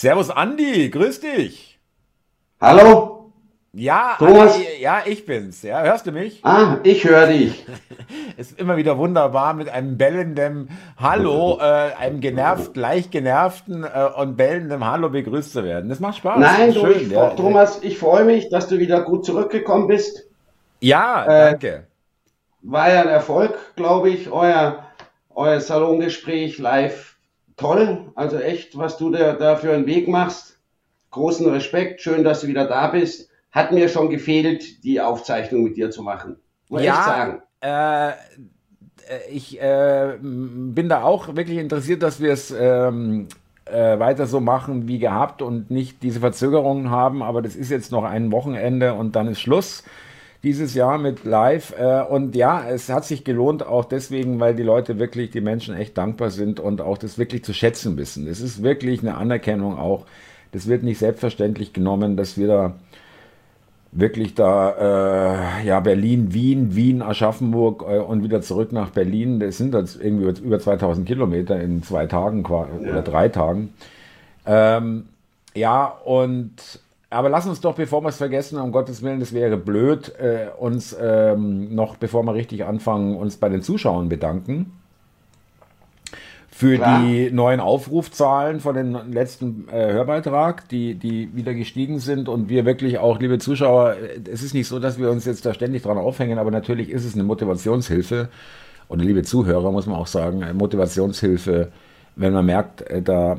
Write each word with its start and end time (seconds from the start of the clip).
Servus 0.00 0.30
Andi, 0.30 0.88
grüß 0.88 1.20
dich. 1.20 1.78
Hallo? 2.58 3.32
Ja, 3.74 4.14
Thomas? 4.18 4.54
Andi, 4.54 4.80
ja, 4.80 5.02
ich 5.04 5.26
bin's. 5.26 5.60
Ja, 5.60 5.82
hörst 5.82 6.06
du 6.06 6.12
mich? 6.12 6.40
Ah, 6.42 6.78
ich 6.84 7.04
höre 7.04 7.26
dich. 7.26 7.66
Es 8.38 8.46
ist 8.52 8.58
immer 8.58 8.78
wieder 8.78 8.96
wunderbar 8.96 9.52
mit 9.52 9.68
einem 9.68 9.98
bellenden 9.98 10.70
Hallo, 10.96 11.58
äh, 11.60 11.92
einem 11.98 12.20
genervt, 12.20 12.78
leicht 12.78 13.10
genervten 13.10 13.84
äh, 13.84 14.08
und 14.16 14.38
bellendem 14.38 14.86
Hallo 14.86 15.10
begrüßt 15.10 15.52
zu 15.52 15.64
werden. 15.64 15.90
Das 15.90 16.00
macht 16.00 16.16
Spaß. 16.16 16.38
Nein, 16.38 16.72
du, 16.72 16.80
schön, 16.80 17.02
ich, 17.02 17.10
ja. 17.10 17.34
Thomas, 17.34 17.80
ich 17.82 17.98
freue 17.98 18.24
mich, 18.24 18.48
dass 18.48 18.68
du 18.68 18.78
wieder 18.78 19.02
gut 19.02 19.26
zurückgekommen 19.26 19.86
bist. 19.86 20.24
Ja, 20.80 21.26
äh, 21.26 21.50
danke. 21.50 21.88
War 22.62 22.90
ja 22.90 23.02
ein 23.02 23.08
Erfolg, 23.08 23.58
glaube 23.76 24.08
ich, 24.08 24.30
euer, 24.30 24.82
euer 25.34 25.60
Salongespräch 25.60 26.56
live 26.56 27.10
toll. 27.60 28.10
Also 28.14 28.38
echt, 28.38 28.76
was 28.76 28.96
du 28.96 29.10
da, 29.10 29.34
da 29.34 29.56
für 29.56 29.72
einen 29.72 29.86
Weg 29.86 30.08
machst. 30.08 30.58
Großen 31.10 31.48
Respekt. 31.50 32.00
Schön, 32.00 32.24
dass 32.24 32.40
du 32.40 32.46
wieder 32.46 32.66
da 32.66 32.88
bist. 32.88 33.30
Hat 33.52 33.72
mir 33.72 33.88
schon 33.88 34.10
gefehlt, 34.10 34.84
die 34.84 35.00
Aufzeichnung 35.00 35.64
mit 35.64 35.76
dir 35.76 35.90
zu 35.90 36.02
machen. 36.02 36.36
Muss 36.68 36.82
ja, 36.82 36.94
echt 36.94 37.04
sagen. 37.04 37.42
Äh, 37.60 38.12
ich 39.32 39.60
äh, 39.60 40.18
bin 40.20 40.88
da 40.88 41.02
auch 41.02 41.34
wirklich 41.34 41.58
interessiert, 41.58 42.02
dass 42.02 42.20
wir 42.20 42.32
es 42.32 42.52
ähm, 42.52 43.26
äh, 43.64 43.98
weiter 43.98 44.26
so 44.26 44.40
machen 44.40 44.86
wie 44.86 44.98
gehabt 44.98 45.42
und 45.42 45.70
nicht 45.70 46.02
diese 46.02 46.20
Verzögerungen 46.20 46.90
haben. 46.90 47.22
Aber 47.22 47.42
das 47.42 47.56
ist 47.56 47.70
jetzt 47.70 47.90
noch 47.90 48.04
ein 48.04 48.30
Wochenende 48.30 48.94
und 48.94 49.16
dann 49.16 49.26
ist 49.28 49.40
Schluss 49.40 49.82
dieses 50.42 50.74
Jahr 50.74 50.98
mit 50.98 51.24
Live. 51.24 51.74
Äh, 51.78 52.02
und 52.02 52.34
ja, 52.34 52.68
es 52.68 52.88
hat 52.88 53.04
sich 53.04 53.24
gelohnt, 53.24 53.66
auch 53.66 53.84
deswegen, 53.84 54.40
weil 54.40 54.54
die 54.54 54.62
Leute 54.62 54.98
wirklich, 54.98 55.30
die 55.30 55.40
Menschen 55.40 55.74
echt 55.74 55.98
dankbar 55.98 56.30
sind 56.30 56.60
und 56.60 56.80
auch 56.80 56.98
das 56.98 57.18
wirklich 57.18 57.44
zu 57.44 57.52
schätzen 57.52 57.96
wissen. 57.96 58.26
Es 58.26 58.40
ist 58.40 58.62
wirklich 58.62 59.00
eine 59.00 59.16
Anerkennung 59.16 59.78
auch. 59.78 60.06
Das 60.52 60.66
wird 60.66 60.82
nicht 60.82 60.98
selbstverständlich 60.98 61.72
genommen, 61.72 62.16
dass 62.16 62.36
wir 62.36 62.48
da 62.48 62.74
wirklich 63.92 64.34
da, 64.34 65.60
äh, 65.60 65.66
ja, 65.66 65.80
Berlin, 65.80 66.32
Wien, 66.32 66.76
Wien, 66.76 67.02
Aschaffenburg 67.02 67.84
äh, 67.88 67.98
und 67.98 68.22
wieder 68.22 68.40
zurück 68.40 68.72
nach 68.72 68.90
Berlin. 68.90 69.40
Das 69.40 69.58
sind 69.58 69.74
jetzt 69.74 70.00
irgendwie 70.00 70.28
über 70.42 70.60
2000 70.60 71.06
Kilometer 71.06 71.60
in 71.60 71.82
zwei 71.82 72.06
Tagen 72.06 72.44
oder 72.44 73.02
drei 73.02 73.28
Tagen. 73.28 73.74
Ähm, 74.46 75.08
ja, 75.54 75.86
und 75.86 76.80
aber 77.10 77.28
lass 77.28 77.46
uns 77.46 77.60
doch, 77.60 77.74
bevor 77.74 78.02
wir 78.02 78.08
es 78.08 78.18
vergessen, 78.18 78.58
um 78.60 78.70
Gottes 78.70 79.02
Willen, 79.02 79.18
das 79.18 79.32
wäre 79.32 79.56
blöd, 79.56 80.14
äh, 80.18 80.46
uns 80.56 80.96
ähm, 80.98 81.74
noch, 81.74 81.96
bevor 81.96 82.22
wir 82.22 82.34
richtig 82.34 82.64
anfangen, 82.64 83.16
uns 83.16 83.36
bei 83.36 83.48
den 83.48 83.62
Zuschauern 83.62 84.08
bedanken. 84.08 84.72
Für 86.52 86.76
Klar. 86.76 87.02
die 87.02 87.30
neuen 87.32 87.58
Aufrufzahlen 87.58 88.60
von 88.60 88.74
dem 88.74 89.12
letzten 89.12 89.66
äh, 89.72 89.92
Hörbeitrag, 89.92 90.68
die, 90.68 90.94
die 90.94 91.34
wieder 91.34 91.54
gestiegen 91.54 91.98
sind 91.98 92.28
und 92.28 92.48
wir 92.48 92.64
wirklich 92.64 92.98
auch, 92.98 93.18
liebe 93.18 93.38
Zuschauer, 93.38 93.94
äh, 93.94 94.20
es 94.30 94.42
ist 94.42 94.54
nicht 94.54 94.68
so, 94.68 94.78
dass 94.78 94.98
wir 94.98 95.10
uns 95.10 95.24
jetzt 95.24 95.44
da 95.44 95.52
ständig 95.52 95.82
dran 95.82 95.98
aufhängen, 95.98 96.38
aber 96.38 96.52
natürlich 96.52 96.90
ist 96.90 97.04
es 97.04 97.14
eine 97.14 97.24
Motivationshilfe 97.24 98.28
oder 98.88 99.02
liebe 99.02 99.22
Zuhörer, 99.22 99.72
muss 99.72 99.86
man 99.86 99.96
auch 99.96 100.06
sagen, 100.06 100.44
eine 100.44 100.54
Motivationshilfe, 100.54 101.72
wenn 102.14 102.32
man 102.32 102.46
merkt, 102.46 102.82
äh, 102.82 103.02
da 103.02 103.38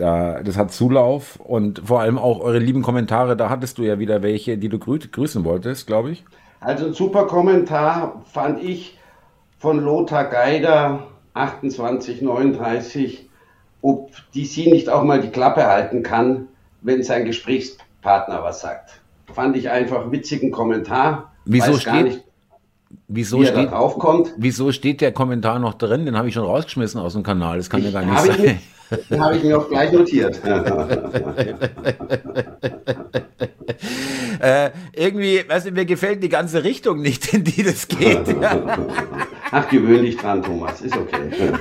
da, 0.00 0.42
das 0.42 0.56
hat 0.56 0.72
Zulauf 0.72 1.36
und 1.36 1.82
vor 1.84 2.00
allem 2.00 2.18
auch 2.18 2.40
eure 2.40 2.58
lieben 2.58 2.82
Kommentare. 2.82 3.36
Da 3.36 3.50
hattest 3.50 3.78
du 3.78 3.82
ja 3.82 3.98
wieder 3.98 4.22
welche, 4.22 4.56
die 4.56 4.68
du 4.68 4.78
grü 4.78 4.98
grüßen 4.98 5.44
wolltest, 5.44 5.86
glaube 5.86 6.10
ich. 6.10 6.24
Also 6.60 6.86
ein 6.86 6.94
super 6.94 7.26
Kommentar 7.26 8.22
fand 8.32 8.62
ich 8.62 8.98
von 9.58 9.80
Lothar 9.80 10.24
Geider 10.24 11.06
2839, 11.34 13.28
ob 13.82 14.10
die 14.34 14.46
sie 14.46 14.70
nicht 14.70 14.88
auch 14.88 15.04
mal 15.04 15.20
die 15.20 15.30
Klappe 15.30 15.66
halten 15.66 16.02
kann, 16.02 16.48
wenn 16.80 17.02
sein 17.02 17.24
Gesprächspartner 17.24 18.42
was 18.42 18.60
sagt. 18.60 19.00
Fand 19.32 19.56
ich 19.56 19.70
einfach 19.70 20.10
witzigen 20.10 20.50
Kommentar. 20.50 21.32
Wieso 21.44 21.78
steht, 21.78 22.04
nicht, 22.04 22.24
wieso, 23.08 23.44
steht, 23.44 23.70
wieso 24.36 24.72
steht 24.72 25.00
der 25.00 25.12
Kommentar 25.12 25.58
noch 25.58 25.74
drin? 25.74 26.04
Den 26.04 26.16
habe 26.16 26.28
ich 26.28 26.34
schon 26.34 26.44
rausgeschmissen 26.44 27.00
aus 27.00 27.12
dem 27.12 27.22
Kanal. 27.22 27.58
Das 27.58 27.70
kann 27.70 27.80
ich, 27.80 27.92
ja 27.92 28.00
gar 28.00 28.04
nicht 28.04 28.18
sein. 28.18 28.58
Den 29.08 29.20
habe 29.20 29.36
ich 29.36 29.44
mir 29.44 29.58
auch 29.58 29.68
gleich 29.68 29.92
notiert. 29.92 30.40
äh, 34.40 34.70
irgendwie, 34.94 35.44
weißt 35.46 35.66
du, 35.66 35.72
mir 35.72 35.84
gefällt 35.84 36.22
die 36.22 36.28
ganze 36.28 36.64
Richtung 36.64 37.00
nicht, 37.00 37.32
in 37.32 37.44
die 37.44 37.62
das 37.62 37.86
geht. 37.86 38.18
Ach, 39.52 39.68
gewöhn 39.68 40.02
dich 40.04 40.16
dran, 40.16 40.42
Thomas. 40.42 40.80
Ist 40.80 40.96
okay. 40.96 41.30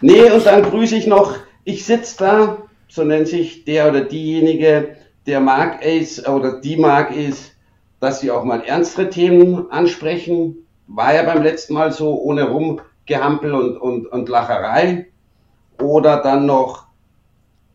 nee, 0.00 0.30
und 0.30 0.46
dann 0.46 0.62
grüße 0.62 0.96
ich 0.96 1.06
noch, 1.06 1.36
ich 1.64 1.84
sitze 1.84 2.16
da, 2.18 2.58
so 2.88 3.04
nennt 3.04 3.28
sich 3.28 3.64
der 3.64 3.88
oder 3.88 4.00
diejenige, 4.02 4.96
der 5.26 5.40
mag 5.40 5.84
es 5.84 6.26
oder 6.26 6.60
die 6.60 6.76
mag 6.76 7.14
es, 7.16 7.52
dass 8.00 8.20
sie 8.20 8.30
auch 8.30 8.44
mal 8.44 8.62
ernstere 8.62 9.10
Themen 9.10 9.70
ansprechen, 9.70 10.67
war 10.88 11.14
ja 11.14 11.22
beim 11.22 11.42
letzten 11.42 11.74
Mal 11.74 11.92
so 11.92 12.20
ohne 12.20 12.48
Rumgehampel 12.48 13.54
und, 13.54 13.76
und, 13.76 14.06
und 14.06 14.28
Lacherei. 14.28 15.06
Oder 15.80 16.22
dann 16.22 16.46
noch 16.46 16.88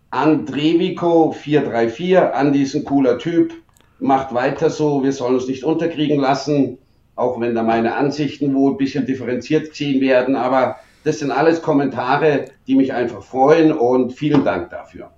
Andrevico 0.09 1.31
434, 1.31 2.35
Andi 2.35 2.63
ist 2.63 2.75
ein 2.75 2.83
cooler 2.83 3.17
Typ, 3.17 3.53
macht 3.99 4.33
weiter 4.33 4.69
so, 4.69 5.03
wir 5.03 5.13
sollen 5.13 5.35
uns 5.35 5.47
nicht 5.47 5.63
unterkriegen 5.63 6.19
lassen, 6.19 6.77
auch 7.15 7.39
wenn 7.39 7.55
da 7.55 7.63
meine 7.63 7.95
Ansichten 7.95 8.53
wohl 8.53 8.73
ein 8.73 8.77
bisschen 8.77 9.05
differenziert 9.05 9.69
gesehen 9.69 10.01
werden, 10.01 10.35
aber 10.35 10.75
das 11.03 11.19
sind 11.19 11.31
alles 11.31 11.61
Kommentare, 11.61 12.45
die 12.67 12.75
mich 12.75 12.93
einfach 12.93 13.23
freuen 13.23 13.71
und 13.71 14.13
vielen 14.13 14.43
Dank 14.43 14.69
dafür. 14.69 15.09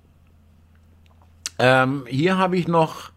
Ähm, 1.59 2.05
hier 2.07 2.37
habe 2.37 2.57
ich 2.57 2.67
noch 2.67 3.11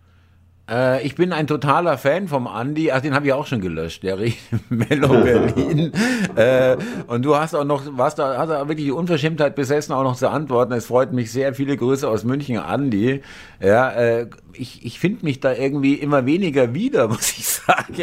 äh, 0.68 1.04
ich 1.06 1.14
bin 1.14 1.32
ein 1.32 1.46
totaler 1.46 1.98
Fan 1.98 2.28
vom 2.28 2.46
Andi. 2.46 2.90
Ach, 2.92 3.00
den 3.00 3.14
habe 3.14 3.26
ich 3.26 3.32
auch 3.32 3.46
schon 3.46 3.60
gelöscht, 3.60 4.02
der 4.02 4.18
Mellow 4.68 5.22
Berlin. 5.22 5.92
äh, 6.36 6.76
und 7.06 7.24
du 7.24 7.36
hast 7.36 7.54
auch 7.54 7.64
noch, 7.64 7.82
warst 7.96 8.18
da, 8.18 8.36
hast 8.38 8.48
da 8.48 8.68
wirklich 8.68 8.86
die 8.86 8.92
Unverschämtheit 8.92 9.54
besessen, 9.54 9.92
auch 9.92 10.02
noch 10.02 10.16
zu 10.16 10.28
antworten. 10.28 10.72
Es 10.72 10.86
freut 10.86 11.12
mich 11.12 11.32
sehr. 11.32 11.54
Viele 11.54 11.76
Grüße 11.76 12.08
aus 12.08 12.24
München, 12.24 12.58
Andi. 12.58 13.22
Ja, 13.60 13.90
äh, 13.90 14.26
ich, 14.52 14.84
ich 14.84 14.98
finde 14.98 15.24
mich 15.24 15.40
da 15.40 15.54
irgendwie 15.54 15.94
immer 15.94 16.26
weniger 16.26 16.74
wieder, 16.74 17.08
muss 17.08 17.32
ich 17.38 17.46
sagen. 17.46 17.94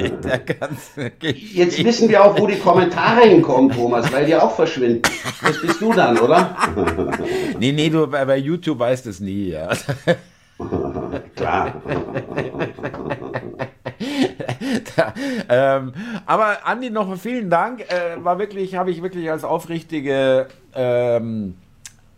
Jetzt 1.22 1.84
wissen 1.84 2.10
wir 2.10 2.24
auch, 2.24 2.40
wo 2.40 2.48
die 2.48 2.58
Kommentare 2.58 3.28
hinkommen, 3.28 3.72
Thomas, 3.72 4.12
weil 4.12 4.26
die 4.26 4.36
auch 4.36 4.56
verschwinden. 4.56 5.02
Das 5.42 5.62
bist 5.62 5.82
du 5.82 5.94
dann, 5.94 6.18
oder? 6.18 6.56
nee, 7.60 7.72
nee, 7.72 7.90
du 7.90 8.08
bei, 8.08 8.26
bei 8.26 8.38
YouTube 8.38 8.80
weißt 8.80 9.06
es 9.08 9.20
nie, 9.20 9.50
ja. 9.50 9.70
Klar. 11.46 11.74
da, 14.96 15.14
ähm, 15.48 15.92
aber 16.26 16.66
Andi, 16.66 16.90
noch 16.90 17.16
vielen 17.18 17.52
Dank. 17.52 17.82
Äh, 17.82 18.24
war 18.24 18.40
wirklich, 18.40 18.76
habe 18.76 18.90
ich 18.90 19.04
wirklich 19.04 19.30
als 19.30 19.44
aufrichtige, 19.44 20.48
ähm, 20.74 21.54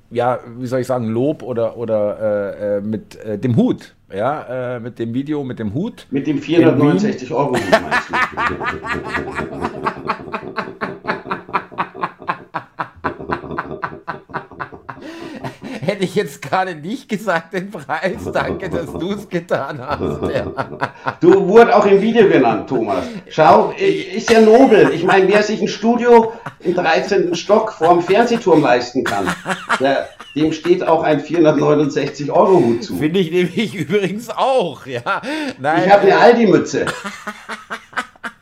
ja, 0.09 0.39
wie 0.57 0.67
soll 0.67 0.79
ich 0.79 0.87
sagen, 0.87 1.09
Lob 1.09 1.43
oder, 1.43 1.75
oder 1.75 2.19
äh, 2.21 2.77
äh 2.77 2.81
mit 2.81 3.17
äh, 3.17 3.37
dem 3.37 3.57
Hut. 3.57 3.95
Ja, 4.13 4.77
äh, 4.77 4.79
mit 4.79 4.97
dem 4.97 5.13
Video, 5.13 5.43
mit 5.43 5.59
dem 5.59 5.73
Hut. 5.73 6.07
Mit 6.09 6.25
dem 6.25 6.41
469 6.41 7.33
Euro 7.33 7.51
Hut 7.55 7.69
meinst 7.69 8.09
du? 8.09 8.15
Hätte 15.87 16.03
ich 16.03 16.15
jetzt 16.15 16.41
gerade 16.41 16.75
nicht 16.75 17.07
gesagt 17.07 17.53
den 17.53 17.71
Preis. 17.71 18.29
Danke, 18.33 18.69
dass 18.69 18.91
du 18.91 19.13
es 19.13 19.27
getan 19.29 19.79
hast. 19.79 19.97
Ja. 20.27 20.45
Du 21.21 21.47
wurdest 21.47 21.73
auch 21.73 21.85
im 21.85 22.01
Video 22.01 22.27
genannt, 22.27 22.67
Thomas. 22.67 23.05
Schau, 23.29 23.73
ist 23.77 24.29
ja 24.29 24.41
nobel. 24.41 24.91
Ich 24.93 25.03
meine, 25.03 25.27
wer 25.29 25.41
sich 25.41 25.61
ein 25.61 25.67
Studio 25.67 26.33
im 26.59 26.75
13. 26.75 27.33
Stock 27.33 27.71
vorm 27.71 28.01
Fernsehturm 28.01 28.61
leisten 28.61 29.03
kann, 29.03 29.27
der, 29.79 30.09
dem 30.35 30.51
steht 30.51 30.85
auch 30.85 31.03
ein 31.03 31.21
469 31.21 32.29
Euro 32.31 32.57
Hut 32.57 32.83
zu. 32.83 32.97
Finde 32.97 33.19
ich 33.19 33.31
nämlich 33.31 33.73
übrigens 33.73 34.29
auch, 34.29 34.85
ja. 34.85 35.21
Nein, 35.59 35.83
ich 35.85 35.91
habe 35.91 36.01
eine 36.03 36.17
Aldi-Mütze. 36.17 36.87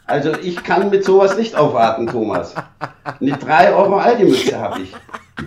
Also 0.07 0.33
ich 0.41 0.63
kann 0.63 0.89
mit 0.89 1.05
sowas 1.05 1.37
nicht 1.37 1.55
aufwarten, 1.55 2.07
Thomas. 2.07 2.55
Eine 3.19 3.37
3 3.37 3.73
Euro 3.73 3.97
Aldi-Mütze 3.97 4.59
habe 4.59 4.81
ich. 4.81 4.93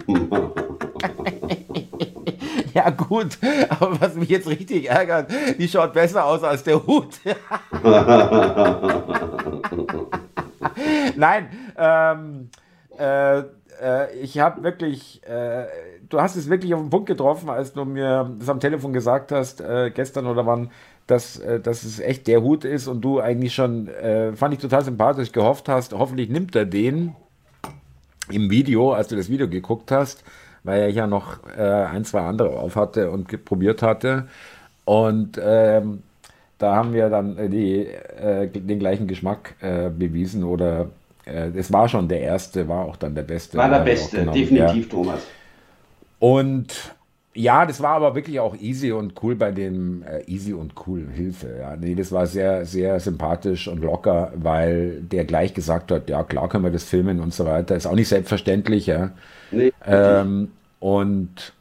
Ja 2.74 2.90
gut, 2.90 3.38
aber 3.70 4.00
was 4.00 4.14
mich 4.14 4.28
jetzt 4.28 4.48
richtig 4.48 4.88
ärgert, 4.90 5.30
die 5.58 5.68
schaut 5.68 5.92
besser 5.92 6.24
aus 6.24 6.42
als 6.42 6.64
der 6.64 6.86
Hut. 6.86 7.20
Nein, 11.16 11.48
ähm, 11.76 12.50
äh, 12.98 13.38
äh, 13.80 14.12
ich 14.20 14.38
habe 14.38 14.62
wirklich, 14.62 15.22
äh, 15.26 15.66
du 16.08 16.20
hast 16.20 16.36
es 16.36 16.48
wirklich 16.48 16.74
auf 16.74 16.80
den 16.80 16.90
Punkt 16.90 17.06
getroffen, 17.06 17.48
als 17.48 17.72
du 17.72 17.84
mir 17.84 18.30
das 18.38 18.48
am 18.48 18.60
Telefon 18.60 18.92
gesagt 18.92 19.32
hast, 19.32 19.60
äh, 19.60 19.90
gestern 19.94 20.26
oder 20.26 20.46
wann, 20.46 20.70
dass, 21.06 21.38
äh, 21.38 21.60
dass 21.60 21.84
es 21.84 22.00
echt 22.00 22.26
der 22.26 22.42
Hut 22.42 22.64
ist 22.64 22.88
und 22.88 23.00
du 23.02 23.20
eigentlich 23.20 23.54
schon, 23.54 23.88
fand 24.34 24.54
ich 24.54 24.60
total 24.60 24.84
sympathisch, 24.84 25.32
gehofft 25.32 25.68
hast, 25.68 25.92
hoffentlich 25.92 26.28
nimmt 26.28 26.54
er 26.54 26.66
den 26.66 27.14
im 28.30 28.50
Video, 28.50 28.92
als 28.92 29.08
du 29.08 29.16
das 29.16 29.30
Video 29.30 29.48
geguckt 29.48 29.90
hast, 29.90 30.22
weil 30.64 30.90
ich 30.90 30.96
ja 30.96 31.06
noch 31.06 31.38
äh, 31.56 31.62
ein, 31.62 32.04
zwei 32.04 32.20
andere 32.20 32.50
auf 32.50 32.76
hatte 32.76 33.10
und 33.10 33.44
probiert 33.44 33.82
hatte. 33.82 34.28
Und 34.84 35.40
ähm, 35.42 36.02
da 36.58 36.74
haben 36.74 36.92
wir 36.92 37.08
dann 37.08 37.36
äh, 37.38 37.48
die, 37.48 37.86
äh, 37.86 38.48
den 38.48 38.78
gleichen 38.78 39.06
Geschmack 39.06 39.54
äh, 39.60 39.90
bewiesen 39.90 40.44
oder 40.44 40.88
äh, 41.24 41.50
es 41.56 41.72
war 41.72 41.88
schon 41.88 42.08
der 42.08 42.20
erste, 42.20 42.68
war 42.68 42.84
auch 42.84 42.96
dann 42.96 43.14
der 43.14 43.22
beste. 43.22 43.58
War 43.58 43.68
der 43.68 43.80
beste, 43.80 44.24
definitiv, 44.26 44.84
ja. 44.84 44.90
Thomas. 44.90 45.20
Und 46.18 46.94
ja, 47.34 47.66
das 47.66 47.80
war 47.80 47.90
aber 47.90 48.14
wirklich 48.14 48.40
auch 48.40 48.56
easy 48.56 48.90
und 48.90 49.14
cool 49.22 49.36
bei 49.36 49.52
dem 49.52 50.02
äh, 50.02 50.22
easy 50.26 50.52
und 50.52 50.74
cool 50.86 51.06
Hilfe. 51.12 51.56
Ja, 51.60 51.76
nee, 51.76 51.94
das 51.94 52.10
war 52.10 52.26
sehr, 52.26 52.64
sehr 52.64 52.98
sympathisch 53.00 53.68
und 53.68 53.82
locker, 53.82 54.32
weil 54.34 55.02
der 55.02 55.24
gleich 55.24 55.54
gesagt 55.54 55.92
hat, 55.92 56.10
ja 56.10 56.24
klar 56.24 56.48
können 56.48 56.64
wir 56.64 56.70
das 56.70 56.84
filmen 56.84 57.20
und 57.20 57.32
so 57.32 57.44
weiter. 57.44 57.76
Ist 57.76 57.86
auch 57.86 57.94
nicht 57.94 58.08
selbstverständlich, 58.08 58.86
ja. 58.86 59.10
Nee, 59.50 59.72
ähm, 59.86 60.50
und 60.80 61.52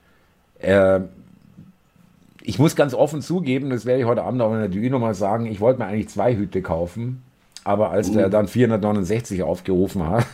äh, 0.60 1.02
ich 2.42 2.60
muss 2.60 2.76
ganz 2.76 2.94
offen 2.94 3.22
zugeben, 3.22 3.70
das 3.70 3.86
werde 3.86 4.02
ich 4.02 4.08
heute 4.08 4.24
Abend 4.24 4.42
auch 4.42 4.54
in 4.54 4.60
der 4.60 4.70
Dü 4.70 4.90
nochmal 4.90 5.14
sagen, 5.14 5.48
ich 5.48 5.60
wollte 5.60 5.80
mir 5.80 5.88
eigentlich 5.88 6.10
zwei 6.10 6.36
Hüte 6.36 6.62
kaufen. 6.62 7.24
Aber 7.66 7.90
als 7.90 8.14
der 8.14 8.28
mhm. 8.28 8.32
dann 8.32 8.48
469 8.48 9.44
aufgerufen 9.44 10.08
hat. 10.08 10.26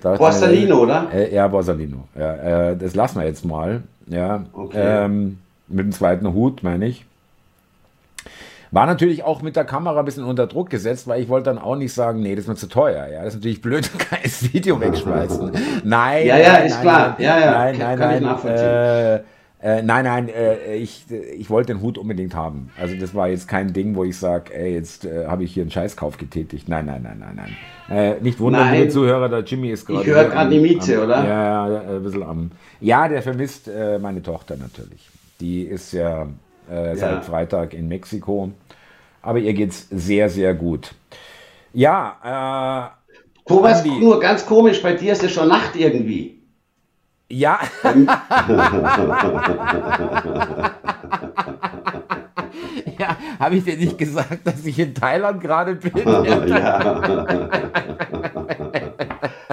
Borsalino, 0.00 0.82
oder? 0.82 1.08
Äh, 1.12 1.34
ja, 1.34 1.48
Borsalino. 1.48 2.06
Ja, 2.16 2.70
äh, 2.70 2.76
das 2.76 2.94
lassen 2.94 3.18
wir 3.18 3.26
jetzt 3.26 3.44
mal. 3.44 3.82
Ja, 4.06 4.44
okay. 4.52 5.04
ähm, 5.04 5.38
mit 5.68 5.86
dem 5.86 5.92
zweiten 5.92 6.32
Hut, 6.32 6.62
meine 6.62 6.86
ich. 6.86 7.04
War 8.70 8.86
natürlich 8.86 9.22
auch 9.22 9.40
mit 9.40 9.54
der 9.54 9.64
Kamera 9.64 10.00
ein 10.00 10.04
bisschen 10.04 10.24
unter 10.24 10.48
Druck 10.48 10.68
gesetzt, 10.68 11.06
weil 11.06 11.22
ich 11.22 11.28
wollte 11.28 11.44
dann 11.44 11.58
auch 11.58 11.76
nicht 11.76 11.92
sagen, 11.92 12.20
nee, 12.20 12.34
das 12.34 12.44
ist 12.44 12.48
mir 12.48 12.56
zu 12.56 12.68
teuer. 12.68 13.06
Ja, 13.06 13.20
das 13.20 13.34
ist 13.34 13.40
natürlich 13.40 13.62
blöd, 13.62 13.88
du 13.92 13.98
kannst 13.98 14.24
das 14.24 14.52
Video 14.52 14.80
wegschmeißen. 14.80 15.52
Nein. 15.84 16.26
Ja, 16.26 16.36
ja, 16.36 16.52
nein, 16.52 16.66
ist 16.66 16.72
nein, 16.72 16.82
klar. 16.82 17.08
Nein, 17.10 17.24
ja, 17.24 17.38
ja. 17.38 17.50
Nein, 17.52 17.78
nein, 17.78 17.98
kann, 17.98 18.22
nein. 18.22 19.20
Äh, 19.64 19.80
nein, 19.80 20.04
nein, 20.04 20.28
äh, 20.28 20.76
ich, 20.76 21.06
ich 21.10 21.48
wollte 21.48 21.72
den 21.72 21.80
Hut 21.80 21.96
unbedingt 21.96 22.34
haben. 22.34 22.70
Also 22.78 22.96
das 22.96 23.14
war 23.14 23.28
jetzt 23.28 23.48
kein 23.48 23.72
Ding, 23.72 23.96
wo 23.96 24.04
ich 24.04 24.18
sage, 24.18 24.52
ey, 24.54 24.74
jetzt 24.74 25.06
äh, 25.06 25.24
habe 25.26 25.42
ich 25.42 25.54
hier 25.54 25.62
einen 25.62 25.70
Scheißkauf 25.70 26.18
getätigt. 26.18 26.68
Nein, 26.68 26.84
nein, 26.84 27.00
nein, 27.02 27.16
nein, 27.18 27.34
nein. 27.88 27.96
Äh, 27.98 28.20
nicht 28.20 28.38
wundern, 28.40 28.70
liebe 28.74 28.90
Zuhörer, 28.90 29.30
der 29.30 29.40
Jimmy 29.40 29.70
ist 29.70 29.86
gerade. 29.86 30.02
Ich 30.02 30.06
höre 30.06 30.24
gerade 30.24 30.50
die 30.50 30.60
Miete, 30.60 30.98
am, 30.98 31.04
oder? 31.04 31.24
Ja, 31.26 31.68
ja, 31.70 31.80
ein 31.96 32.02
bisschen 32.02 32.22
am. 32.24 32.50
Ja, 32.80 33.08
der 33.08 33.22
vermisst 33.22 33.66
äh, 33.66 33.98
meine 33.98 34.22
Tochter 34.22 34.58
natürlich. 34.58 35.08
Die 35.40 35.62
ist 35.62 35.92
ja, 35.94 36.24
äh, 36.70 36.94
seit 36.94 37.12
ja. 37.12 37.20
Freitag 37.22 37.72
in 37.72 37.88
Mexiko. 37.88 38.50
Aber 39.22 39.38
ihr 39.38 39.54
geht's 39.54 39.88
sehr, 39.90 40.28
sehr 40.28 40.52
gut. 40.52 40.94
Ja, 41.72 42.92
äh. 42.92 43.48
Thomas, 43.48 43.82
nur 43.82 44.20
ganz 44.20 44.44
komisch, 44.44 44.82
bei 44.82 44.92
dir 44.92 45.12
ist 45.12 45.24
es 45.24 45.32
schon 45.32 45.48
Nacht 45.48 45.74
irgendwie. 45.74 46.43
Ja. 47.28 47.58
ja, 52.98 53.16
habe 53.38 53.56
ich 53.56 53.64
dir 53.64 53.76
nicht 53.76 53.98
gesagt, 53.98 54.46
dass 54.46 54.64
ich 54.66 54.78
in 54.78 54.94
Thailand 54.94 55.40
gerade 55.40 55.74
bin? 55.74 55.92
ja. 56.48 57.00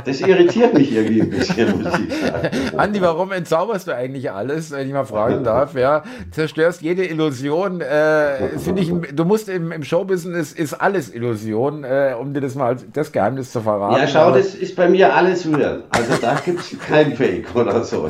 Das 0.05 0.21
irritiert 0.21 0.73
mich 0.73 0.93
irgendwie 0.93 1.21
ein 1.21 1.29
bisschen, 1.29 1.81
muss 1.81 1.93
ich 1.99 2.13
sagen. 2.13 2.49
Andi, 2.77 3.01
warum 3.01 3.31
entzauberst 3.31 3.87
du 3.87 3.95
eigentlich 3.95 4.31
alles, 4.31 4.71
wenn 4.71 4.87
ich 4.87 4.93
mal 4.93 5.05
fragen 5.05 5.43
darf? 5.43 5.75
Ja, 5.75 6.03
zerstörst 6.31 6.81
jede 6.81 7.05
Illusion. 7.05 7.81
Äh, 7.81 8.57
Finde 8.59 8.81
ich, 8.81 8.91
du 9.13 9.25
musst 9.25 9.49
im, 9.49 9.71
im 9.71 9.83
Showbusiness 9.83 10.53
ist 10.53 10.73
alles 10.73 11.13
Illusion, 11.13 11.83
äh, 11.83 12.15
um 12.19 12.33
dir 12.33 12.41
das 12.41 12.55
mal 12.55 12.75
das 12.93 13.11
Geheimnis 13.11 13.51
zu 13.51 13.61
verraten. 13.61 14.01
Ja, 14.01 14.07
schau, 14.07 14.31
das 14.31 14.55
ist 14.55 14.75
bei 14.75 14.89
mir 14.89 15.13
alles 15.13 15.47
real. 15.47 15.83
Also 15.89 16.17
da 16.21 16.35
gibt 16.43 16.59
es 16.59 16.79
kein 16.79 17.15
Fake 17.15 17.55
oder 17.55 17.83
so. 17.83 18.09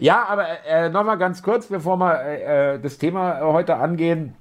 ja, 0.00 0.24
aber 0.28 0.46
äh, 0.68 0.88
nochmal 0.88 1.18
ganz 1.18 1.42
kurz, 1.42 1.66
bevor 1.66 1.96
wir 1.98 2.20
äh, 2.22 2.78
das 2.80 2.98
Thema 2.98 3.40
heute 3.40 3.76
angehen. 3.76 4.34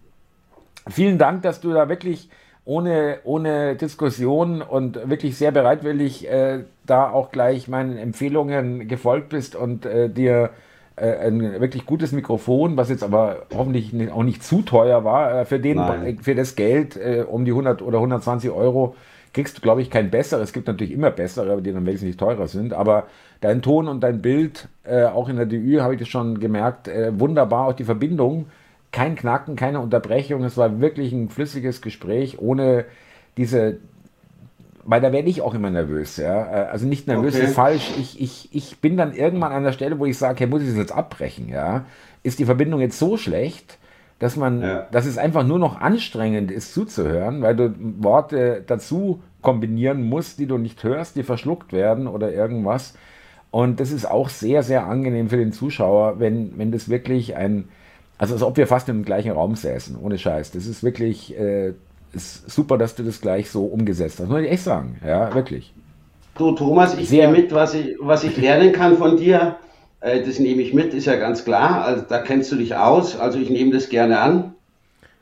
Vielen 0.89 1.17
Dank, 1.17 1.41
dass 1.41 1.61
du 1.61 1.73
da 1.73 1.89
wirklich 1.89 2.29
ohne, 2.65 3.19
ohne 3.23 3.75
Diskussion 3.75 4.61
und 4.61 5.09
wirklich 5.09 5.37
sehr 5.37 5.51
bereitwillig 5.51 6.27
äh, 6.27 6.63
da 6.85 7.09
auch 7.09 7.31
gleich 7.31 7.67
meinen 7.67 7.97
Empfehlungen 7.97 8.87
gefolgt 8.87 9.29
bist 9.29 9.55
und 9.55 9.85
äh, 9.85 10.09
dir 10.09 10.49
äh, 10.97 11.27
ein 11.27 11.59
wirklich 11.59 11.85
gutes 11.85 12.11
Mikrofon, 12.11 12.77
was 12.77 12.89
jetzt 12.89 13.03
aber 13.03 13.47
hoffentlich 13.53 13.93
auch 14.11 14.23
nicht 14.23 14.43
zu 14.43 14.61
teuer 14.61 15.03
war, 15.03 15.41
äh, 15.41 15.45
für, 15.45 15.59
den, 15.59 16.19
für 16.21 16.35
das 16.35 16.55
Geld 16.55 16.95
äh, 16.95 17.25
um 17.27 17.43
die 17.43 17.51
100 17.51 17.81
oder 17.81 17.97
120 17.97 18.49
Euro 18.49 18.95
kriegst 19.33 19.57
du, 19.57 19.61
glaube 19.61 19.81
ich, 19.81 19.89
kein 19.89 20.09
besseres. 20.09 20.45
Es 20.45 20.53
gibt 20.53 20.67
natürlich 20.67 20.93
immer 20.93 21.11
bessere, 21.11 21.61
die 21.61 21.73
dann 21.73 21.85
wesentlich 21.85 22.15
teurer 22.15 22.47
sind, 22.47 22.73
aber 22.73 23.07
dein 23.41 23.61
Ton 23.61 23.89
und 23.89 24.01
dein 24.01 24.21
Bild, 24.21 24.69
auch 24.85 25.27
in 25.27 25.35
der 25.35 25.45
DÜ 25.45 25.81
habe 25.81 25.95
ich 25.95 25.99
das 25.99 26.07
schon 26.07 26.39
gemerkt, 26.39 26.89
wunderbar, 27.09 27.67
auch 27.67 27.73
die 27.73 27.83
Verbindung 27.83 28.45
kein 28.95 29.15
Knacken, 29.15 29.57
keine 29.57 29.81
Unterbrechung. 29.81 30.45
Es 30.45 30.55
war 30.55 30.79
wirklich 30.79 31.11
ein 31.11 31.27
flüssiges 31.27 31.81
Gespräch 31.81 32.39
ohne 32.39 32.85
diese. 33.35 33.77
Weil 34.85 35.01
da 35.01 35.11
werde 35.11 35.27
ich 35.27 35.41
auch 35.41 35.53
immer 35.53 35.69
nervös, 35.69 36.15
ja. 36.15 36.45
Äh, 36.45 36.67
also 36.67 36.87
nicht 36.87 37.05
nervös 37.05 37.35
okay. 37.35 37.45
ist 37.45 37.55
falsch. 37.55 37.91
Ich, 37.99 38.21
ich, 38.21 38.49
ich 38.53 38.79
bin 38.79 38.95
dann 38.95 39.13
irgendwann 39.13 39.51
an 39.51 39.63
der 39.63 39.73
Stelle, 39.73 39.99
wo 39.99 40.05
ich 40.05 40.17
sage, 40.17 40.39
hey, 40.39 40.47
muss 40.47 40.61
ich 40.61 40.69
das 40.69 40.77
jetzt 40.77 40.91
abbrechen, 40.93 41.49
ja? 41.49 41.85
Ist 42.23 42.39
die 42.39 42.45
Verbindung 42.45 42.79
jetzt 42.79 42.97
so 42.97 43.17
schlecht, 43.17 43.79
dass 44.19 44.37
man, 44.37 44.61
ja. 44.61 44.87
dass 44.91 45.05
es 45.05 45.17
einfach 45.17 45.45
nur 45.45 45.59
noch 45.59 45.81
anstrengend 45.81 46.49
ist 46.49 46.73
zuzuhören, 46.73 47.41
weil 47.41 47.55
du 47.55 47.73
Worte 47.99 48.63
dazu 48.65 49.21
kombinieren 49.41 50.03
musst, 50.03 50.39
die 50.39 50.45
du 50.45 50.57
nicht 50.57 50.83
hörst, 50.83 51.17
die 51.17 51.23
verschluckt 51.23 51.73
werden 51.73 52.07
oder 52.07 52.31
irgendwas. 52.31 52.93
Und 53.51 53.79
das 53.81 53.91
ist 53.91 54.09
auch 54.09 54.29
sehr, 54.29 54.63
sehr 54.63 54.85
angenehm 54.85 55.29
für 55.29 55.37
den 55.37 55.51
Zuschauer, 55.51 56.19
wenn, 56.19 56.57
wenn 56.57 56.71
das 56.71 56.87
wirklich 56.87 57.35
ein, 57.35 57.67
also 58.17 58.33
als 58.33 58.43
ob 58.43 58.57
wir 58.57 58.67
fast 58.67 58.89
im 58.89 59.03
gleichen 59.03 59.31
Raum 59.31 59.55
säßen, 59.55 59.97
ohne 59.97 60.17
Scheiß. 60.17 60.51
Das 60.51 60.65
ist 60.65 60.83
wirklich 60.83 61.37
äh, 61.37 61.73
ist 62.15 62.49
super, 62.49 62.77
dass 62.77 62.95
du 62.95 63.03
das 63.03 63.21
gleich 63.21 63.51
so 63.51 63.65
umgesetzt 63.65 64.19
hast. 64.19 64.29
Muss 64.29 64.41
ich 64.41 64.51
echt 64.51 64.63
sagen. 64.63 64.99
Ja, 65.05 65.33
wirklich. 65.33 65.73
Du, 66.37 66.51
Thomas, 66.53 66.97
ich 66.97 67.09
Sehr, 67.09 67.29
mit, 67.29 67.53
was 67.53 67.73
ich, 67.73 67.95
was 67.99 68.23
ich 68.23 68.37
lernen 68.37 68.71
kann 68.71 68.97
von 68.97 69.17
dir. 69.17 69.57
Äh, 70.01 70.23
das 70.23 70.39
nehme 70.39 70.61
ich 70.61 70.73
mit, 70.73 70.93
ist 70.93 71.05
ja 71.05 71.15
ganz 71.15 71.45
klar. 71.45 71.83
Also, 71.83 72.03
da 72.07 72.19
kennst 72.19 72.51
du 72.51 72.55
dich 72.55 72.75
aus. 72.75 73.17
Also 73.17 73.39
ich 73.39 73.49
nehme 73.49 73.71
das 73.71 73.89
gerne 73.89 74.19
an. 74.19 74.55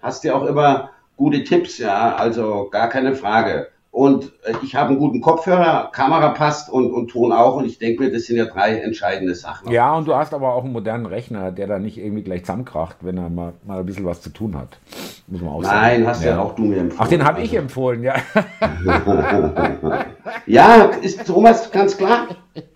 Hast 0.01 0.23
ja 0.23 0.35
auch 0.35 0.45
immer 0.45 0.91
gute 1.17 1.43
Tipps, 1.43 1.77
ja. 1.77 2.15
Also 2.15 2.69
gar 2.71 2.89
keine 2.89 3.15
Frage. 3.15 3.67
Und 3.93 4.33
äh, 4.41 4.53
ich 4.63 4.73
habe 4.73 4.89
einen 4.89 4.97
guten 4.97 5.21
Kopfhörer, 5.21 5.91
Kamera 5.91 6.29
passt 6.29 6.67
und, 6.67 6.91
und 6.91 7.09
Ton 7.09 7.31
auch. 7.31 7.57
Und 7.57 7.65
ich 7.65 7.77
denke 7.77 8.01
mir, 8.01 8.11
das 8.11 8.23
sind 8.23 8.37
ja 8.37 8.45
drei 8.45 8.79
entscheidende 8.79 9.35
Sachen. 9.35 9.71
Ja, 9.71 9.93
und 9.93 10.07
du 10.07 10.15
hast 10.15 10.33
aber 10.33 10.55
auch 10.55 10.63
einen 10.63 10.73
modernen 10.73 11.05
Rechner, 11.05 11.51
der 11.51 11.67
da 11.67 11.77
nicht 11.77 11.99
irgendwie 11.99 12.23
gleich 12.23 12.41
zusammenkracht, 12.41 12.97
wenn 13.01 13.19
er 13.19 13.29
mal, 13.29 13.53
mal 13.63 13.81
ein 13.81 13.85
bisschen 13.85 14.03
was 14.03 14.19
zu 14.23 14.31
tun 14.31 14.57
hat. 14.57 14.79
Muss 15.27 15.41
man 15.41 15.51
auch 15.51 15.61
Nein, 15.61 15.69
sagen. 15.69 15.81
Nein, 15.81 16.07
hast 16.07 16.23
ja. 16.23 16.31
ja 16.31 16.41
auch 16.41 16.55
du 16.55 16.63
mir 16.63 16.77
empfohlen. 16.79 17.01
Ach, 17.05 17.07
den 17.07 17.23
habe 17.23 17.41
ich 17.41 17.51
also. 17.51 17.61
empfohlen, 17.61 18.01
ja. 18.01 18.15
ja, 20.47 20.85
ist 20.85 21.27
Thomas 21.27 21.69
ganz 21.69 21.95
klar. 21.95 22.29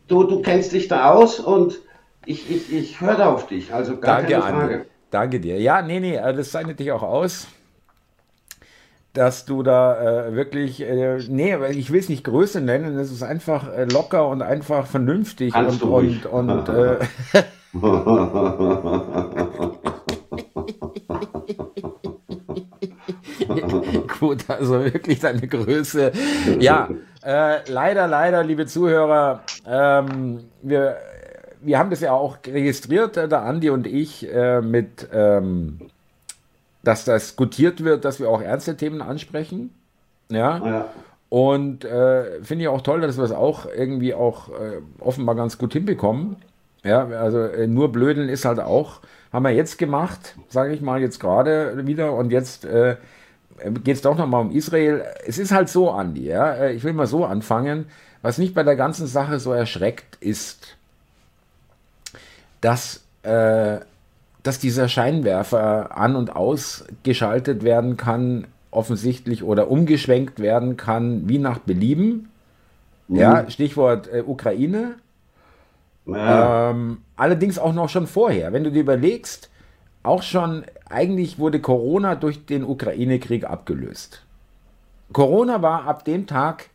Du, 0.08 0.24
du 0.24 0.44
kennst 0.44 0.72
dich 0.72 0.88
da 0.88 1.14
aus 1.14 1.40
und 1.40 1.80
ich, 2.28 2.48
ich, 2.48 2.72
ich 2.72 3.02
höre 3.02 3.16
da 3.16 3.34
auf 3.34 3.48
dich. 3.48 3.74
Also 3.74 3.98
gar 3.98 4.18
Danke, 4.18 4.34
keine 4.34 4.44
Frage. 4.44 4.74
Andi. 4.76 4.88
Danke 5.10 5.40
dir. 5.40 5.60
Ja, 5.60 5.82
nee, 5.82 6.00
nee, 6.00 6.16
das 6.16 6.52
zeichnet 6.52 6.80
dich 6.80 6.92
auch 6.92 7.02
aus 7.02 7.48
dass 9.18 9.46
du 9.46 9.64
da 9.64 10.28
äh, 10.28 10.36
wirklich, 10.36 10.82
äh, 10.82 11.18
nee, 11.28 11.56
ich 11.72 11.92
will 11.92 12.00
es 12.00 12.10
nicht 12.10 12.24
Größe 12.24 12.62
nennen, 12.62 13.00
es 13.00 13.12
ist 13.12 13.24
einfach 13.24 13.74
äh, 13.74 13.86
locker 13.86 14.28
und 14.28 14.44
einfach 14.44 14.86
vernünftig 14.86 15.54
Kannst 15.54 15.82
und, 15.82 16.28
und, 16.28 16.50
und 16.50 16.70
äh, 16.78 16.98
Gut, 24.20 24.50
also 24.50 24.84
wirklich 24.84 25.20
deine 25.20 25.48
Größe. 25.48 26.12
Ja, 26.60 26.90
äh, 27.24 27.60
leider, 27.70 28.08
leider, 28.08 28.44
liebe 28.44 28.66
Zuhörer, 28.66 29.44
ähm, 29.68 30.46
wir, 30.62 30.98
wir 31.62 31.80
haben 31.80 31.90
das 31.90 32.02
ja 32.02 32.14
auch 32.14 32.38
registriert, 32.46 33.18
äh, 33.18 33.28
der 33.28 33.42
Andi 33.42 33.70
und 33.70 33.88
ich, 33.88 34.32
äh, 34.32 34.62
mit 34.62 35.08
ähm, 35.12 35.80
dass 36.88 37.04
das 37.04 37.36
gutiert 37.36 37.84
wird, 37.84 38.06
dass 38.06 38.22
wir 38.22 38.30
auch 38.30 38.42
ernste 38.42 38.78
Themen 38.78 39.02
ansprechen. 39.02 39.74
Ja. 40.30 40.66
ja. 40.66 40.90
Und 41.28 41.84
äh, 41.84 42.42
finde 42.42 42.64
ich 42.64 42.68
auch 42.70 42.82
toll, 42.82 43.02
dass 43.02 43.18
wir 43.18 43.26
es 43.26 43.34
auch 43.34 43.66
irgendwie 43.66 44.14
auch 44.14 44.48
äh, 44.50 44.80
offenbar 45.02 45.36
ganz 45.36 45.58
gut 45.58 45.74
hinbekommen. 45.74 46.38
Ja, 46.84 47.06
also 47.06 47.40
äh, 47.40 47.68
nur 47.68 47.92
blödeln 47.92 48.30
ist 48.30 48.46
halt 48.46 48.62
auch, 48.62 49.02
haben 49.34 49.44
wir 49.44 49.52
jetzt 49.52 49.78
gemacht, 49.78 50.36
sage 50.48 50.74
ich 50.74 50.80
mal 50.80 51.02
jetzt 51.02 51.20
gerade 51.20 51.86
wieder. 51.86 52.14
Und 52.14 52.32
jetzt 52.32 52.64
äh, 52.64 52.96
geht 53.84 53.98
es 53.98 54.02
doch 54.02 54.18
nochmal 54.18 54.42
um 54.42 54.52
Israel. 54.52 55.04
Es 55.26 55.38
ist 55.38 55.52
halt 55.52 55.68
so, 55.68 55.92
Andi, 55.92 56.28
ja, 56.28 56.54
äh, 56.54 56.72
ich 56.72 56.86
will 56.86 56.94
mal 56.94 57.08
so 57.08 57.26
anfangen. 57.26 57.88
Was 58.22 58.38
mich 58.38 58.54
bei 58.54 58.64
der 58.64 58.78
ganzen 58.78 59.08
Sache 59.08 59.40
so 59.40 59.52
erschreckt, 59.52 60.16
ist, 60.22 60.78
dass 62.62 63.04
äh, 63.24 63.80
dass 64.48 64.60
dieser 64.60 64.88
Scheinwerfer 64.88 65.98
an- 65.98 66.16
und 66.16 66.34
ausgeschaltet 66.34 67.64
werden 67.64 67.98
kann, 67.98 68.48
offensichtlich 68.72 69.44
oder 69.44 69.70
umgeschwenkt 69.70 70.40
werden 70.40 70.78
kann, 70.78 71.28
wie 71.28 71.38
nach 71.38 71.60
Belieben. 71.60 72.30
Mhm. 73.10 73.16
Ja, 73.18 73.50
Stichwort 73.50 74.10
äh, 74.12 74.24
Ukraine. 74.26 74.96
Ja. 76.06 76.70
Ähm, 76.70 77.00
allerdings 77.18 77.60
auch 77.60 77.74
noch 77.74 77.90
schon 77.90 78.08
vorher. 78.08 78.54
Wenn 78.54 78.64
du 78.64 78.72
dir 78.72 78.82
überlegst, 78.82 79.50
auch 80.04 80.24
schon, 80.24 80.64
eigentlich 80.90 81.38
wurde 81.38 81.60
Corona 81.60 82.16
durch 82.16 82.46
den 82.46 82.64
Ukraine-Krieg 82.64 83.44
abgelöst. 83.44 84.24
Corona 85.12 85.62
war 85.62 85.86
ab 85.86 86.06
dem 86.06 86.26
Tag, 86.26 86.70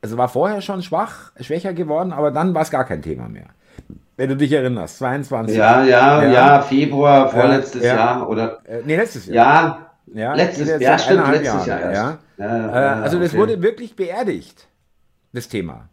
also 0.00 0.16
war 0.16 0.28
vorher 0.28 0.62
schon 0.62 0.82
schwach, 0.82 1.32
schwächer 1.38 1.74
geworden, 1.74 2.12
aber 2.12 2.30
dann 2.30 2.54
war 2.54 2.62
es 2.62 2.70
gar 2.70 2.84
kein 2.84 3.02
Thema 3.02 3.28
mehr. 3.28 3.48
Wenn 4.16 4.28
du 4.28 4.36
dich 4.36 4.52
erinnerst, 4.52 4.98
22. 4.98 5.56
Ja, 5.56 5.84
ja, 5.84 6.22
ja, 6.22 6.32
ja 6.32 6.62
Februar, 6.62 7.28
vorletztes 7.30 7.82
ja, 7.82 7.94
Jahr 7.96 8.28
oder. 8.28 8.60
Äh, 8.64 8.82
nee, 8.84 8.96
letztes 8.96 9.26
Jahr. 9.26 9.34
Ja, 9.34 10.20
ja, 10.20 10.34
letztes, 10.34 10.80
ja, 10.80 10.98
stimmt, 10.98 11.28
letztes 11.28 11.66
Jahr. 11.66 11.80
Jahr 11.80 12.18
ja. 12.38 12.46
ja. 12.46 13.02
also, 13.02 13.18
das 13.18 13.30
okay. 13.30 13.38
wurde 13.38 13.62
wirklich 13.62 13.96
beerdigt, 13.96 14.68
das 15.32 15.48
Thema. 15.48 15.88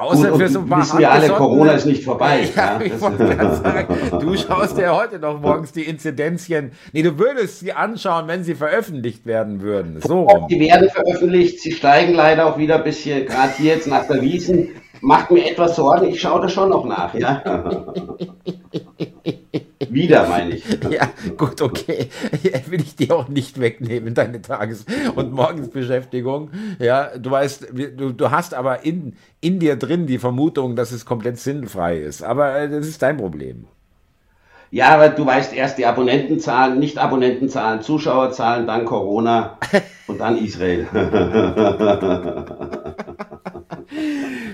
Außer 0.00 0.32
und, 0.32 0.40
für 0.40 0.48
so 0.48 0.60
ein 0.60 0.70
wissen 0.70 0.98
wir 0.98 1.10
alle, 1.10 1.28
Corona 1.28 1.72
ist 1.72 1.84
nicht 1.84 2.04
vorbei. 2.04 2.48
Ja, 2.56 2.80
ja. 2.80 3.54
Sagen, 3.54 3.94
du 4.18 4.34
schaust 4.34 4.78
dir 4.78 4.96
heute 4.96 5.18
noch 5.18 5.38
morgens 5.42 5.72
die 5.72 5.82
Inzidenzien. 5.82 6.72
Nee, 6.94 7.02
du 7.02 7.18
würdest 7.18 7.60
sie 7.60 7.74
anschauen, 7.74 8.26
wenn 8.26 8.42
sie 8.42 8.54
veröffentlicht 8.54 9.26
werden 9.26 9.60
würden. 9.60 10.00
So. 10.00 10.46
Die 10.48 10.58
werden 10.58 10.88
veröffentlicht, 10.88 11.60
sie 11.60 11.72
steigen 11.72 12.14
leider 12.14 12.46
auch 12.46 12.56
wieder 12.56 12.76
ein 12.76 12.84
bisschen, 12.84 13.26
gerade 13.26 13.52
hier 13.58 13.74
jetzt 13.74 13.88
nach 13.88 14.06
der 14.06 14.22
Wiesen. 14.22 14.68
Macht 15.00 15.30
mir 15.30 15.50
etwas 15.50 15.76
Sorgen, 15.76 16.08
ich 16.08 16.20
schaue 16.20 16.42
da 16.42 16.48
schon 16.48 16.70
noch 16.70 16.84
nach, 16.84 17.14
ja. 17.14 17.42
Wieder, 19.88 20.28
meine 20.28 20.56
ich. 20.56 20.64
Ja, 20.90 21.08
gut, 21.36 21.60
okay. 21.62 22.08
Will 22.68 22.80
ich 22.80 22.96
dir 22.96 23.16
auch 23.16 23.28
nicht 23.28 23.58
wegnehmen, 23.58 24.14
deine 24.14 24.40
Tages- 24.40 24.84
und 25.16 25.32
Morgensbeschäftigung. 25.32 26.50
Ja, 26.78 27.10
du 27.18 27.30
weißt, 27.30 27.68
du, 27.96 28.12
du 28.12 28.30
hast 28.30 28.54
aber 28.54 28.84
in, 28.84 29.16
in 29.40 29.58
dir 29.58 29.76
drin 29.76 30.06
die 30.06 30.18
Vermutung, 30.18 30.76
dass 30.76 30.92
es 30.92 31.04
komplett 31.04 31.38
sinnfrei 31.38 31.98
ist. 31.98 32.22
Aber 32.22 32.56
äh, 32.56 32.68
das 32.68 32.86
ist 32.86 33.02
dein 33.02 33.16
Problem. 33.16 33.66
Ja, 34.70 34.90
aber 34.90 35.08
du 35.08 35.26
weißt 35.26 35.52
erst 35.52 35.78
die 35.78 35.86
Abonnentenzahlen, 35.86 36.78
nicht 36.78 36.96
Abonnentenzahlen, 36.96 37.82
Zuschauerzahlen, 37.82 38.68
dann 38.68 38.84
Corona 38.84 39.58
und 40.06 40.20
dann 40.20 40.38
Israel. 40.38 40.86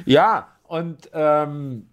ja, 0.05 0.49
und 0.67 1.11
ähm, 1.13 1.87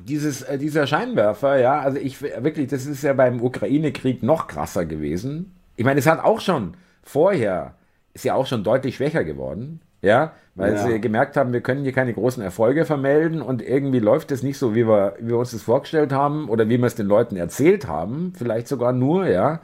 dieses, 0.00 0.42
äh, 0.42 0.58
dieser 0.58 0.86
Scheinwerfer, 0.86 1.58
ja, 1.58 1.80
also 1.80 1.98
ich 1.98 2.22
wirklich, 2.22 2.68
das 2.68 2.86
ist 2.86 3.02
ja 3.02 3.12
beim 3.12 3.42
Ukraine-Krieg 3.42 4.22
noch 4.22 4.46
krasser 4.46 4.86
gewesen. 4.86 5.54
Ich 5.76 5.84
meine, 5.84 6.00
es 6.00 6.06
hat 6.06 6.22
auch 6.22 6.40
schon 6.40 6.74
vorher, 7.02 7.74
ist 8.14 8.24
ja 8.24 8.34
auch 8.34 8.46
schon 8.46 8.64
deutlich 8.64 8.96
schwächer 8.96 9.24
geworden, 9.24 9.80
ja, 10.00 10.32
weil 10.54 10.74
ja. 10.74 10.86
sie 10.86 11.00
gemerkt 11.00 11.36
haben, 11.36 11.52
wir 11.52 11.60
können 11.60 11.82
hier 11.82 11.92
keine 11.92 12.14
großen 12.14 12.42
Erfolge 12.42 12.84
vermelden 12.84 13.42
und 13.42 13.62
irgendwie 13.62 14.00
läuft 14.00 14.32
es 14.32 14.42
nicht 14.42 14.58
so, 14.58 14.74
wie 14.74 14.86
wir, 14.86 15.14
wie 15.20 15.28
wir 15.28 15.38
uns 15.38 15.52
das 15.52 15.62
vorgestellt 15.62 16.12
haben 16.12 16.48
oder 16.48 16.68
wie 16.68 16.78
wir 16.78 16.86
es 16.86 16.94
den 16.94 17.06
Leuten 17.06 17.36
erzählt 17.36 17.86
haben, 17.86 18.32
vielleicht 18.36 18.68
sogar 18.68 18.92
nur, 18.92 19.26
ja. 19.26 19.60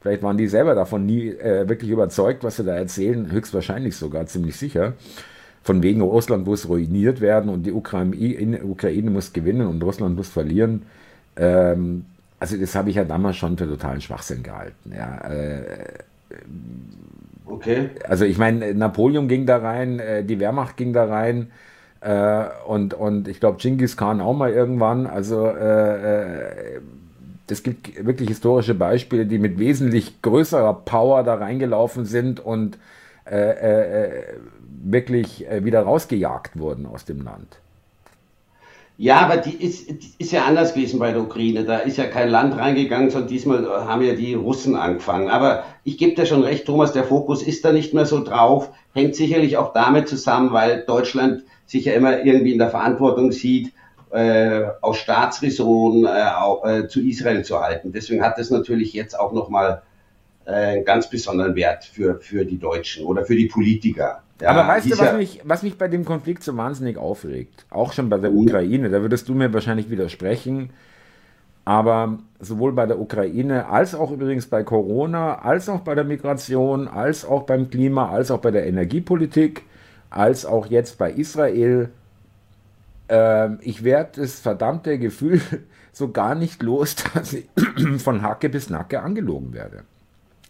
Vielleicht 0.00 0.22
waren 0.22 0.36
die 0.36 0.46
selber 0.46 0.76
davon 0.76 1.06
nie 1.06 1.30
äh, 1.30 1.68
wirklich 1.68 1.90
überzeugt, 1.90 2.44
was 2.44 2.56
sie 2.56 2.62
da 2.62 2.76
erzählen, 2.76 3.32
höchstwahrscheinlich 3.32 3.96
sogar, 3.96 4.26
ziemlich 4.26 4.56
sicher 4.56 4.94
von 5.68 5.82
wegen 5.82 6.00
Russland 6.00 6.46
muss 6.46 6.66
ruiniert 6.66 7.20
werden 7.20 7.50
und 7.50 7.64
die 7.64 7.72
Ukraine, 7.72 8.64
Ukraine 8.64 9.10
muss 9.10 9.34
gewinnen 9.34 9.66
und 9.66 9.82
Russland 9.82 10.16
muss 10.16 10.30
verlieren. 10.30 10.86
Ähm, 11.36 12.06
also 12.40 12.56
das 12.56 12.74
habe 12.74 12.88
ich 12.88 12.96
ja 12.96 13.04
damals 13.04 13.36
schon 13.36 13.58
für 13.58 13.68
totalen 13.68 14.00
Schwachsinn 14.00 14.42
gehalten. 14.42 14.94
Ja, 14.96 15.18
äh, 15.30 15.60
okay. 17.44 17.90
Also 18.08 18.24
ich 18.24 18.38
meine, 18.38 18.72
Napoleon 18.72 19.28
ging 19.28 19.44
da 19.44 19.58
rein, 19.58 19.98
äh, 19.98 20.24
die 20.24 20.40
Wehrmacht 20.40 20.78
ging 20.78 20.94
da 20.94 21.04
rein 21.04 21.48
äh, 22.00 22.44
und, 22.66 22.94
und 22.94 23.28
ich 23.28 23.38
glaube 23.38 23.58
Genghis 23.60 23.98
Khan 23.98 24.22
auch 24.22 24.34
mal 24.34 24.50
irgendwann. 24.50 25.06
Also 25.06 25.48
es 27.46 27.60
äh, 27.60 27.62
gibt 27.62 28.06
wirklich 28.06 28.30
historische 28.30 28.74
Beispiele, 28.74 29.26
die 29.26 29.38
mit 29.38 29.58
wesentlich 29.58 30.22
größerer 30.22 30.72
Power 30.86 31.24
da 31.24 31.34
reingelaufen 31.34 32.06
sind 32.06 32.40
und 32.40 32.78
äh, 33.30 34.04
äh, 34.04 34.24
wirklich 34.82 35.46
äh, 35.48 35.64
wieder 35.64 35.82
rausgejagt 35.82 36.58
wurden 36.58 36.86
aus 36.86 37.04
dem 37.04 37.22
Land. 37.22 37.58
Ja, 39.00 39.20
aber 39.20 39.36
die 39.36 39.54
ist, 39.54 39.88
die 39.88 40.12
ist 40.18 40.32
ja 40.32 40.44
anders 40.44 40.74
gewesen 40.74 40.98
bei 40.98 41.12
der 41.12 41.22
Ukraine. 41.22 41.64
Da 41.64 41.78
ist 41.78 41.98
ja 41.98 42.06
kein 42.06 42.28
Land 42.30 42.56
reingegangen, 42.56 43.10
sondern 43.10 43.28
diesmal 43.28 43.64
haben 43.86 44.02
ja 44.02 44.14
die 44.14 44.34
Russen 44.34 44.74
angefangen. 44.74 45.30
Aber 45.30 45.62
ich 45.84 45.98
gebe 45.98 46.16
dir 46.16 46.26
schon 46.26 46.42
recht, 46.42 46.66
Thomas, 46.66 46.92
der 46.92 47.04
Fokus 47.04 47.44
ist 47.44 47.64
da 47.64 47.72
nicht 47.72 47.94
mehr 47.94 48.06
so 48.06 48.24
drauf. 48.24 48.70
Hängt 48.94 49.14
sicherlich 49.14 49.56
auch 49.56 49.72
damit 49.72 50.08
zusammen, 50.08 50.52
weil 50.52 50.82
Deutschland 50.84 51.44
sich 51.64 51.84
ja 51.84 51.92
immer 51.92 52.24
irgendwie 52.24 52.52
in 52.52 52.58
der 52.58 52.70
Verantwortung 52.70 53.30
sieht, 53.30 53.72
äh, 54.10 54.64
aus 54.80 54.96
Staatsräson 54.96 56.04
äh, 56.04 56.80
äh, 56.80 56.88
zu 56.88 57.00
Israel 57.00 57.44
zu 57.44 57.60
halten. 57.60 57.92
Deswegen 57.92 58.24
hat 58.24 58.38
das 58.38 58.50
natürlich 58.50 58.94
jetzt 58.94 59.16
auch 59.16 59.32
nochmal 59.32 59.82
äh, 60.48 60.82
ganz 60.82 61.10
besonderen 61.10 61.54
Wert 61.54 61.84
für, 61.84 62.18
für 62.20 62.44
die 62.44 62.58
Deutschen 62.58 63.04
oder 63.04 63.24
für 63.24 63.36
die 63.36 63.46
Politiker. 63.46 64.22
Ja, 64.40 64.50
Aber 64.50 64.66
weißt 64.66 64.86
du, 64.86 64.90
was, 64.92 65.00
ja 65.00 65.12
mich, 65.12 65.40
was 65.44 65.62
mich 65.62 65.76
bei 65.76 65.88
dem 65.88 66.04
Konflikt 66.04 66.42
so 66.42 66.56
wahnsinnig 66.56 66.96
aufregt? 66.96 67.66
Auch 67.70 67.92
schon 67.92 68.08
bei 68.08 68.16
der 68.16 68.30
mhm. 68.30 68.38
Ukraine, 68.38 68.88
da 68.88 69.02
würdest 69.02 69.28
du 69.28 69.34
mir 69.34 69.52
wahrscheinlich 69.52 69.90
widersprechen. 69.90 70.70
Aber 71.66 72.18
sowohl 72.40 72.72
bei 72.72 72.86
der 72.86 72.98
Ukraine 72.98 73.68
als 73.68 73.94
auch 73.94 74.10
übrigens 74.10 74.46
bei 74.46 74.62
Corona, 74.62 75.40
als 75.40 75.68
auch 75.68 75.80
bei 75.80 75.94
der 75.94 76.04
Migration, 76.04 76.88
als 76.88 77.26
auch 77.26 77.42
beim 77.42 77.68
Klima, 77.68 78.08
als 78.08 78.30
auch 78.30 78.38
bei 78.38 78.50
der 78.50 78.66
Energiepolitik, 78.66 79.64
als 80.08 80.46
auch 80.46 80.66
jetzt 80.68 80.96
bei 80.96 81.12
Israel, 81.12 81.90
äh, 83.08 83.54
ich 83.60 83.84
werde 83.84 84.22
das 84.22 84.40
verdammte 84.40 84.98
Gefühl 84.98 85.42
so 85.92 86.10
gar 86.10 86.34
nicht 86.34 86.62
los, 86.62 86.96
dass 87.14 87.34
ich 87.34 87.48
von 87.98 88.22
Hacke 88.22 88.48
bis 88.48 88.70
Nacke 88.70 89.02
angelogen 89.02 89.52
werde. 89.52 89.82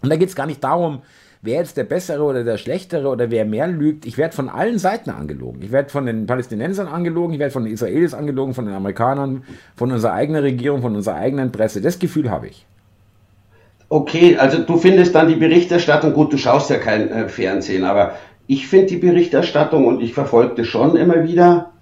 Und 0.03 0.11
da 0.11 0.17
geht 0.17 0.29
es 0.29 0.37
gar 0.37 0.47
nicht 0.47 0.63
darum, 0.63 1.03
wer 1.43 1.61
jetzt 1.61 1.77
der 1.77 1.85
Bessere 1.85 2.23
oder 2.23 2.45
der 2.45 2.59
Schlechtere 2.59 3.09
oder 3.09 3.31
wer 3.31 3.45
mehr 3.45 3.67
lügt. 3.67 4.07
Ich 4.07 4.19
werde 4.19 4.35
von 4.35 4.49
allen 4.49 4.79
Seiten 4.79 5.11
angelogen. 5.11 5.63
Ich 5.63 5.73
werde 5.73 5.91
von 5.91 6.07
den 6.07 6.27
Palästinensern 6.27 6.89
angelogen, 6.89 7.35
ich 7.35 7.41
werde 7.41 7.53
von 7.53 7.65
den 7.65 7.73
Israelis 7.73 8.15
angelogen, 8.15 8.55
von 8.55 8.67
den 8.67 8.75
Amerikanern, 8.75 9.45
von 9.77 9.93
unserer 9.93 10.13
eigenen 10.13 10.43
Regierung, 10.43 10.83
von 10.83 10.97
unserer 10.97 11.17
eigenen 11.17 11.53
Presse. 11.53 11.81
Das 11.81 11.99
Gefühl 11.99 12.31
habe 12.31 12.49
ich. 12.49 12.67
Okay, 13.91 14.37
also 14.37 14.59
du 14.59 14.77
findest 14.77 15.15
dann 15.15 15.29
die 15.29 15.37
Berichterstattung, 15.37 16.13
gut, 16.13 16.33
du 16.33 16.37
schaust 16.37 16.69
ja 16.69 16.77
kein 16.77 17.11
äh, 17.11 17.29
Fernsehen, 17.29 17.85
aber 17.85 18.17
ich 18.47 18.69
finde 18.69 18.89
die 18.89 18.97
Berichterstattung 18.97 19.87
und 19.87 20.03
ich 20.03 20.13
verfolge 20.13 20.57
das 20.57 20.67
schon 20.67 20.97
immer 20.97 21.25
wieder. 21.25 21.73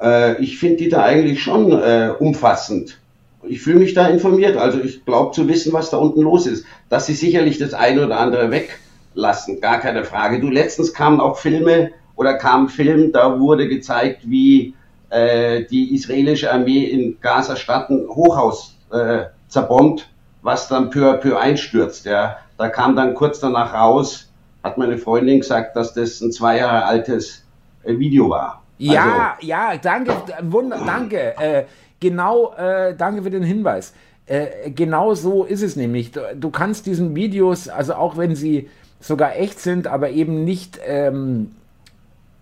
Äh, 0.00 0.40
ich 0.40 0.58
finde 0.58 0.76
die 0.76 0.88
da 0.88 1.02
eigentlich 1.02 1.42
schon 1.42 1.72
äh, 1.72 2.10
umfassend 2.16 3.01
ich 3.44 3.60
fühle 3.62 3.80
mich 3.80 3.94
da 3.94 4.06
informiert. 4.06 4.56
Also 4.56 4.80
ich 4.80 5.04
glaube 5.04 5.32
zu 5.32 5.48
wissen, 5.48 5.72
was 5.72 5.90
da 5.90 5.96
unten 5.96 6.22
los 6.22 6.46
ist. 6.46 6.64
Dass 6.88 7.06
sie 7.06 7.14
sicherlich 7.14 7.58
das 7.58 7.74
eine 7.74 8.04
oder 8.04 8.18
andere 8.18 8.50
weglassen, 8.50 9.60
gar 9.60 9.80
keine 9.80 10.04
Frage. 10.04 10.40
Du, 10.40 10.48
letztens 10.48 10.92
kamen 10.92 11.20
auch 11.20 11.38
Filme 11.38 11.90
oder 12.16 12.34
kam 12.34 12.64
ein 12.64 12.68
Film, 12.68 13.12
da 13.12 13.40
wurde 13.40 13.68
gezeigt, 13.68 14.22
wie 14.24 14.74
äh, 15.10 15.64
die 15.64 15.94
israelische 15.94 16.52
Armee 16.52 16.84
in 16.84 17.18
Gaza-Stadt 17.20 17.90
ein 17.90 18.06
Hochhaus 18.08 18.76
äh, 18.90 19.24
zerbombt, 19.48 20.08
was 20.42 20.68
dann 20.68 20.90
peu 20.90 21.10
à 21.10 21.16
peu 21.16 21.38
einstürzt. 21.38 22.06
Ja. 22.06 22.38
Da 22.58 22.68
kam 22.68 22.96
dann 22.96 23.14
kurz 23.14 23.40
danach 23.40 23.74
raus, 23.74 24.30
hat 24.62 24.78
meine 24.78 24.98
Freundin 24.98 25.40
gesagt, 25.40 25.76
dass 25.76 25.94
das 25.94 26.20
ein 26.20 26.32
zwei 26.32 26.58
Jahre 26.58 26.84
altes 26.84 27.44
äh, 27.82 27.98
Video 27.98 28.30
war. 28.30 28.62
Ja, 28.78 29.36
also, 29.36 29.46
ja, 29.46 29.76
danke, 29.76 30.12
wunder, 30.42 30.80
danke. 30.84 31.36
Äh, 31.38 31.64
genau, 32.02 32.52
äh, 32.58 32.94
danke 32.94 33.22
für 33.22 33.30
den 33.30 33.42
Hinweis. 33.42 33.94
Äh, 34.26 34.70
genau 34.70 35.14
so 35.14 35.44
ist 35.44 35.62
es 35.62 35.76
nämlich. 35.76 36.12
Du, 36.12 36.20
du, 36.38 36.50
kannst 36.50 36.84
diesen 36.84 37.14
Videos, 37.16 37.68
also 37.68 37.94
auch 37.94 38.18
wenn 38.18 38.34
sie 38.34 38.68
sogar 39.00 39.36
echt 39.36 39.58
sind, 39.58 39.86
aber 39.86 40.10
eben 40.10 40.44
nicht 40.44 40.78
ähm, 40.86 41.52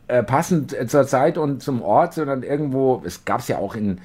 äh, 0.08 0.24
passend 0.24 0.76
zur 0.90 1.06
Zeit 1.06 1.38
und 1.38 1.62
zum 1.62 1.82
Ort, 1.82 2.14
sondern 2.14 2.42
irgendwo, 2.42 3.02
es 3.06 3.24
gab 3.24 3.40
es 3.40 3.48
ja 3.48 3.58
auch 3.58 3.76
in, 3.76 3.98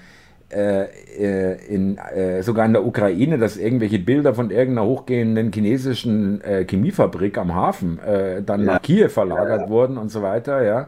äh, 0.51 0.83
äh, 1.17 1.57
in 1.67 1.97
äh, 1.97 2.43
sogar 2.43 2.65
in 2.65 2.73
der 2.73 2.85
Ukraine, 2.85 3.37
dass 3.37 3.57
irgendwelche 3.57 3.99
Bilder 3.99 4.35
von 4.35 4.51
irgendeiner 4.51 4.87
hochgehenden 4.87 5.51
chinesischen 5.51 6.41
Chemiefabrik 6.67 7.37
am 7.37 7.55
Hafen 7.55 7.99
dann 8.45 8.61
ja. 8.61 8.65
nach 8.65 8.81
Kiew 8.81 9.09
verlagert 9.09 9.61
ja. 9.63 9.69
wurden 9.69 9.97
und 9.97 10.09
so 10.09 10.21
weiter, 10.21 10.63
ja. 10.63 10.87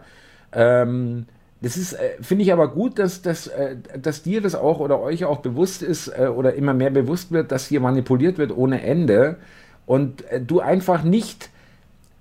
Ähm, 0.54 1.26
das 1.62 1.76
ist, 1.76 1.94
äh, 1.94 2.22
finde 2.22 2.44
ich 2.44 2.54
aber 2.54 2.68
gut, 2.68 3.00
dass, 3.00 3.22
dass, 3.22 3.48
äh, 3.48 3.78
dass 4.00 4.22
dir 4.22 4.42
das 4.42 4.54
auch 4.54 4.80
oder 4.80 5.00
euch 5.02 5.26
auch 5.26 5.40
bewusst 5.40 5.82
ist 5.82 6.08
äh, 6.08 6.28
oder 6.28 6.54
immer 6.54 6.74
mehr 6.74 6.92
bewusst 6.92 7.32
wird, 7.32 7.52
dass 7.52 7.68
hier 7.68 7.80
manipuliert 7.80 8.38
wird 8.38 8.56
ohne 8.56 8.84
Ende 8.84 9.38
und 9.88 10.24
du 10.46 10.60
einfach 10.60 11.04
nicht 11.04 11.50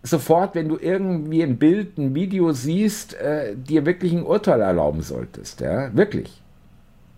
sofort, 0.03 0.55
wenn 0.55 0.69
du 0.69 0.79
irgendwie 0.81 1.43
ein 1.43 1.59
Bild, 1.59 1.99
ein 1.99 2.15
Video 2.15 2.53
siehst, 2.53 3.17
dir 3.57 3.85
wirklich 3.85 4.13
ein 4.13 4.23
Urteil 4.23 4.61
erlauben 4.61 5.03
solltest. 5.03 5.63
Ja, 5.63 5.91
wirklich. 5.93 6.41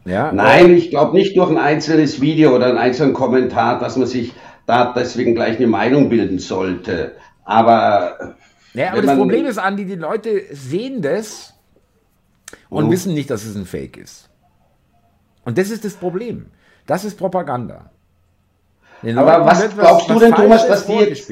Ja, 0.07 0.33
Nein, 0.33 0.73
ich 0.73 0.89
glaube 0.89 1.15
nicht 1.15 1.37
durch 1.37 1.51
ein 1.51 1.59
einzelnes 1.59 2.23
Video 2.23 2.57
oder 2.57 2.69
einen 2.69 2.79
einzelnen 2.79 3.13
Kommentar, 3.13 3.79
dass 3.79 3.99
man 3.99 4.07
sich 4.07 4.33
da 4.65 4.95
deswegen 4.97 5.35
gleich 5.35 5.59
eine 5.59 5.67
Meinung 5.67 6.09
bilden 6.09 6.39
sollte. 6.39 7.13
Aber. 7.45 8.37
Ja, 8.73 8.93
aber 8.93 9.03
das 9.03 9.17
Problem 9.19 9.45
ist, 9.45 9.59
Andi, 9.59 9.85
die 9.85 9.97
Leute 9.97 10.45
sehen 10.51 11.03
das 11.03 11.58
und 12.71 12.87
mhm. 12.87 12.91
wissen 12.91 13.15
nicht, 13.15 13.31
dass 13.31 13.45
es 13.45 13.57
ein 13.57 13.67
Fake 13.67 13.97
ist. 13.97 14.29
Und 15.45 15.59
das 15.59 15.71
ist 15.71 15.85
das 15.85 15.95
Problem. 15.95 16.47
Das 16.87 17.05
ist 17.05 17.17
Propaganda. 17.17 17.91
aber 19.03 19.45
was 19.47 19.75
glaubst 19.75 20.11
du 20.11 20.19
denn, 20.19 20.35
Thomas, 20.35 20.67
dass 20.67 20.87
die 20.87 20.95
jetzt, 20.95 21.31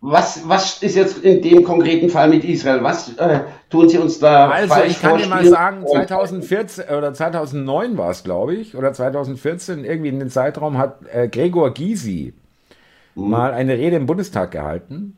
was, 0.00 0.48
was 0.48 0.82
ist 0.82 0.94
jetzt 0.94 1.18
in 1.18 1.42
dem 1.42 1.64
konkreten 1.64 2.10
Fall 2.10 2.28
mit 2.28 2.44
Israel? 2.44 2.82
Was 2.82 3.16
äh, 3.16 3.40
tun 3.70 3.88
Sie 3.88 3.98
uns 3.98 4.18
da 4.18 4.48
Also 4.50 4.74
ich 4.86 5.00
kann 5.00 5.18
dir 5.18 5.26
mal 5.26 5.44
sagen, 5.46 5.86
2014 5.86 6.84
oder 6.96 7.12
2009 7.12 7.98
war 7.98 8.10
es, 8.10 8.22
glaube 8.22 8.54
ich, 8.54 8.76
oder 8.76 8.92
2014, 8.92 9.84
irgendwie 9.84 10.10
in 10.10 10.20
den 10.20 10.30
Zeitraum 10.30 10.78
hat 10.78 11.00
äh, 11.12 11.28
Gregor 11.28 11.72
Gysi 11.72 12.34
mhm. 13.14 13.30
mal 13.30 13.52
eine 13.52 13.78
Rede 13.78 13.96
im 13.96 14.06
Bundestag 14.06 14.52
gehalten 14.52 15.16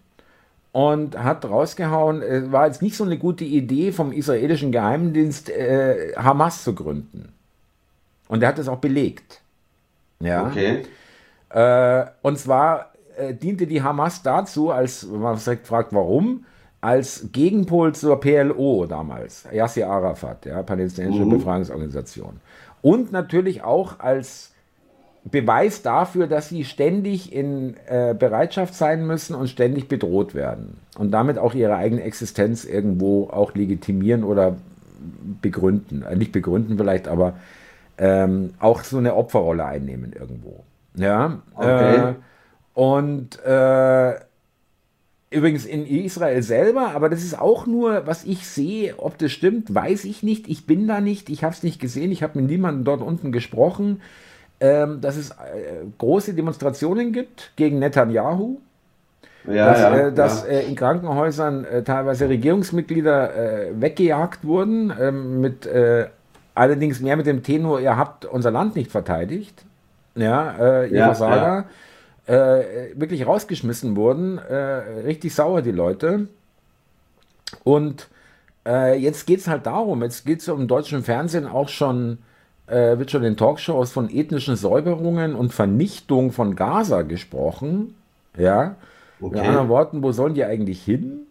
und 0.73 1.19
hat 1.19 1.45
rausgehauen, 1.45 2.23
es 2.23 2.45
äh, 2.45 2.53
war 2.53 2.67
jetzt 2.67 2.83
nicht 2.83 2.97
so 2.97 3.05
eine 3.05 3.19
gute 3.19 3.45
Idee 3.45 3.93
vom 3.93 4.13
israelischen 4.13 4.73
Geheimdienst, 4.73 5.51
äh, 5.51 6.13
Hamas 6.17 6.65
zu 6.65 6.75
gründen. 6.75 7.33
Und 8.29 8.43
er 8.43 8.51
hat 8.51 8.59
es 8.59 8.69
auch 8.69 8.79
belegt. 8.79 9.41
Ja. 10.21 10.47
Okay. 10.47 10.85
Äh, 11.51 12.07
und 12.23 12.39
zwar 12.39 12.93
äh, 13.17 13.35
diente 13.35 13.67
die 13.67 13.83
Hamas 13.83 14.23
dazu, 14.23 14.71
als 14.71 15.11
wenn 15.11 15.21
man 15.21 15.37
sich 15.39 15.61
fragt, 15.61 15.93
warum, 15.93 16.45
als 16.81 17.29
Gegenpol 17.33 17.95
zur 17.95 18.21
PLO 18.21 18.87
damals, 18.87 19.49
Yasser 19.53 19.89
Arafat, 19.89 20.47
ja, 20.47 20.63
palästinensische 20.63 21.25
mhm. 21.25 21.31
Befreiungsorganisation. 21.31 22.41
Und 22.83 23.11
natürlich 23.11 23.63
auch 23.63 23.99
als 23.99 24.53
Beweis 25.25 25.83
dafür, 25.83 26.27
dass 26.27 26.49
sie 26.49 26.65
ständig 26.65 27.33
in 27.33 27.77
äh, 27.87 28.15
Bereitschaft 28.19 28.75
sein 28.75 29.07
müssen 29.07 29.35
und 29.35 29.49
ständig 29.49 29.89
bedroht 29.89 30.35
werden. 30.35 30.79
Und 30.97 31.11
damit 31.11 31.39
auch 31.39 31.55
ihre 31.55 31.77
eigene 31.77 32.03
Existenz 32.03 32.65
irgendwo 32.65 33.29
auch 33.31 33.55
legitimieren 33.55 34.25
oder 34.25 34.57
begründen. 35.43 36.03
Äh, 36.03 36.17
nicht 36.17 36.33
begründen 36.33 36.77
vielleicht, 36.77 37.09
aber 37.09 37.35
ähm, 37.99 38.55
auch 38.59 38.85
so 38.85 38.99
eine 38.99 39.17
Opferrolle 39.17 39.65
einnehmen 39.65 40.13
irgendwo. 40.13 40.65
Ja. 40.95 41.41
Okay. 41.55 42.11
Äh, 42.11 42.15
und 42.75 43.45
äh, 43.45 44.15
übrigens 45.31 45.67
in 45.67 45.87
Israel 45.87 46.43
selber, 46.43 46.93
aber 46.95 47.09
das 47.09 47.23
ist 47.23 47.39
auch 47.39 47.67
nur, 47.67 48.07
was 48.07 48.25
ich 48.25 48.47
sehe, 48.47 48.99
ob 48.99 49.19
das 49.19 49.33
stimmt, 49.33 49.75
weiß 49.75 50.05
ich 50.05 50.23
nicht. 50.23 50.49
Ich 50.49 50.67
bin 50.67 50.87
da 50.87 51.01
nicht, 51.01 51.29
ich 51.29 51.45
habe 51.45 51.55
es 51.55 51.63
nicht 51.63 51.81
gesehen, 51.81 52.13
ich 52.13 52.23
habe 52.23 52.41
mit 52.41 52.51
niemandem 52.51 52.85
dort 52.85 53.03
unten 53.03 53.33
gesprochen, 53.33 54.01
ähm, 54.61 55.01
dass 55.01 55.17
es 55.17 55.31
äh, 55.31 55.85
große 55.99 56.35
Demonstrationen 56.35 57.13
gibt 57.13 57.53
gegen 57.57 57.79
Netanyahu. 57.79 58.59
Ja, 59.47 59.67
dass, 59.67 59.81
ja, 59.81 59.97
äh, 59.97 60.13
dass 60.13 60.43
ja. 60.43 60.49
Äh, 60.49 60.67
in 60.67 60.77
Krankenhäusern 60.77 61.65
äh, 61.65 61.83
teilweise 61.83 62.29
Regierungsmitglieder 62.29 63.35
äh, 63.35 63.81
weggejagt 63.81 64.45
wurden, 64.45 64.93
ähm, 65.01 65.41
mit 65.41 65.69
allerdings 66.55 67.01
mehr 67.01 67.17
mit 67.17 67.27
dem 67.27 67.45
Tenor, 67.45 67.81
ihr 67.81 67.97
habt 67.97 68.25
unser 68.25 68.51
Land 68.51 68.75
nicht 68.75 68.91
verteidigt, 68.91 69.65
ja, 70.17 70.85
ihr 70.87 71.05
Versager 71.05 71.67
äh, 72.29 72.95
wirklich 72.95 73.27
rausgeschmissen 73.27 73.97
wurden. 73.97 74.39
Äh, 74.39 74.55
richtig 75.05 75.35
sauer 75.35 75.63
die 75.63 75.73
Leute. 75.73 76.29
Und 77.65 78.09
äh, 78.67 78.99
jetzt 78.99 79.27
geht 79.27 79.41
es 79.41 79.49
halt 79.49 79.67
darum, 79.67 80.03
jetzt 80.03 80.27
geht 80.27 80.41
es 80.41 80.49
im 80.49 80.69
deutschen 80.69 81.03
Fernsehen 81.03 81.47
auch 81.47 81.69
schon, 81.69 82.19
äh, 82.69 82.99
wird 82.99 83.11
schon 83.11 83.25
in 83.25 83.37
Talkshows 83.37 83.93
von 83.93 84.11
ethnischen 84.11 84.57
Säuberungen 84.57 85.35
und 85.35 85.53
Vernichtung 85.53 86.33
von 86.33 86.57
Gaza 86.57 87.03
gesprochen. 87.03 87.95
Ja. 88.37 88.77
Okay. 89.21 89.37
Mit 89.37 89.47
anderen 89.47 89.69
Worten, 89.69 90.03
wo 90.03 90.13
sollen 90.13 90.35
die 90.35 90.45
eigentlich 90.45 90.83
hin? 90.83 91.27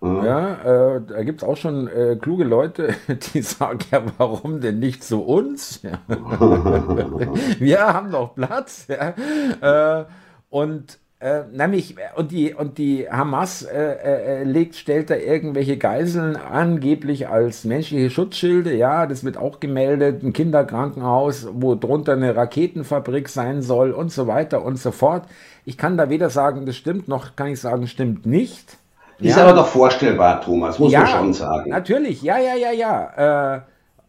Mhm. 0.00 0.24
Ja, 0.24 0.96
äh, 0.96 1.00
da 1.06 1.22
gibt 1.22 1.42
es 1.42 1.48
auch 1.48 1.56
schon 1.56 1.86
äh, 1.86 2.16
kluge 2.20 2.42
Leute, 2.42 2.94
die 3.34 3.42
sagen, 3.42 3.78
ja, 3.92 4.02
warum 4.18 4.60
denn 4.60 4.80
nicht 4.80 5.04
zu 5.04 5.22
uns? 5.22 5.80
Ja. 5.82 6.00
Wir 7.58 7.80
haben 7.80 8.10
doch 8.10 8.34
Platz. 8.34 8.88
Ja. 8.88 10.00
Äh, 10.00 10.04
und 10.50 10.98
äh, 11.22 11.44
nämlich, 11.52 11.94
und 12.16 12.32
die, 12.32 12.52
und 12.52 12.78
die 12.78 13.08
Hamas 13.08 13.62
äh, 13.62 14.40
äh, 14.40 14.42
legt, 14.42 14.74
stellt 14.74 15.08
da 15.08 15.14
irgendwelche 15.14 15.76
Geiseln 15.76 16.34
angeblich 16.34 17.28
als 17.28 17.62
menschliche 17.62 18.10
Schutzschilde. 18.10 18.74
Ja, 18.74 19.06
das 19.06 19.22
wird 19.22 19.36
auch 19.36 19.60
gemeldet. 19.60 20.24
Ein 20.24 20.32
Kinderkrankenhaus, 20.32 21.46
wo 21.52 21.76
drunter 21.76 22.14
eine 22.14 22.34
Raketenfabrik 22.34 23.28
sein 23.28 23.62
soll 23.62 23.92
und 23.92 24.10
so 24.10 24.26
weiter 24.26 24.64
und 24.64 24.80
so 24.80 24.90
fort. 24.90 25.22
Ich 25.64 25.78
kann 25.78 25.96
da 25.96 26.10
weder 26.10 26.28
sagen, 26.28 26.66
das 26.66 26.74
stimmt, 26.74 27.06
noch 27.06 27.36
kann 27.36 27.46
ich 27.48 27.60
sagen, 27.60 27.86
stimmt 27.86 28.26
nicht. 28.26 28.76
Ist 29.20 29.36
ja. 29.36 29.44
aber 29.44 29.52
doch 29.52 29.68
vorstellbar, 29.68 30.40
Thomas, 30.40 30.80
muss 30.80 30.90
ja, 30.90 31.02
man 31.02 31.08
schon 31.08 31.32
sagen. 31.34 31.70
Natürlich, 31.70 32.22
ja, 32.22 32.38
ja, 32.38 32.56
ja, 32.56 32.72
ja. 32.72 33.54
Äh, 33.54 33.60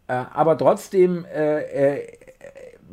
äh, 0.08 0.24
aber 0.34 0.58
trotzdem 0.58 1.24
äh, 1.32 2.00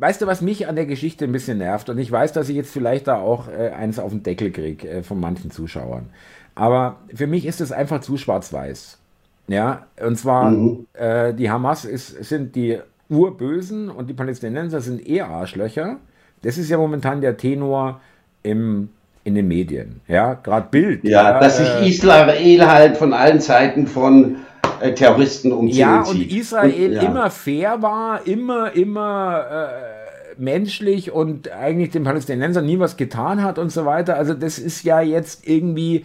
weißt 0.02 0.20
du, 0.20 0.26
was 0.26 0.40
mich 0.40 0.66
an 0.66 0.74
der 0.74 0.86
Geschichte 0.86 1.24
ein 1.24 1.32
bisschen 1.32 1.58
nervt? 1.58 1.88
Und 1.88 1.96
ich 1.98 2.10
weiß, 2.10 2.32
dass 2.32 2.48
ich 2.48 2.56
jetzt 2.56 2.72
vielleicht 2.72 3.06
da 3.06 3.18
auch 3.18 3.46
äh, 3.48 3.68
eins 3.68 4.00
auf 4.00 4.10
den 4.10 4.24
Deckel 4.24 4.50
kriege 4.50 4.88
äh, 4.88 5.02
von 5.04 5.20
manchen 5.20 5.52
Zuschauern. 5.52 6.10
Aber 6.56 6.96
für 7.14 7.28
mich 7.28 7.46
ist 7.46 7.60
es 7.60 7.70
einfach 7.70 8.00
zu 8.00 8.16
schwarz-weiß. 8.16 8.98
Ja, 9.46 9.86
und 10.04 10.18
zwar, 10.18 10.50
mhm. 10.50 10.86
äh, 10.94 11.32
die 11.32 11.50
Hamas 11.50 11.84
ist, 11.84 12.24
sind 12.24 12.56
die 12.56 12.80
Urbösen 13.08 13.90
und 13.90 14.10
die 14.10 14.14
Palästinenser 14.14 14.80
sind 14.80 15.06
eher 15.06 15.28
Arschlöcher. 15.28 15.98
Das 16.42 16.58
ist 16.58 16.68
ja 16.68 16.78
momentan 16.78 17.20
der 17.20 17.36
Tenor 17.36 18.00
im, 18.42 18.88
in 19.22 19.36
den 19.36 19.46
Medien. 19.46 20.00
Ja, 20.08 20.34
gerade 20.34 20.66
Bild. 20.68 21.04
Ja, 21.04 21.30
ja 21.30 21.38
dass 21.38 21.58
sich 21.58 21.68
äh, 21.68 21.88
Israel 21.88 22.66
halt 22.66 22.96
von 22.96 23.12
allen 23.12 23.40
Seiten 23.40 23.86
von 23.86 24.38
äh, 24.82 24.94
Terroristen 24.94 25.52
umziehen. 25.52 25.78
Ja, 25.78 26.02
und 26.02 26.30
Israel 26.30 26.88
und, 26.88 26.92
ja. 26.92 27.02
immer 27.02 27.30
fair 27.30 27.82
war, 27.82 28.26
immer, 28.26 28.74
immer 28.74 29.46
äh, 29.50 30.40
menschlich 30.40 31.12
und 31.12 31.50
eigentlich 31.50 31.90
den 31.90 32.04
Palästinensern 32.04 32.64
nie 32.64 32.78
was 32.78 32.96
getan 32.96 33.42
hat 33.42 33.58
und 33.58 33.70
so 33.70 33.84
weiter. 33.84 34.16
Also 34.16 34.34
das 34.34 34.58
ist 34.58 34.84
ja 34.84 35.00
jetzt 35.00 35.46
irgendwie, 35.46 36.04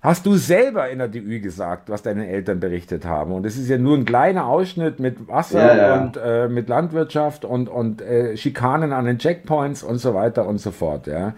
hast 0.00 0.26
du 0.26 0.36
selber 0.36 0.88
in 0.90 0.98
der 0.98 1.08
DÜ 1.08 1.40
gesagt, 1.40 1.90
was 1.90 2.02
deine 2.02 2.28
Eltern 2.28 2.60
berichtet 2.60 3.04
haben. 3.04 3.32
Und 3.32 3.44
das 3.44 3.56
ist 3.56 3.68
ja 3.68 3.78
nur 3.78 3.96
ein 3.96 4.04
kleiner 4.04 4.46
Ausschnitt 4.46 5.00
mit 5.00 5.28
Wasser 5.28 5.76
ja, 5.76 5.76
ja. 5.76 6.02
und 6.02 6.16
äh, 6.16 6.48
mit 6.48 6.68
Landwirtschaft 6.68 7.44
und, 7.44 7.68
und 7.68 8.02
äh, 8.02 8.36
Schikanen 8.36 8.92
an 8.92 9.04
den 9.04 9.18
Checkpoints 9.18 9.82
und 9.82 9.98
so 9.98 10.14
weiter 10.14 10.46
und 10.46 10.58
so 10.58 10.70
fort. 10.70 11.06
Ja. 11.06 11.34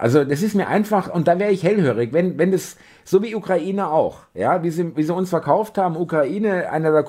Also 0.00 0.24
das 0.24 0.40
ist 0.40 0.54
mir 0.54 0.66
einfach, 0.66 1.12
und 1.12 1.28
da 1.28 1.38
wäre 1.38 1.50
ich 1.50 1.62
hellhörig, 1.62 2.14
wenn, 2.14 2.38
wenn 2.38 2.52
das, 2.52 2.78
so 3.04 3.22
wie 3.22 3.34
Ukraine 3.34 3.90
auch, 3.90 4.20
ja, 4.32 4.62
wie 4.62 4.70
sie, 4.70 4.96
wie 4.96 5.02
sie 5.02 5.12
uns 5.12 5.28
verkauft 5.28 5.76
haben, 5.76 5.94
Ukraine, 5.94 6.70
einer 6.70 6.90
der, 6.90 7.04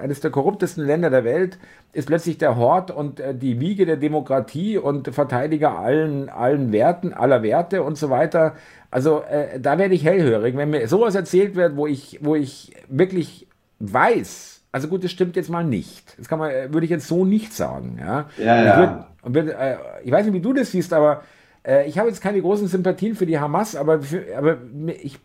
eines 0.00 0.18
der 0.18 0.32
korruptesten 0.32 0.84
Länder 0.84 1.08
der 1.08 1.22
Welt, 1.22 1.60
ist 1.92 2.08
plötzlich 2.08 2.38
der 2.38 2.56
Hort 2.56 2.90
und 2.90 3.20
äh, 3.20 3.32
die 3.32 3.60
Wiege 3.60 3.86
der 3.86 3.96
Demokratie 3.96 4.76
und 4.76 5.14
Verteidiger 5.14 5.78
allen, 5.78 6.30
allen 6.30 6.72
Werten, 6.72 7.14
aller 7.14 7.44
Werte 7.44 7.84
und 7.84 7.96
so 7.96 8.10
weiter. 8.10 8.56
Also 8.90 9.22
äh, 9.22 9.60
da 9.60 9.78
werde 9.78 9.94
ich 9.94 10.04
hellhörig, 10.04 10.56
wenn 10.56 10.70
mir 10.70 10.88
sowas 10.88 11.14
erzählt 11.14 11.54
wird, 11.54 11.76
wo 11.76 11.86
ich, 11.86 12.18
wo 12.22 12.34
ich 12.34 12.72
wirklich 12.88 13.46
weiß, 13.78 14.62
also 14.72 14.88
gut, 14.88 15.04
das 15.04 15.12
stimmt 15.12 15.36
jetzt 15.36 15.48
mal 15.48 15.62
nicht. 15.62 16.18
Das 16.18 16.26
kann 16.26 16.40
man, 16.40 16.50
würde 16.72 16.86
ich 16.86 16.90
jetzt 16.90 17.06
so 17.06 17.24
nicht 17.24 17.52
sagen. 17.52 17.98
Ja, 18.00 18.26
ja. 18.36 18.64
ja. 18.64 19.06
Ich, 19.22 19.32
würd, 19.32 19.46
würd, 19.46 19.56
äh, 19.56 19.76
ich 20.02 20.10
weiß 20.10 20.26
nicht, 20.26 20.34
wie 20.34 20.40
du 20.40 20.52
das 20.52 20.72
siehst, 20.72 20.92
aber 20.92 21.22
äh, 21.66 21.88
ich 21.88 21.98
habe 21.98 22.08
jetzt 22.08 22.20
keine 22.20 22.40
großen 22.40 22.68
Sympathien 22.68 23.14
für 23.14 23.26
die 23.26 23.38
Hamas, 23.38 23.76
aber, 23.76 24.00
für, 24.02 24.24
aber 24.36 24.58
ich, 25.02 25.18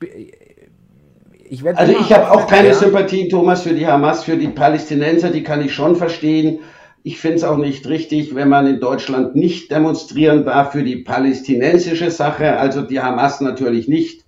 ich 1.49 1.63
werde. 1.63 1.79
Also 1.79 1.93
ich 1.93 2.13
habe 2.13 2.31
auch 2.31 2.47
keine 2.47 2.69
ja. 2.69 2.73
Sympathien, 2.73 3.29
Thomas, 3.29 3.63
für 3.63 3.73
die 3.73 3.87
Hamas, 3.87 4.23
für 4.23 4.37
die 4.37 4.47
Palästinenser, 4.47 5.29
die 5.29 5.43
kann 5.43 5.63
ich 5.63 5.73
schon 5.73 5.95
verstehen. 5.95 6.59
Ich 7.03 7.19
finde 7.19 7.37
es 7.37 7.43
auch 7.43 7.57
nicht 7.57 7.87
richtig, 7.87 8.35
wenn 8.35 8.49
man 8.49 8.67
in 8.67 8.79
Deutschland 8.79 9.35
nicht 9.35 9.71
demonstrieren 9.71 10.43
darf 10.43 10.73
für 10.73 10.83
die 10.83 10.97
palästinensische 10.97 12.11
Sache, 12.11 12.57
also 12.57 12.81
die 12.81 12.99
Hamas 12.99 13.39
natürlich 13.39 13.87
nicht. 13.87 14.25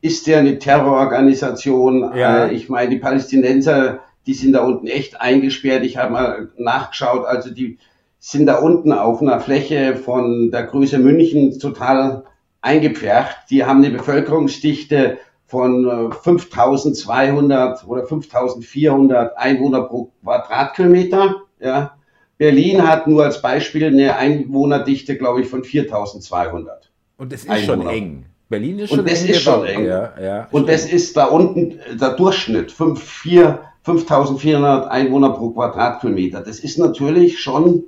Ist 0.00 0.28
ja 0.28 0.38
eine 0.38 0.60
Terrororganisation. 0.60 2.12
Ja. 2.16 2.46
Äh, 2.46 2.54
ich 2.54 2.68
meine, 2.68 2.90
die 2.90 2.98
Palästinenser, 2.98 3.98
die 4.26 4.34
sind 4.34 4.52
da 4.52 4.62
unten 4.62 4.86
echt 4.86 5.20
eingesperrt. 5.20 5.84
Ich 5.84 5.96
habe 5.96 6.12
mal 6.12 6.48
nachgeschaut, 6.56 7.26
also 7.26 7.50
die 7.50 7.78
sind 8.18 8.46
da 8.46 8.58
unten 8.58 8.92
auf 8.92 9.22
einer 9.22 9.40
Fläche 9.40 9.96
von 9.96 10.50
der 10.50 10.64
Größe 10.64 10.98
München 10.98 11.58
total 11.58 12.24
eingepfercht. 12.60 13.36
Die 13.50 13.64
haben 13.64 13.84
eine 13.84 13.96
Bevölkerungsdichte 13.96 15.18
von 15.46 16.12
5200 16.12 17.82
äh, 17.82 17.86
oder 17.86 18.06
5400 18.06 19.38
Einwohner 19.38 19.82
pro 19.82 20.10
Quadratkilometer. 20.22 21.36
Ja. 21.60 21.96
Berlin 22.36 22.86
hat 22.86 23.06
nur 23.06 23.24
als 23.24 23.40
Beispiel 23.40 23.86
eine 23.86 24.16
Einwohnerdichte, 24.16 25.16
glaube 25.16 25.40
ich, 25.40 25.48
von 25.48 25.64
4200. 25.64 26.90
Und 27.16 27.32
das 27.32 27.44
ist 27.44 27.50
Einwohner. 27.50 27.82
schon 27.82 27.88
eng. 27.88 28.24
Berlin 28.48 28.78
ist 28.78 28.90
schon 28.90 29.00
Und 29.00 29.10
das 29.10 29.22
eng. 29.22 29.30
Ist 29.30 29.42
schon 29.42 29.66
eng. 29.66 29.84
Ja, 29.84 30.12
ja, 30.20 30.48
Und 30.50 30.68
das 30.68 30.86
ist 30.86 31.16
da 31.16 31.26
unten 31.26 31.80
der 31.98 32.10
Durchschnitt, 32.10 32.70
5, 32.70 33.02
4, 33.02 33.60
5400 33.82 34.90
Einwohner 34.90 35.30
pro 35.30 35.50
Quadratkilometer. 35.50 36.42
Das 36.42 36.60
ist 36.60 36.78
natürlich 36.78 37.40
schon 37.40 37.84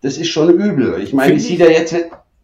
das 0.00 0.18
ist 0.18 0.28
schon 0.28 0.50
übel. 0.50 1.00
Ich 1.02 1.12
meine, 1.12 1.34
wie 1.34 1.40
sieht 1.40 1.60
er 1.60 1.70
jetzt. 1.70 1.94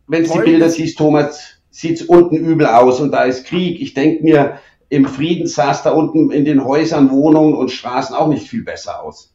wenn 0.06 0.24
du 0.24 0.32
die 0.32 0.38
Bilder 0.38 0.68
siehst, 0.68 0.98
Thomas, 0.98 1.54
sieht 1.70 2.00
es 2.00 2.06
unten 2.06 2.36
übel 2.36 2.66
aus 2.66 3.00
und 3.00 3.12
da 3.12 3.24
ist 3.24 3.46
Krieg. 3.46 3.80
Ich 3.80 3.94
denke 3.94 4.22
mir, 4.22 4.58
im 4.88 5.06
Frieden 5.06 5.46
sah 5.46 5.70
es 5.70 5.82
da 5.82 5.90
unten 5.90 6.30
in 6.30 6.44
den 6.44 6.64
Häusern, 6.64 7.10
Wohnungen 7.10 7.54
und 7.54 7.70
Straßen 7.70 8.14
auch 8.14 8.28
nicht 8.28 8.48
viel 8.48 8.62
besser 8.62 9.02
aus. 9.02 9.32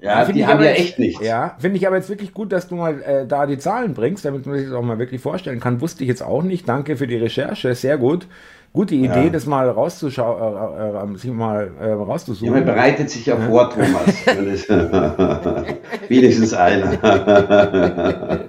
Ja, 0.00 0.24
die 0.24 0.46
haben 0.46 0.62
ja 0.62 0.70
echt 0.70 0.98
nichts. 0.98 1.24
Ja, 1.24 1.56
finde 1.58 1.76
ich 1.76 1.86
aber 1.86 1.96
jetzt 1.96 2.08
wirklich 2.08 2.32
gut, 2.32 2.52
dass 2.52 2.68
du 2.68 2.76
mal 2.76 3.02
äh, 3.02 3.26
da 3.26 3.46
die 3.46 3.58
Zahlen 3.58 3.94
bringst, 3.94 4.24
damit 4.24 4.46
man 4.46 4.56
sich 4.56 4.68
das 4.68 4.74
auch 4.74 4.82
mal 4.82 4.98
wirklich 4.98 5.20
vorstellen 5.20 5.58
kann. 5.58 5.80
Wusste 5.80 6.04
ich 6.04 6.08
jetzt 6.08 6.22
auch 6.22 6.42
nicht. 6.42 6.68
Danke 6.68 6.96
für 6.96 7.08
die 7.08 7.16
Recherche, 7.16 7.74
sehr 7.74 7.98
gut. 7.98 8.28
Gute 8.72 8.94
Idee, 8.94 9.24
ja. 9.24 9.30
das 9.30 9.46
mal 9.46 9.68
rauszuschauen, 9.68 10.78
äh, 10.78 11.14
äh, 11.14 11.16
sich 11.16 11.32
mal 11.32 11.72
äh, 11.80 11.90
rauszusuchen. 11.90 12.46
Ja, 12.46 12.52
man 12.52 12.64
bereitet 12.64 13.10
sich 13.10 13.26
ja 13.26 13.36
vor, 13.36 13.70
Thomas. 13.70 14.26
Wenigstens 16.08 16.54
einer. 16.54 17.02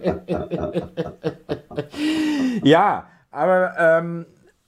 ja, 2.63 3.07
aber 3.31 3.73
ähm, 3.79 4.25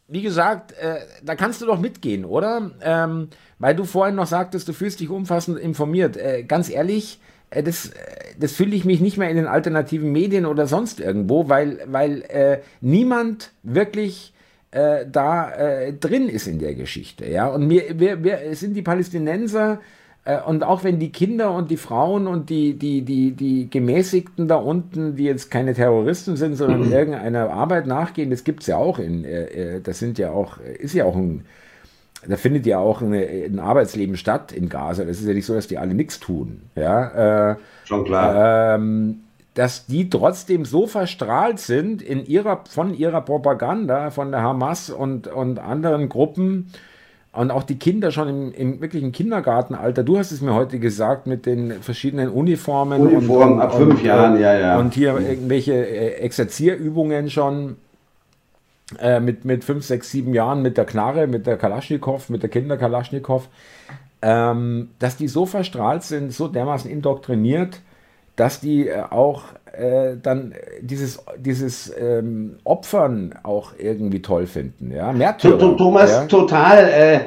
wie 0.07 0.21
gesagt, 0.21 0.73
äh, 0.73 0.97
da 1.23 1.35
kannst 1.35 1.61
du 1.61 1.65
doch 1.65 1.79
mitgehen, 1.79 2.25
oder? 2.25 2.71
Ähm, 2.81 3.29
weil 3.59 3.75
du 3.75 3.85
vorhin 3.85 4.15
noch 4.15 4.27
sagtest, 4.27 4.67
du 4.67 4.73
fühlst 4.73 4.99
dich 4.99 5.09
umfassend 5.09 5.59
informiert. 5.59 6.17
Äh, 6.17 6.43
ganz 6.43 6.69
ehrlich, 6.69 7.21
äh, 7.49 7.63
das, 7.63 7.87
äh, 7.87 7.91
das 8.37 8.53
fühle 8.53 8.75
ich 8.75 8.85
mich 8.85 8.99
nicht 8.99 9.17
mehr 9.17 9.29
in 9.29 9.37
den 9.37 9.47
alternativen 9.47 10.11
Medien 10.11 10.45
oder 10.45 10.67
sonst 10.67 10.99
irgendwo, 10.99 11.47
weil, 11.47 11.79
weil 11.85 12.23
äh, 12.23 12.59
niemand 12.81 13.51
wirklich 13.63 14.33
äh, 14.71 15.05
da 15.11 15.51
äh, 15.51 15.93
drin 15.93 16.29
ist 16.29 16.47
in 16.47 16.59
der 16.59 16.73
Geschichte. 16.75 17.29
Ja? 17.29 17.47
Und 17.47 17.69
wir, 17.69 17.99
wir, 17.99 18.23
wir 18.23 18.55
sind 18.55 18.73
die 18.73 18.81
Palästinenser 18.81 19.79
äh, 20.23 20.39
und 20.41 20.63
auch 20.63 20.83
wenn 20.83 20.99
die 20.99 21.11
Kinder 21.11 21.53
und 21.53 21.71
die 21.71 21.77
Frauen 21.77 22.27
und 22.27 22.49
die, 22.49 22.77
die, 22.77 23.01
die, 23.01 23.31
die 23.31 23.69
Gemäßigten 23.69 24.47
da 24.47 24.55
unten, 24.55 25.15
die 25.15 25.25
jetzt 25.25 25.51
keine 25.51 25.73
Terroristen 25.73 26.37
sind, 26.37 26.55
sondern 26.55 26.85
mhm. 26.85 26.93
irgendeiner 26.93 27.49
Arbeit 27.49 27.85
nachgehen, 27.85 28.29
das 28.29 28.43
gibt 28.43 28.61
es 28.61 28.67
ja 28.67 28.77
auch 28.77 28.97
in, 28.97 29.25
äh, 29.25 29.75
äh, 29.75 29.81
das 29.81 29.99
sind 29.99 30.17
ja 30.17 30.31
auch, 30.31 30.57
ist 30.79 30.93
ja 30.93 31.05
auch 31.05 31.15
ein, 31.15 31.45
da 32.27 32.37
findet 32.37 32.65
ja 32.67 32.77
auch 32.77 33.01
eine, 33.01 33.25
ein 33.25 33.59
Arbeitsleben 33.59 34.15
statt 34.15 34.51
in 34.51 34.69
Gaza. 34.69 35.03
Das 35.03 35.19
ist 35.19 35.27
ja 35.27 35.33
nicht 35.33 35.45
so, 35.45 35.55
dass 35.55 35.67
die 35.67 35.79
alle 35.79 35.95
nichts 35.95 36.19
tun. 36.19 36.61
Ja, 36.75 37.57
schon 37.83 38.05
klar. 38.05 38.75
Ähm, 38.75 39.21
dass 39.53 39.85
die 39.85 40.09
trotzdem 40.09 40.65
so 40.65 40.87
verstrahlt 40.87 41.59
sind 41.59 42.01
in 42.01 42.25
ihrer, 42.25 42.63
von 42.69 42.93
ihrer 42.93 43.21
Propaganda, 43.21 44.09
von 44.09 44.31
der 44.31 44.41
Hamas 44.41 44.89
und, 44.89 45.27
und 45.27 45.59
anderen 45.59 46.09
Gruppen, 46.09 46.71
und 47.33 47.49
auch 47.49 47.63
die 47.63 47.79
Kinder 47.79 48.11
schon 48.11 48.27
im, 48.27 48.53
im 48.53 48.81
wirklichen 48.81 49.13
Kindergartenalter, 49.13 50.03
du 50.03 50.17
hast 50.17 50.31
es 50.31 50.41
mir 50.41 50.53
heute 50.53 50.79
gesagt, 50.79 51.27
mit 51.27 51.45
den 51.45 51.81
verschiedenen 51.81 52.29
Uniformen. 52.29 53.01
Uniformen 53.01 53.53
und, 53.53 53.61
ab 53.61 53.73
fünf 53.73 53.99
und, 53.99 54.03
Jahren, 54.03 54.39
ja, 54.39 54.57
ja. 54.57 54.77
Und 54.77 54.93
hier 54.93 55.17
irgendwelche 55.17 55.73
äh, 55.73 56.15
Exerzierübungen 56.15 57.29
schon 57.29 57.77
äh, 58.99 59.21
mit, 59.21 59.45
mit 59.45 59.63
fünf, 59.63 59.85
sechs, 59.85 60.11
sieben 60.11 60.33
Jahren 60.33 60.61
mit 60.61 60.77
der 60.77 60.83
Knarre, 60.83 61.27
mit 61.27 61.47
der 61.47 61.55
Kalaschnikow, 61.55 62.29
mit 62.29 62.43
der 62.43 62.49
Kinder-Kalaschnikow, 62.49 63.47
ähm, 64.21 64.89
dass 64.99 65.15
die 65.15 65.29
so 65.29 65.45
verstrahlt 65.45 66.03
sind, 66.03 66.33
so 66.33 66.49
dermaßen 66.49 66.91
indoktriniert, 66.91 67.79
dass 68.35 68.59
die 68.59 68.87
äh, 68.87 69.01
auch 69.09 69.43
äh, 69.73 70.17
dann 70.21 70.53
dieses, 70.81 71.23
dieses 71.37 71.93
ähm, 71.97 72.57
Opfern 72.63 73.35
auch 73.43 73.73
irgendwie 73.77 74.21
toll 74.21 74.47
finden. 74.47 74.91
Ja? 74.91 75.11
Märtyrer, 75.11 75.77
Thomas, 75.77 76.11
ja? 76.11 76.25
total. 76.25 76.89
Äh, 76.89 77.19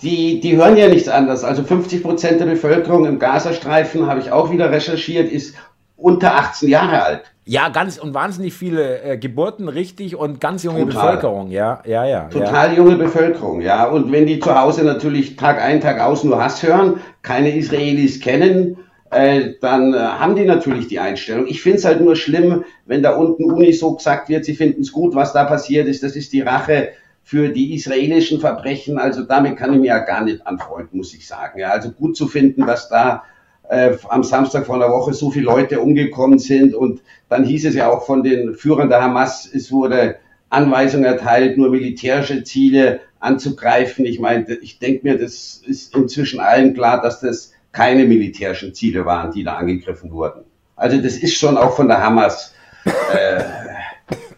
die, 0.00 0.40
die 0.40 0.56
hören 0.56 0.76
ja 0.76 0.88
nichts 0.88 1.08
anderes. 1.08 1.44
Also 1.44 1.62
50 1.64 2.02
Prozent 2.02 2.40
der 2.40 2.46
Bevölkerung 2.46 3.04
im 3.04 3.18
Gazastreifen, 3.18 4.06
habe 4.06 4.20
ich 4.20 4.30
auch 4.30 4.50
wieder 4.50 4.70
recherchiert, 4.70 5.30
ist 5.30 5.56
unter 5.96 6.34
18 6.36 6.68
Jahre 6.68 7.02
alt. 7.02 7.22
Ja, 7.44 7.68
ganz 7.70 7.98
und 7.98 8.14
wahnsinnig 8.14 8.54
viele 8.54 9.02
äh, 9.02 9.18
Geburten, 9.18 9.68
richtig, 9.68 10.14
und 10.14 10.40
ganz 10.40 10.62
junge 10.62 10.86
Total. 10.86 11.16
Bevölkerung, 11.16 11.50
ja, 11.50 11.82
ja, 11.84 12.04
ja. 12.04 12.28
Total 12.28 12.70
ja. 12.70 12.76
junge 12.76 12.96
Bevölkerung, 12.96 13.60
ja. 13.60 13.88
Und 13.88 14.12
wenn 14.12 14.26
die 14.26 14.38
zu 14.38 14.54
Hause 14.54 14.84
natürlich 14.84 15.34
Tag 15.34 15.60
ein, 15.60 15.80
Tag 15.80 16.00
aus 16.00 16.22
nur 16.22 16.42
Hass 16.42 16.62
hören, 16.62 17.00
keine 17.22 17.56
Israelis 17.56 18.20
kennen, 18.20 18.78
äh, 19.12 19.54
dann 19.60 19.92
äh, 19.92 19.98
haben 19.98 20.36
die 20.36 20.44
natürlich 20.44 20.88
die 20.88 20.98
Einstellung. 20.98 21.46
Ich 21.46 21.62
finde 21.62 21.78
es 21.78 21.84
halt 21.84 22.00
nur 22.00 22.16
schlimm, 22.16 22.64
wenn 22.86 23.02
da 23.02 23.14
unten 23.16 23.44
Uni 23.44 23.72
so 23.72 23.94
gesagt 23.94 24.28
wird, 24.28 24.44
sie 24.44 24.54
finden 24.54 24.80
es 24.80 24.92
gut, 24.92 25.14
was 25.14 25.32
da 25.32 25.44
passiert 25.44 25.86
ist. 25.86 26.02
Das 26.02 26.16
ist 26.16 26.32
die 26.32 26.40
Rache 26.40 26.90
für 27.22 27.50
die 27.50 27.74
israelischen 27.74 28.40
Verbrechen. 28.40 28.98
Also 28.98 29.22
damit 29.22 29.56
kann 29.56 29.72
ich 29.74 29.80
mir 29.80 29.86
ja 29.86 29.98
gar 29.98 30.24
nicht 30.24 30.46
anfreunden, 30.46 30.98
muss 30.98 31.14
ich 31.14 31.26
sagen. 31.26 31.58
Ja, 31.58 31.70
also 31.70 31.90
gut 31.90 32.16
zu 32.16 32.26
finden, 32.26 32.66
dass 32.66 32.88
da 32.88 33.24
äh, 33.68 33.96
am 34.08 34.24
Samstag 34.24 34.66
vor 34.66 34.76
einer 34.76 34.90
Woche 34.90 35.14
so 35.14 35.30
viele 35.30 35.44
Leute 35.44 35.80
umgekommen 35.80 36.38
sind. 36.38 36.74
Und 36.74 37.02
dann 37.28 37.44
hieß 37.44 37.66
es 37.66 37.74
ja 37.74 37.90
auch 37.90 38.06
von 38.06 38.22
den 38.22 38.54
Führern 38.54 38.88
der 38.88 39.02
Hamas, 39.02 39.48
es 39.52 39.70
wurde 39.70 40.16
Anweisung 40.48 41.04
erteilt, 41.04 41.56
nur 41.56 41.70
militärische 41.70 42.44
Ziele 42.44 43.00
anzugreifen. 43.20 44.04
Ich 44.04 44.20
meine, 44.20 44.46
ich 44.60 44.78
denke 44.78 45.06
mir, 45.06 45.18
das 45.18 45.62
ist 45.66 45.94
inzwischen 45.94 46.40
allen 46.40 46.74
klar, 46.74 47.00
dass 47.00 47.20
das 47.20 47.51
keine 47.72 48.04
militärischen 48.04 48.74
Ziele 48.74 49.04
waren, 49.04 49.32
die 49.32 49.44
da 49.44 49.54
angegriffen 49.54 50.12
wurden. 50.12 50.44
Also 50.76 50.98
das 50.98 51.16
ist 51.16 51.34
schon 51.34 51.56
auch 51.56 51.74
von 51.74 51.88
der 51.88 52.02
Hamas 52.02 52.54
äh, 52.84 53.42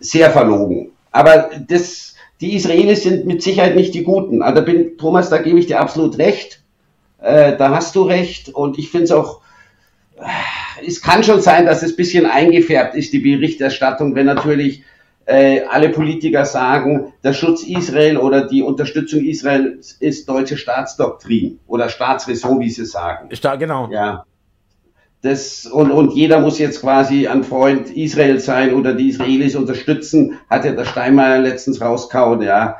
sehr 0.00 0.30
verlogen. 0.30 0.92
Aber 1.10 1.50
das, 1.68 2.14
die 2.40 2.54
Israelis 2.54 3.02
sind 3.02 3.26
mit 3.26 3.42
Sicherheit 3.42 3.76
nicht 3.76 3.94
die 3.94 4.04
Guten. 4.04 4.42
Also 4.42 4.62
bin, 4.62 4.98
Thomas, 4.98 5.30
da 5.30 5.38
gebe 5.38 5.58
ich 5.58 5.66
dir 5.66 5.80
absolut 5.80 6.18
recht. 6.18 6.62
Äh, 7.20 7.56
da 7.56 7.70
hast 7.70 7.94
du 7.96 8.02
recht. 8.02 8.50
Und 8.50 8.78
ich 8.78 8.90
finde 8.90 9.04
es 9.04 9.12
auch, 9.12 9.40
äh, 10.16 10.86
es 10.86 11.00
kann 11.00 11.24
schon 11.24 11.40
sein, 11.40 11.66
dass 11.66 11.82
es 11.82 11.92
ein 11.92 11.96
bisschen 11.96 12.26
eingefärbt 12.26 12.94
ist, 12.94 13.12
die 13.12 13.20
Berichterstattung, 13.20 14.14
wenn 14.14 14.26
natürlich 14.26 14.82
äh, 15.26 15.62
alle 15.70 15.88
Politiker 15.88 16.44
sagen, 16.44 17.12
der 17.22 17.32
Schutz 17.32 17.62
Israel 17.62 18.18
oder 18.18 18.46
die 18.46 18.62
Unterstützung 18.62 19.24
Israels 19.24 19.92
ist 19.92 20.28
deutsche 20.28 20.56
Staatsdoktrin 20.56 21.60
oder 21.66 21.88
Staatsräson, 21.88 22.60
wie 22.60 22.70
sie 22.70 22.84
sagen. 22.84 23.34
Sta 23.34 23.56
genau. 23.56 23.88
Ja. 23.90 24.24
Das, 25.22 25.64
und, 25.64 25.90
und 25.90 26.12
jeder 26.12 26.40
muss 26.40 26.58
jetzt 26.58 26.82
quasi 26.82 27.26
ein 27.26 27.44
Freund 27.44 27.88
Israel 27.90 28.38
sein 28.40 28.74
oder 28.74 28.92
die 28.92 29.08
Israelis 29.08 29.56
unterstützen, 29.56 30.38
hat 30.50 30.66
ja 30.66 30.72
der 30.72 30.84
Steinmeier 30.84 31.38
letztens 31.38 31.80
rauskauen, 31.80 32.42
ja. 32.42 32.76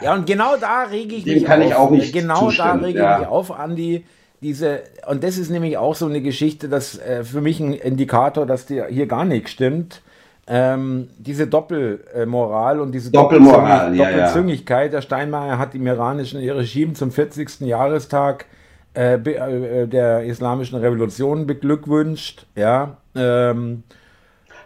Ja, 0.00 0.14
und 0.14 0.26
genau 0.26 0.56
da 0.56 0.84
rege 0.84 1.14
ich 1.14 1.24
Dem 1.24 1.34
mich 1.34 1.44
kann 1.44 1.62
auf. 1.62 1.68
Ich 1.68 1.74
auch 1.76 1.90
nicht 1.90 2.12
genau 2.12 2.50
da 2.50 2.72
rege 2.72 2.98
ja. 2.98 3.14
ich 3.14 3.20
mich 3.20 3.28
auf, 3.28 3.52
Andi. 3.52 4.04
Diese, 4.40 4.82
und 5.08 5.22
das 5.22 5.38
ist 5.38 5.50
nämlich 5.50 5.78
auch 5.78 5.94
so 5.94 6.06
eine 6.06 6.20
Geschichte, 6.20 6.68
das 6.68 6.98
äh, 6.98 7.22
für 7.22 7.40
mich 7.40 7.60
ein 7.60 7.72
Indikator, 7.72 8.44
dass 8.44 8.66
dir 8.66 8.86
hier 8.86 9.06
gar 9.06 9.24
nichts 9.24 9.52
stimmt 9.52 10.02
ähm, 10.48 11.08
diese 11.18 11.46
Doppelmoral 11.46 12.80
und 12.80 12.92
diese 12.92 13.10
Doppelmoral, 13.10 13.86
Doppelzüngig 13.86 13.98
ja, 13.98 14.10
Doppelzüngigkeit. 14.10 14.86
Ja. 14.86 14.98
Der 14.98 15.02
Steinmeier 15.02 15.58
hat 15.58 15.74
im 15.74 15.86
iranischen 15.86 16.38
Regime 16.38 16.92
zum 16.92 17.10
40. 17.10 17.60
Jahrestag 17.60 18.46
äh, 18.94 19.14
äh, 19.14 19.86
der 19.86 20.24
islamischen 20.24 20.78
Revolution 20.78 21.46
beglückwünscht. 21.46 22.46
Ja, 22.54 22.98
ähm, 23.14 23.82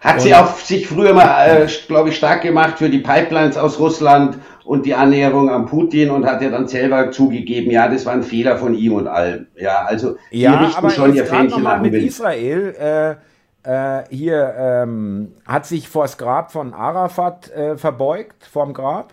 hat 0.01 0.23
sie 0.23 0.35
auch 0.35 0.55
sich 0.57 0.87
früher 0.87 1.13
mal, 1.13 1.47
äh, 1.47 1.67
glaube 1.87 2.09
ich, 2.09 2.17
stark 2.17 2.43
gemacht 2.43 2.79
für 2.79 2.89
die 2.89 3.01
Pipelines 3.01 3.59
aus 3.59 3.79
Russland 3.79 4.39
und 4.65 4.87
die 4.87 4.95
Annäherung 4.95 5.51
an 5.51 5.67
Putin 5.67 6.11
und 6.11 6.25
hat 6.25 6.41
ja 6.41 6.49
dann 6.49 6.69
selber 6.69 7.11
zugegeben, 7.11 7.71
ja, 7.71 7.89
das 7.89 8.07
war 8.07 8.15
ein 8.15 8.23
Fehler 8.23 8.57
von 8.57 8.75
ihm 8.75 8.95
und 8.95 9.09
allem. 9.09 9.47
Ja, 9.57 9.85
also 9.85 10.17
die 10.33 10.41
ja, 10.41 10.59
richten 10.59 10.79
aber 10.79 10.91
schon 10.91 11.15
ihr 11.15 11.27
Fähnchen 11.27 11.63
nach 11.63 11.83
mit 11.83 11.93
Israel. 11.95 12.75
Äh, 12.79 13.30
äh, 13.63 14.05
hier 14.11 14.55
ähm, 14.57 15.33
hat 15.47 15.67
sich 15.67 15.89
vor 15.89 16.05
das 16.05 16.19
Grab 16.19 16.53
von 16.53 16.73
Arafat 16.75 17.51
äh, 17.51 17.77
verbeugt, 17.77 18.45
vorm 18.45 18.73
Grab. 18.73 19.13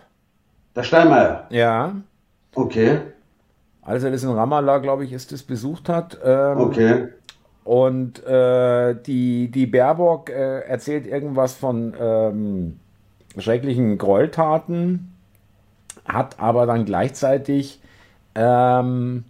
Der 0.74 0.82
Steinmeier? 0.82 1.46
Ja. 1.50 1.94
Okay. 2.54 3.00
Als 3.82 4.04
er 4.04 4.10
das 4.10 4.22
in 4.22 4.30
Ramallah, 4.30 4.78
glaube 4.78 5.04
ich, 5.04 5.12
ist 5.12 5.32
das 5.32 5.42
besucht 5.42 5.88
hat. 5.88 6.18
Ähm, 6.22 6.58
okay. 6.58 7.08
Und 7.64 8.24
äh, 8.24 8.94
die, 8.94 9.50
die 9.50 9.66
Baerbock 9.66 10.30
äh, 10.30 10.60
erzählt 10.60 11.06
irgendwas 11.06 11.54
von 11.54 11.94
ähm, 12.00 12.80
schrecklichen 13.36 13.98
Gräueltaten, 13.98 15.12
hat 16.06 16.40
aber 16.40 16.64
dann 16.64 16.86
gleichzeitig 16.86 17.82
ähm, 18.34 19.24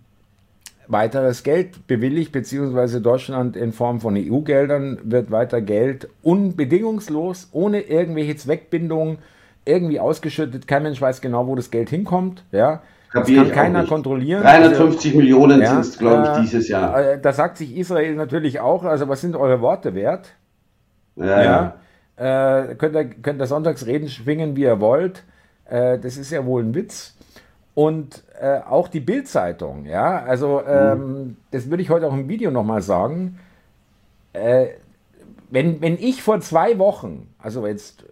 weiteres 0.88 1.42
Geld 1.42 1.87
bewilligt, 1.87 2.33
beziehungsweise 2.33 3.01
Deutschland 3.01 3.57
in 3.57 3.72
Form 3.72 4.01
von 4.01 4.16
EU-Geldern 4.16 4.98
wird 5.05 5.31
weiter 5.31 5.61
Geld 5.61 6.09
unbedingungslos, 6.22 7.48
ohne 7.53 7.83
irgendwelche 7.83 8.37
Zweckbindungen 8.37 9.18
irgendwie 9.64 10.01
ausgeschüttet. 10.01 10.66
Kein 10.66 10.83
Mensch 10.83 11.01
weiß 11.01 11.20
genau, 11.20 11.46
wo 11.46 11.55
das 11.55 11.70
Geld 11.70 11.90
hinkommt. 11.90 12.44
Ja. 12.53 12.83
Das 13.12 13.27
kann 13.27 13.51
keiner 13.53 13.85
kontrollieren. 13.87 14.42
350 14.42 15.12
also, 15.12 15.18
Millionen 15.18 15.61
ja, 15.62 15.68
sind 15.68 15.81
es, 15.81 15.98
glaube 15.98 16.31
ich, 16.35 16.40
dieses 16.42 16.68
Jahr. 16.68 17.12
Äh, 17.12 17.20
da 17.20 17.33
sagt 17.33 17.57
sich 17.57 17.77
Israel 17.77 18.14
natürlich 18.14 18.61
auch, 18.61 18.85
also 18.85 19.09
was 19.09 19.20
sind 19.20 19.35
eure 19.35 19.61
Worte 19.61 19.94
wert? 19.94 20.35
Ja. 21.16 21.74
ja. 22.16 22.62
Äh, 22.70 22.74
könnt, 22.74 22.94
ihr, 22.94 23.05
könnt 23.05 23.40
ihr 23.40 23.46
sonntags 23.46 23.87
reden, 23.87 24.09
schwingen, 24.09 24.57
wie 24.57 24.62
ihr 24.62 24.81
wollt. 24.81 25.24
Äh, 25.64 25.98
das 25.98 26.16
ist 26.16 26.31
ja 26.31 26.44
wohl 26.44 26.62
ein 26.62 26.74
Witz 26.74 27.17
und 27.79 28.25
äh, 28.41 28.59
auch 28.69 28.88
die 28.88 28.99
Bildzeitung, 28.99 29.87
ja, 29.87 30.25
also 30.25 30.61
ähm, 30.67 31.37
das 31.53 31.71
würde 31.71 31.81
ich 31.81 31.91
heute 31.91 32.09
auch 32.09 32.12
im 32.12 32.29
Video 32.29 32.51
nochmal 32.51 32.83
sagen. 32.83 33.38
Äh, 34.33 34.71
wenn, 35.49 35.81
wenn 35.81 35.95
ich 35.95 36.21
vor 36.21 36.41
zwei 36.41 36.81
Wochen, 36.81 37.29
also 37.38 37.69
jetzt 37.69 38.05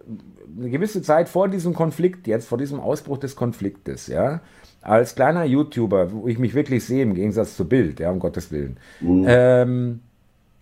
eine 0.57 0.69
gewisse 0.69 1.01
Zeit 1.01 1.27
vor 1.27 1.49
diesem 1.49 1.73
Konflikt, 1.73 2.27
jetzt 2.27 2.47
vor 2.47 2.57
diesem 2.57 2.79
Ausbruch 2.79 3.17
des 3.17 3.35
Konfliktes, 3.35 4.07
ja, 4.07 4.39
als 4.81 5.15
kleiner 5.15 5.43
YouTuber, 5.43 6.13
wo 6.13 6.29
ich 6.29 6.39
mich 6.39 6.53
wirklich 6.53 6.85
sehe, 6.85 7.03
im 7.03 7.13
Gegensatz 7.13 7.57
zu 7.57 7.67
Bild, 7.67 7.99
ja, 7.99 8.09
um 8.09 8.19
Gottes 8.19 8.53
Willen, 8.53 8.77
mhm. 9.01 9.25
ähm, 9.27 9.99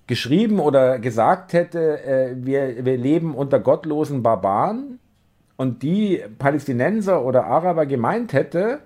geschrieben 0.07 0.59
oder 0.59 0.97
gesagt 0.97 1.53
hätte, 1.53 2.03
äh, 2.03 2.35
wir, 2.37 2.83
wir 2.83 2.97
leben 2.97 3.35
unter 3.35 3.59
gottlosen 3.59 4.23
Barbaren 4.23 4.97
und 5.57 5.83
die 5.83 6.23
Palästinenser 6.39 7.23
oder 7.23 7.45
Araber 7.45 7.85
gemeint 7.85 8.33
hätte, 8.33 8.79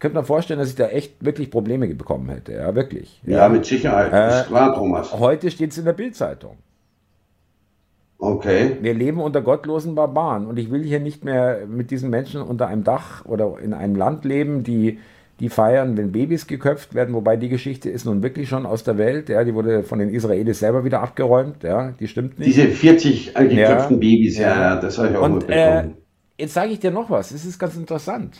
könnte 0.00 0.16
man 0.16 0.24
vorstellen, 0.24 0.58
dass 0.58 0.70
ich 0.70 0.76
da 0.76 0.88
echt 0.88 1.24
wirklich 1.24 1.50
Probleme 1.50 1.86
bekommen 1.94 2.28
hätte. 2.30 2.54
Ja, 2.54 2.74
wirklich. 2.74 3.20
Ja, 3.24 3.38
ja. 3.38 3.48
mit 3.48 3.66
Sicherheit. 3.66 4.08
Äh, 4.08 4.46
klar, 4.48 4.74
Thomas. 4.74 5.12
Heute 5.12 5.50
steht 5.50 5.72
es 5.72 5.78
in 5.78 5.84
der 5.84 5.92
Bildzeitung. 5.92 6.56
Okay. 8.18 8.76
Wir 8.80 8.94
leben 8.94 9.20
unter 9.20 9.40
gottlosen 9.40 9.94
Barbaren 9.94 10.46
und 10.46 10.58
ich 10.58 10.70
will 10.70 10.82
hier 10.82 11.00
nicht 11.00 11.24
mehr 11.24 11.66
mit 11.66 11.90
diesen 11.90 12.10
Menschen 12.10 12.42
unter 12.42 12.66
einem 12.66 12.84
Dach 12.84 13.24
oder 13.24 13.58
in 13.62 13.72
einem 13.72 13.94
Land 13.94 14.24
leben, 14.24 14.62
die, 14.62 14.98
die 15.38 15.48
feiern, 15.48 15.96
wenn 15.96 16.12
Babys 16.12 16.46
geköpft 16.46 16.94
werden, 16.94 17.14
wobei 17.14 17.36
die 17.36 17.48
Geschichte 17.48 17.88
ist 17.88 18.04
nun 18.04 18.22
wirklich 18.22 18.48
schon 18.48 18.66
aus 18.66 18.84
der 18.84 18.98
Welt, 18.98 19.30
ja, 19.30 19.42
die 19.42 19.54
wurde 19.54 19.84
von 19.84 19.98
den 19.98 20.10
Israelis 20.10 20.58
selber 20.58 20.84
wieder 20.84 21.00
abgeräumt, 21.00 21.62
ja, 21.62 21.92
die 21.92 22.08
stimmt 22.08 22.38
nicht. 22.38 22.48
Diese 22.48 22.68
40 22.68 23.34
geköpften 23.34 23.56
ja, 23.56 24.00
Babys, 24.00 24.38
ja, 24.38 24.60
ja, 24.60 24.76
das 24.76 24.98
habe 24.98 25.08
ich 25.08 25.16
auch 25.16 25.22
und, 25.22 25.34
mitbekommen. 25.36 25.94
Äh, 26.36 26.42
jetzt 26.42 26.52
sage 26.52 26.72
ich 26.72 26.80
dir 26.80 26.90
noch 26.90 27.08
was, 27.08 27.32
es 27.32 27.46
ist 27.46 27.58
ganz 27.58 27.74
interessant. 27.74 28.36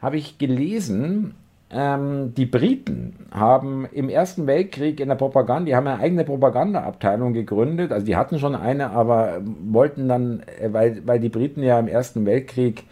Habe 0.00 0.16
ich 0.16 0.38
gelesen, 0.38 1.34
ähm, 1.70 2.32
die 2.36 2.46
Briten 2.46 3.26
haben 3.32 3.86
im 3.92 4.08
Ersten 4.08 4.46
Weltkrieg 4.46 5.00
in 5.00 5.08
der 5.08 5.16
Propaganda, 5.16 5.66
die 5.66 5.74
haben 5.74 5.86
eine 5.86 6.00
eigene 6.00 6.24
Propagandaabteilung 6.24 7.32
gegründet, 7.32 7.90
also 7.90 8.06
die 8.06 8.16
hatten 8.16 8.38
schon 8.38 8.54
eine, 8.54 8.90
aber 8.90 9.40
wollten 9.44 10.08
dann, 10.08 10.42
äh, 10.60 10.72
weil, 10.72 11.02
weil 11.06 11.18
die 11.18 11.28
Briten 11.28 11.62
ja 11.62 11.78
im 11.80 11.88
Ersten 11.88 12.24
Weltkrieg 12.24 12.84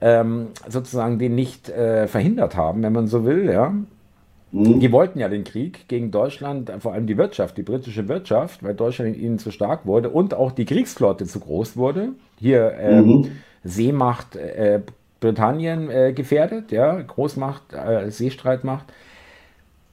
ähm, 0.00 0.48
sozusagen 0.66 1.18
den 1.18 1.34
nicht 1.34 1.68
äh, 1.68 2.06
verhindert 2.06 2.56
haben, 2.56 2.82
wenn 2.82 2.92
man 2.92 3.06
so 3.06 3.24
will, 3.26 3.50
ja. 3.50 3.74
Mhm. 4.52 4.80
Die 4.80 4.90
wollten 4.90 5.20
ja 5.20 5.28
den 5.28 5.44
Krieg 5.44 5.86
gegen 5.88 6.10
Deutschland, 6.10 6.72
vor 6.80 6.92
allem 6.94 7.06
die 7.06 7.18
Wirtschaft, 7.18 7.56
die 7.58 7.62
britische 7.62 8.08
Wirtschaft, 8.08 8.62
weil 8.62 8.74
Deutschland 8.74 9.16
ihnen 9.16 9.38
zu 9.38 9.50
stark 9.50 9.86
wurde 9.86 10.10
und 10.10 10.34
auch 10.34 10.52
die 10.52 10.64
Kriegsflotte 10.64 11.26
zu 11.26 11.38
groß 11.38 11.76
wurde. 11.76 12.10
Hier 12.38 12.72
ähm, 12.80 13.06
mhm. 13.06 13.26
Seemacht, 13.62 14.36
äh, 14.36 14.80
Britannien 15.20 15.90
äh, 15.90 16.12
gefährdet, 16.12 16.72
ja, 16.72 17.00
Großmacht, 17.00 17.72
äh, 17.72 18.10
Seestreitmacht. 18.10 18.86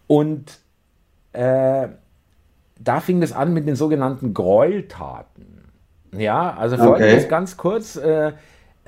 Und 0.08 0.60
äh, 1.34 1.88
da 2.80 3.00
fing 3.00 3.22
es 3.22 3.34
an 3.34 3.54
mit 3.54 3.68
den 3.68 3.76
sogenannten 3.76 4.34
Gräueltaten. 4.34 5.66
Ja, 6.16 6.56
also 6.56 6.78
folgendes 6.78 7.24
okay. 7.24 7.30
ganz 7.30 7.58
kurz. 7.58 7.98
Äh, 7.98 8.32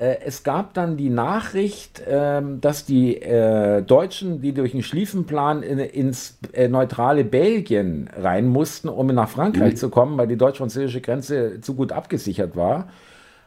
äh, 0.00 0.16
es 0.24 0.42
gab 0.42 0.72
dann 0.72 0.96
die 0.96 1.10
Nachricht, 1.10 2.02
ähm, 2.08 2.60
dass 2.60 2.86
die 2.86 3.20
äh, 3.20 3.82
Deutschen, 3.82 4.40
die 4.40 4.52
durch 4.52 4.72
den 4.72 4.82
Schlieffenplan 4.82 5.62
in, 5.62 5.78
ins 5.78 6.38
neutrale 6.68 7.24
Belgien 7.24 8.08
rein 8.16 8.46
mussten, 8.46 8.88
um 8.88 9.06
nach 9.08 9.28
Frankreich 9.28 9.72
mhm. 9.72 9.76
zu 9.76 9.90
kommen, 9.90 10.16
weil 10.16 10.26
die 10.26 10.36
deutsch-französische 10.36 11.02
Grenze 11.02 11.60
zu 11.60 11.74
gut 11.74 11.92
abgesichert 11.92 12.56
war, 12.56 12.88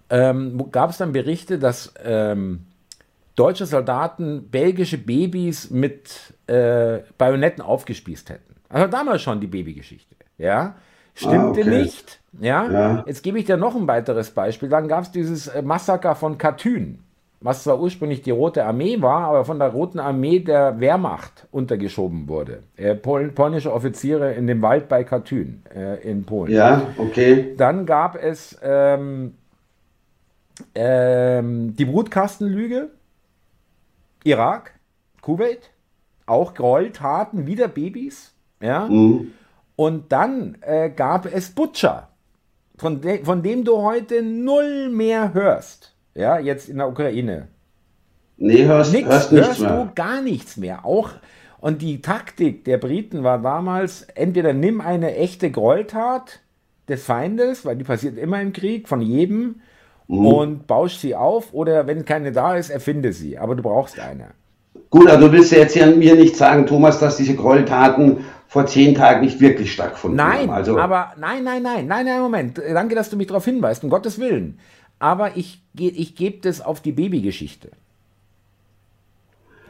ähm, 0.10 0.72
gab 0.72 0.92
es 0.92 0.98
dann 0.98 1.12
Berichte, 1.12 1.58
dass 1.58 1.94
ähm, 2.04 2.66
deutsche 3.36 3.66
Soldaten 3.66 4.50
belgische 4.50 4.98
Babys 4.98 5.70
mit 5.70 6.34
äh, 6.48 7.00
Bajonetten 7.18 7.64
aufgespießt 7.64 8.30
hätten. 8.30 8.56
Also 8.70 8.88
damals 8.88 9.22
schon 9.22 9.40
die 9.40 9.48
Babygeschichte. 9.48 10.16
Ja, 10.38 10.76
stimmte 11.14 11.38
ah, 11.38 11.50
okay. 11.50 11.82
nicht. 11.82 12.20
Ja? 12.40 12.72
ja? 12.72 13.04
jetzt 13.06 13.24
gebe 13.24 13.40
ich 13.40 13.46
dir 13.46 13.58
noch 13.58 13.76
ein 13.76 13.88
weiteres 13.88 14.32
Beispiel. 14.32 14.70
Dann 14.70 14.88
gab 14.88 15.04
es 15.04 15.12
dieses 15.12 15.48
äh, 15.48 15.62
Massaker 15.62 16.16
von 16.16 16.38
Katyn, 16.38 17.00
was 17.40 17.64
zwar 17.64 17.80
ursprünglich 17.80 18.22
die 18.24 18.32
Rote 18.32 18.66
Armee 18.66 19.02
war, 19.02 19.28
aber 19.28 19.46
von 19.46 19.60
der 19.60 19.70
Roten 19.70 20.00
Armee 20.00 20.40
der 20.40 20.80
Wehrmacht 20.80 21.48
untergeschoben 21.52 22.28
wurde. 22.28 22.60
Äh, 22.76 22.96
Pol 22.96 23.30
polnische 23.30 23.72
Offiziere 23.72 24.34
in 24.34 24.48
dem 24.48 24.62
Wald 24.62 24.90
bei 24.90 25.04
Katyn 25.04 25.64
äh, 25.74 26.02
in 26.10 26.24
Polen. 26.24 26.52
Ja, 26.52 26.88
okay. 26.98 27.54
Dann 27.58 27.86
gab 27.86 28.16
es 28.16 28.58
ähm, 28.64 29.36
ähm, 30.74 31.76
die 31.76 31.86
Brutkastenlüge 31.86 32.90
Irak, 34.24 34.74
Kuwait, 35.22 35.72
auch 36.26 36.54
Gräueltaten, 36.54 37.46
wieder 37.48 37.68
Babys. 37.68 38.34
Ja? 38.62 38.88
Mhm. 38.88 39.34
Und 39.76 40.12
dann 40.12 40.58
äh, 40.62 40.90
gab 40.90 41.26
es 41.26 41.52
Butcher, 41.52 42.10
von, 42.78 43.02
de 43.02 43.24
von 43.24 43.42
dem 43.44 43.64
du 43.64 43.78
heute 43.78 44.22
null 44.22 44.90
mehr 44.90 45.34
hörst. 45.34 45.96
Ja, 46.16 46.38
jetzt 46.38 46.70
in 46.70 46.78
der 46.78 46.90
Ukraine. 46.90 47.48
Nee, 48.38 48.66
hörst, 48.66 48.94
Nix, 48.94 49.10
hörst, 49.10 49.32
hörst 49.32 49.62
du 49.62 49.90
gar 49.96 50.22
nichts 50.22 50.58
mehr. 50.58 50.86
Auch 50.86 51.12
und 51.64 51.82
die 51.82 52.02
Taktik 52.02 52.66
der 52.66 52.78
Briten 52.78 53.24
war 53.24 53.42
damals, 53.42 54.02
entweder 54.16 54.52
nimm 54.52 54.82
eine 54.82 55.16
echte 55.16 55.50
Gräueltat 55.50 56.42
des 56.90 57.06
Feindes, 57.06 57.64
weil 57.64 57.78
die 57.78 57.86
passiert 57.86 58.18
immer 58.18 58.42
im 58.42 58.52
Krieg, 58.52 58.90
von 58.90 59.02
jedem, 59.02 59.62
mhm. 60.08 60.26
und 60.26 60.68
baust 60.68 61.02
sie 61.02 61.16
auf 61.16 61.54
oder 61.54 61.88
wenn 61.88 62.06
keine 62.06 62.32
da 62.32 62.56
ist, 62.56 62.70
erfinde 62.70 63.14
sie. 63.14 63.38
Aber 63.38 63.56
du 63.56 63.64
brauchst 63.64 64.00
eine. 64.00 64.28
Gut, 64.90 65.10
also 65.10 65.28
du 65.28 65.34
willst 65.34 65.52
ja 65.52 65.60
jetzt 65.60 65.74
hier 65.74 65.88
mir 65.88 66.16
nicht 66.16 66.36
sagen, 66.36 66.66
Thomas, 66.66 67.00
dass 67.00 67.18
diese 67.18 67.36
Gräueltaten 67.36 68.26
vor 68.48 68.68
zehn 68.68 68.94
Tagen 68.94 69.22
nicht 69.22 69.40
wirklich 69.40 69.74
stattgefunden 69.74 70.18
nein, 70.18 70.42
haben. 70.42 70.52
Also 70.52 70.78
aber 70.78 71.14
nein, 71.18 71.44
nein, 71.44 71.64
nein, 71.64 71.88
nein, 71.88 72.06
nein, 72.06 72.22
Moment. 72.22 72.60
Danke, 72.60 72.94
dass 72.94 73.10
du 73.10 73.18
mich 73.18 73.28
darauf 73.28 73.46
hinweist, 73.46 73.84
um 73.84 73.90
Gottes 73.90 74.20
Willen. 74.20 74.60
Aber 75.00 75.36
ich, 75.36 75.64
ich 75.78 76.16
gebe 76.16 76.40
das 76.42 76.62
auf 76.62 76.80
die 76.80 76.92
Babygeschichte. 76.92 77.72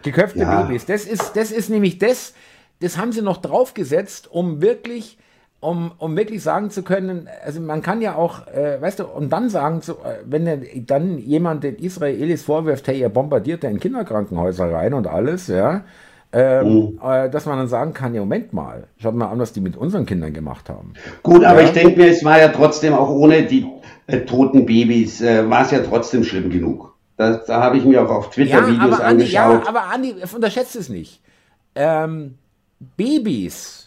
Geköpfte 0.03 0.39
ja. 0.39 0.61
Babys. 0.63 0.85
Das 0.85 1.05
ist, 1.05 1.35
das 1.35 1.51
ist 1.51 1.69
nämlich 1.69 1.97
das, 1.97 2.33
das 2.81 2.97
haben 2.97 3.13
sie 3.13 3.21
noch 3.21 3.37
draufgesetzt, 3.37 4.29
um 4.29 4.61
wirklich 4.61 5.17
um, 5.63 5.91
um 5.97 6.15
wirklich 6.17 6.43
sagen 6.43 6.69
zu 6.69 6.83
können, 6.83 7.29
also 7.43 7.61
man 7.61 7.81
kann 7.81 8.01
ja 8.01 8.15
auch, 8.15 8.47
äh, 8.47 8.81
weißt 8.81 8.99
du, 8.99 9.05
und 9.05 9.31
dann 9.31 9.49
sagen, 9.49 9.81
zu, 9.81 9.93
äh, 9.93 10.19
wenn 10.25 10.85
dann 10.85 11.17
jemand 11.17 11.63
den 11.63 11.77
Israelis 11.77 12.43
vorwirft, 12.43 12.87
hey, 12.87 12.99
ihr 12.99 13.09
bombardiert 13.09 13.63
ja 13.63 13.69
in 13.69 13.79
Kinderkrankenhäuser 13.79 14.71
rein 14.71 14.93
und 14.93 15.07
alles, 15.07 15.47
ja, 15.47 15.83
ähm, 16.33 16.67
mhm. 16.67 16.99
äh, 17.01 17.29
dass 17.29 17.45
man 17.45 17.57
dann 17.57 17.67
sagen 17.67 17.93
kann, 17.93 18.13
ja, 18.13 18.19
Moment 18.19 18.51
mal, 18.51 18.87
schaut 18.97 19.15
mal 19.15 19.27
an, 19.27 19.39
was 19.39 19.53
die 19.53 19.61
mit 19.61 19.77
unseren 19.77 20.05
Kindern 20.05 20.33
gemacht 20.33 20.69
haben. 20.69 20.93
Gut, 21.21 21.45
aber 21.45 21.61
ja? 21.61 21.67
ich 21.67 21.73
denke 21.73 21.97
mir, 21.97 22.09
es 22.09 22.25
war 22.25 22.39
ja 22.39 22.49
trotzdem 22.49 22.93
auch 22.93 23.09
ohne 23.09 23.43
die 23.43 23.65
äh, 24.07 24.19
toten 24.21 24.65
Babys, 24.65 25.21
äh, 25.21 25.49
war 25.49 25.61
es 25.61 25.71
ja 25.71 25.79
trotzdem 25.79 26.23
schlimm 26.23 26.49
genug. 26.49 26.93
Da, 27.15 27.37
da 27.37 27.61
habe 27.61 27.77
ich 27.77 27.85
mir 27.85 28.03
auch 28.03 28.09
auf 28.09 28.31
Twitter 28.31 28.59
ja, 28.59 28.67
Videos 28.67 28.81
aber 28.81 29.05
Andi, 29.05 29.23
angeschaut. 29.23 29.63
Ja, 29.63 29.69
aber 29.69 29.83
Andi, 29.83 30.15
unterschätzt 30.35 30.75
es 30.75 30.89
nicht. 30.89 31.21
Ähm, 31.75 32.35
Babys 32.97 33.83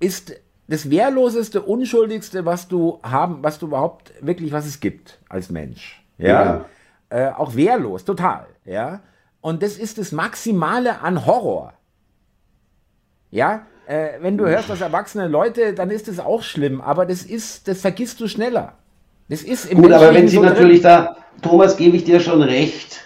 ist 0.00 0.34
das 0.66 0.90
wehrloseste, 0.90 1.62
unschuldigste, 1.62 2.44
was 2.44 2.68
du 2.68 3.00
haben, 3.02 3.42
was 3.42 3.58
du 3.58 3.66
überhaupt 3.66 4.12
wirklich, 4.20 4.52
was 4.52 4.66
es 4.66 4.80
gibt 4.80 5.18
als 5.28 5.50
Mensch. 5.50 6.02
Ja. 6.18 6.28
ja. 6.28 6.64
Äh, 7.10 7.32
auch 7.32 7.54
wehrlos, 7.54 8.04
total. 8.04 8.46
Ja. 8.64 9.00
Und 9.40 9.62
das 9.62 9.76
ist 9.76 9.98
das 9.98 10.12
Maximale 10.12 11.00
an 11.00 11.26
Horror. 11.26 11.72
Ja. 13.30 13.66
Äh, 13.86 14.20
wenn 14.20 14.38
du 14.38 14.46
hörst, 14.46 14.70
dass 14.70 14.80
erwachsene 14.80 15.26
Leute, 15.26 15.74
dann 15.74 15.90
ist 15.90 16.06
das 16.06 16.20
auch 16.20 16.42
schlimm, 16.42 16.80
aber 16.80 17.06
das 17.06 17.22
ist, 17.22 17.66
das 17.66 17.80
vergisst 17.80 18.20
du 18.20 18.28
schneller. 18.28 18.74
Das 19.28 19.42
ist 19.42 19.64
im 19.64 19.82
Gut, 19.82 19.92
aber 19.92 20.14
wenn 20.14 20.28
sie 20.28 20.36
so 20.36 20.42
natürlich 20.42 20.82
da, 20.82 21.16
Thomas, 21.42 21.76
gebe 21.76 21.96
ich 21.96 22.04
dir 22.04 22.20
schon 22.20 22.42
recht, 22.42 23.00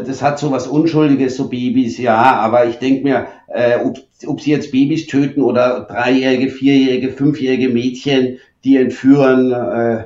das 0.00 0.22
hat 0.22 0.38
so 0.38 0.50
was 0.50 0.66
Unschuldiges, 0.66 1.36
so 1.36 1.48
Babys, 1.48 1.98
ja, 1.98 2.16
aber 2.16 2.66
ich 2.66 2.76
denke 2.76 3.02
mir, 3.04 3.26
äh, 3.48 3.78
ob, 3.84 3.98
ob 4.26 4.40
sie 4.40 4.50
jetzt 4.50 4.72
Babys 4.72 5.06
töten 5.06 5.42
oder 5.42 5.86
dreijährige, 5.88 6.48
vierjährige, 6.48 7.10
fünfjährige 7.10 7.68
Mädchen, 7.68 8.38
die 8.64 8.76
entführen, 8.76 9.52
äh, 9.52 10.04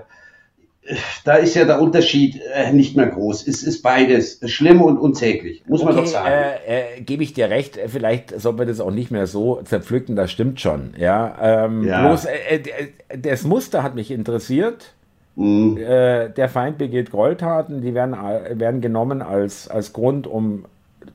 da 1.25 1.35
ist 1.35 1.55
ja 1.55 1.65
der 1.65 1.81
Unterschied 1.81 2.41
äh, 2.55 2.73
nicht 2.73 2.97
mehr 2.97 3.07
groß. 3.07 3.47
Es 3.47 3.63
ist 3.63 3.83
beides 3.83 4.41
schlimm 4.47 4.81
und 4.83 4.99
unsäglich, 4.99 5.63
muss 5.67 5.81
okay, 5.83 5.93
man 5.93 6.05
doch 6.05 6.07
sagen. 6.07 6.29
Äh, 6.29 6.97
äh, 6.99 7.01
Gebe 7.01 7.23
ich 7.23 7.33
dir 7.33 7.51
recht, 7.51 7.79
vielleicht 7.87 8.39
soll 8.41 8.55
man 8.55 8.69
das 8.69 8.81
auch 8.81 8.91
nicht 8.91 9.11
mehr 9.11 9.27
so 9.27 9.61
zerpflücken, 9.65 10.17
das 10.17 10.31
stimmt 10.31 10.61
schon. 10.61 10.95
Ja, 10.99 11.65
ähm, 11.67 11.85
ja. 11.85 12.07
bloß 12.07 12.27
äh, 12.27 12.57
äh, 12.57 13.19
das 13.19 13.45
Muster 13.45 13.83
hat 13.83 13.95
mich 13.95 14.11
interessiert. 14.11 14.95
Mhm. 15.37 15.77
Äh, 15.77 16.31
der 16.31 16.49
Feind 16.49 16.79
begeht 16.79 17.11
Gräueltaten, 17.11 17.83
die 17.83 17.95
werden, 17.95 18.13
werden 18.59 18.81
genommen 18.81 19.23
als, 19.23 19.69
als 19.69 19.93
Grund, 19.93 20.27
um 20.27 20.65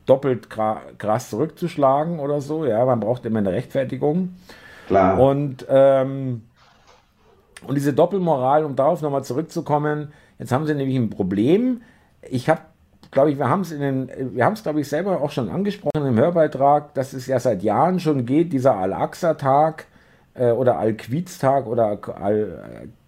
doppelt 0.06 0.50
krass 0.50 1.30
zurückzuschlagen 1.30 2.20
oder 2.20 2.40
so. 2.40 2.66
Ja, 2.66 2.86
man 2.86 3.00
braucht 3.00 3.26
immer 3.26 3.40
eine 3.40 3.52
Rechtfertigung. 3.52 4.36
Klar. 4.88 5.20
Und, 5.20 5.66
ähm, 5.70 6.44
und 7.68 7.76
diese 7.76 7.94
Doppelmoral, 7.94 8.64
um 8.64 8.76
darauf 8.76 9.02
nochmal 9.02 9.24
zurückzukommen, 9.24 10.14
jetzt 10.40 10.52
haben 10.52 10.66
sie 10.66 10.76
nämlich 10.76 10.98
ein 10.98 11.10
Problem. 11.10 11.82
Ich 12.30 12.50
habe, 12.50 12.62
glaube 13.10 13.32
ich, 13.32 13.38
wir 13.38 13.50
haben 13.50 13.62
es 13.62 13.72
in 13.72 13.82
den, 13.82 14.12
wir 14.36 14.46
haben 14.46 14.54
es, 14.54 14.64
glaube 14.64 14.82
ich, 14.82 14.88
selber 14.88 15.22
auch 15.22 15.32
schon 15.32 15.50
angesprochen 15.50 16.06
im 16.06 16.18
Hörbeitrag, 16.18 16.94
dass 16.94 17.14
es 17.14 17.28
ja 17.28 17.40
seit 17.40 17.64
Jahren 17.64 18.00
schon 18.00 18.26
geht, 18.26 18.54
dieser 18.54 18.76
Al-Aqsa-Tag 18.76 19.86
äh, 20.36 20.52
oder 20.52 20.78
Al-Quiz-Tag 20.78 21.68
oder 21.68 21.98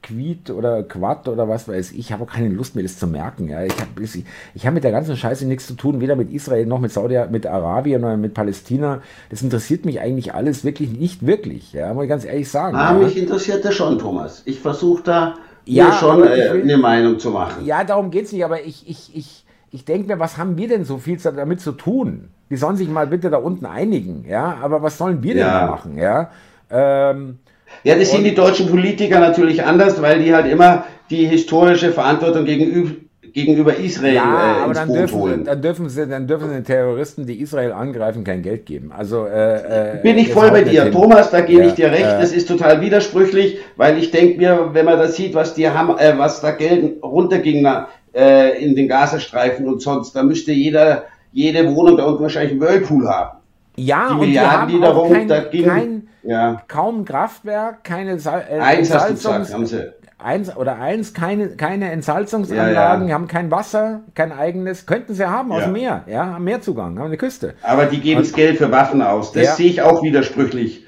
Al-Quid 0.03 0.49
oder 0.51 0.83
Quad 0.83 1.27
oder 1.27 1.47
was 1.47 1.67
weiß 1.67 1.91
ich. 1.91 1.99
Ich 1.99 2.11
habe 2.11 2.23
auch 2.23 2.27
keine 2.27 2.49
Lust 2.49 2.75
mir 2.75 2.83
das 2.83 2.97
zu 2.97 3.07
merken. 3.07 3.49
Ja. 3.49 3.63
Ich 3.63 3.79
habe 3.79 4.01
ich, 4.01 4.23
ich 4.53 4.67
hab 4.67 4.73
mit 4.73 4.83
der 4.83 4.91
ganzen 4.91 5.15
Scheiße 5.15 5.45
nichts 5.45 5.67
zu 5.67 5.73
tun, 5.75 6.01
weder 6.01 6.15
mit 6.15 6.31
Israel 6.31 6.65
noch 6.65 6.79
mit 6.79 6.91
Saudi, 6.91 7.19
mit 7.29 7.45
Arabien 7.45 8.03
oder 8.03 8.17
mit 8.17 8.33
Palästina. 8.33 9.01
Das 9.29 9.41
interessiert 9.41 9.85
mich 9.85 9.99
eigentlich 9.99 10.33
alles 10.33 10.63
wirklich 10.63 10.91
nicht 10.91 11.25
wirklich, 11.25 11.73
ja, 11.73 11.93
muss 11.93 12.03
ich 12.03 12.09
ganz 12.09 12.25
ehrlich 12.25 12.49
sagen. 12.49 12.75
Ah, 12.75 12.93
ja. 12.93 12.99
mich 12.99 13.17
interessiert 13.17 13.63
das 13.65 13.75
schon, 13.75 13.99
Thomas. 13.99 14.43
Ich 14.45 14.59
versuche 14.59 15.03
da 15.03 15.35
ja, 15.65 15.91
schon 15.93 16.23
äh, 16.23 16.53
will, 16.53 16.61
eine 16.63 16.77
Meinung 16.77 17.19
zu 17.19 17.31
machen. 17.31 17.65
Ja, 17.65 17.83
darum 17.83 18.11
geht 18.11 18.25
es 18.25 18.31
nicht, 18.31 18.43
aber 18.43 18.63
ich, 18.63 18.87
ich, 18.89 19.15
ich, 19.15 19.45
ich 19.71 19.85
denke 19.85 20.07
mir, 20.07 20.19
was 20.19 20.37
haben 20.37 20.57
wir 20.57 20.67
denn 20.67 20.85
so 20.85 20.97
viel 20.97 21.17
damit 21.17 21.61
zu 21.61 21.71
tun? 21.71 22.29
Die 22.49 22.57
sollen 22.57 22.75
sich 22.75 22.89
mal 22.89 23.07
bitte 23.07 23.29
da 23.29 23.37
unten 23.37 23.65
einigen, 23.65 24.25
ja, 24.27 24.57
aber 24.61 24.83
was 24.83 24.97
sollen 24.97 25.23
wir 25.23 25.33
denn 25.33 25.45
da 25.45 25.65
machen, 25.65 25.97
ja? 25.97 26.29
Ähm, 26.69 27.39
ja, 27.83 27.95
das 27.95 28.11
sehen 28.11 28.23
die 28.23 28.35
deutschen 28.35 28.67
Politiker 28.67 29.19
natürlich 29.19 29.63
anders, 29.63 30.01
weil 30.01 30.19
die 30.19 30.33
halt 30.33 30.47
immer 30.47 30.85
die 31.09 31.25
historische 31.25 31.91
Verantwortung 31.91 32.45
gegenüber, 32.45 32.91
gegenüber 33.33 33.75
Israel 33.75 34.13
ja, 34.13 34.63
äh, 34.63 34.67
ins 34.67 34.77
dann 34.77 34.87
Boot 34.87 34.97
dürfen, 34.97 35.19
holen. 35.19 35.43
Dann 35.43 35.61
dürfen, 35.61 35.89
sie, 35.89 36.07
dann 36.07 36.27
dürfen 36.27 36.49
den 36.49 36.63
Terroristen, 36.63 37.25
die 37.25 37.41
Israel 37.41 37.71
angreifen, 37.71 38.23
kein 38.23 38.41
Geld 38.41 38.65
geben. 38.65 38.91
Also 38.95 39.25
äh, 39.25 39.97
äh 39.97 40.01
bin 40.01 40.17
ich 40.17 40.31
voll 40.31 40.51
bei 40.51 40.63
dir, 40.63 40.91
Thomas. 40.91 41.31
Da 41.31 41.41
gebe 41.41 41.63
ja, 41.63 41.67
ich 41.67 41.73
dir 41.73 41.91
recht. 41.91 42.03
Äh, 42.03 42.19
das 42.19 42.31
ist 42.31 42.47
total 42.47 42.81
widersprüchlich, 42.81 43.57
weil 43.75 43.97
ich 43.97 44.11
denke 44.11 44.37
mir, 44.37 44.69
wenn 44.73 44.85
man 44.85 44.97
das 44.97 45.15
sieht, 45.15 45.33
was 45.33 45.53
die 45.53 45.67
haben, 45.69 45.97
äh, 45.97 46.17
was 46.17 46.41
da 46.41 46.51
Geld 46.51 47.03
runterging 47.03 47.63
na, 47.63 47.87
äh, 48.13 48.63
in 48.63 48.75
den 48.75 48.87
Gazastreifen 48.87 49.67
und 49.67 49.81
sonst, 49.81 50.15
da 50.15 50.23
müsste 50.23 50.51
jeder 50.51 51.05
jede 51.33 51.75
Wohnung 51.75 51.97
da 51.97 52.05
unten 52.05 52.21
wahrscheinlich 52.21 52.51
einen 52.51 52.61
Whirlpool 52.61 53.07
haben. 53.07 53.37
Ja, 53.75 54.09
die 54.09 54.27
Milliarden, 54.27 54.67
die, 54.67 54.75
die 54.75 54.81
darum 54.81 55.11
kein, 55.11 55.27
da 55.27 55.39
gingen. 55.39 55.67
Kein, 55.67 56.02
ja. 56.23 56.61
Kaum 56.67 57.05
Kraftwerk, 57.05 57.83
keine 57.83 58.19
Sal 58.19 58.45
äh, 58.49 58.59
eins 58.59 58.89
Entsalzungs 58.89 59.53
haben 59.53 59.65
sie. 59.65 59.93
Eins 60.17 60.55
oder 60.55 60.79
eins, 60.79 61.13
keine, 61.13 61.49
keine 61.49 61.91
Entsalzungsanlagen, 61.91 63.03
ja, 63.03 63.09
ja. 63.09 63.13
haben 63.13 63.27
kein 63.27 63.51
Wasser, 63.51 64.01
kein 64.15 64.31
eigenes, 64.31 64.85
könnten 64.85 65.13
sie 65.13 65.29
haben 65.29 65.51
aus 65.51 65.63
dem 65.63 65.73
Meer, 65.73 66.03
ja, 66.07 66.27
haben 66.27 66.43
Meerzugang, 66.45 66.97
haben 66.97 67.07
eine 67.07 67.17
Küste. 67.17 67.55
Aber 67.61 67.87
die 67.87 67.99
geben 67.99 68.21
das 68.21 68.31
Geld 68.31 68.57
für 68.57 68.71
Waffen 68.71 69.01
aus. 69.01 69.33
Das 69.33 69.57
sehe 69.57 69.69
ich 69.69 69.81
auch 69.81 70.01
widersprüchlich. 70.01 70.85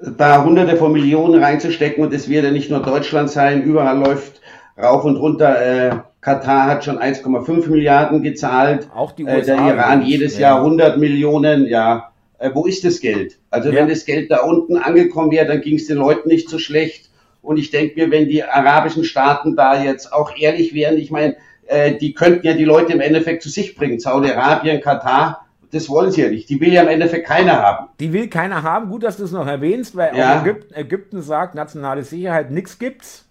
Da 0.00 0.42
hunderte 0.42 0.76
von 0.76 0.92
Millionen 0.92 1.42
reinzustecken 1.42 2.02
und 2.02 2.14
es 2.14 2.28
wird 2.28 2.44
ja 2.44 2.50
nicht 2.50 2.70
nur 2.70 2.80
Deutschland 2.80 3.30
sein, 3.30 3.62
überall 3.62 3.98
läuft 3.98 4.40
rauf 4.82 5.04
und 5.04 5.16
runter. 5.16 5.60
Äh, 5.60 5.96
Katar 6.20 6.66
hat 6.66 6.84
schon 6.84 6.98
1,5 6.98 7.68
Milliarden 7.68 8.22
gezahlt. 8.22 8.88
Auch 8.94 9.12
die 9.12 9.24
USA. 9.24 9.36
Äh, 9.36 9.42
der 9.42 9.56
Iran 9.56 10.02
jedes 10.02 10.38
Jahr 10.38 10.58
100 10.58 10.96
Millionen. 10.98 11.66
Ja, 11.66 12.11
äh, 12.42 12.50
wo 12.54 12.66
ist 12.66 12.84
das 12.84 13.00
Geld? 13.00 13.38
Also 13.50 13.70
ja. 13.70 13.76
wenn 13.76 13.88
das 13.88 14.04
Geld 14.04 14.30
da 14.30 14.40
unten 14.40 14.76
angekommen 14.76 15.30
wäre, 15.30 15.46
dann 15.46 15.60
ging 15.60 15.76
es 15.76 15.86
den 15.86 15.96
Leuten 15.96 16.28
nicht 16.28 16.48
so 16.48 16.58
schlecht. 16.58 17.08
Und 17.40 17.56
ich 17.56 17.70
denke 17.70 18.00
mir, 18.00 18.10
wenn 18.10 18.28
die 18.28 18.42
arabischen 18.42 19.04
Staaten 19.04 19.56
da 19.56 19.82
jetzt 19.82 20.12
auch 20.12 20.36
ehrlich 20.36 20.74
wären, 20.74 20.96
ich 20.96 21.10
meine, 21.10 21.36
äh, 21.66 21.96
die 21.96 22.14
könnten 22.14 22.46
ja 22.46 22.54
die 22.54 22.64
Leute 22.64 22.92
im 22.92 23.00
Endeffekt 23.00 23.42
zu 23.42 23.48
sich 23.48 23.74
bringen. 23.74 24.00
Saudi-Arabien, 24.00 24.80
Katar, 24.80 25.46
das 25.70 25.88
wollen 25.88 26.10
sie 26.10 26.22
ja 26.22 26.28
nicht. 26.28 26.48
Die 26.50 26.60
will 26.60 26.72
ja 26.72 26.82
im 26.82 26.88
Endeffekt 26.88 27.26
keiner 27.26 27.62
haben. 27.62 27.88
Die 28.00 28.12
will 28.12 28.28
keiner 28.28 28.62
haben. 28.62 28.90
Gut, 28.90 29.04
dass 29.04 29.16
du 29.16 29.24
es 29.24 29.32
noch 29.32 29.46
erwähnst, 29.46 29.96
weil 29.96 30.16
ja. 30.16 30.40
Ägypten, 30.40 30.74
Ägypten, 30.74 31.22
sagt, 31.22 31.54
nationale 31.54 32.02
Sicherheit, 32.02 32.50
nichts 32.50 32.78
gibt's. 32.78 33.28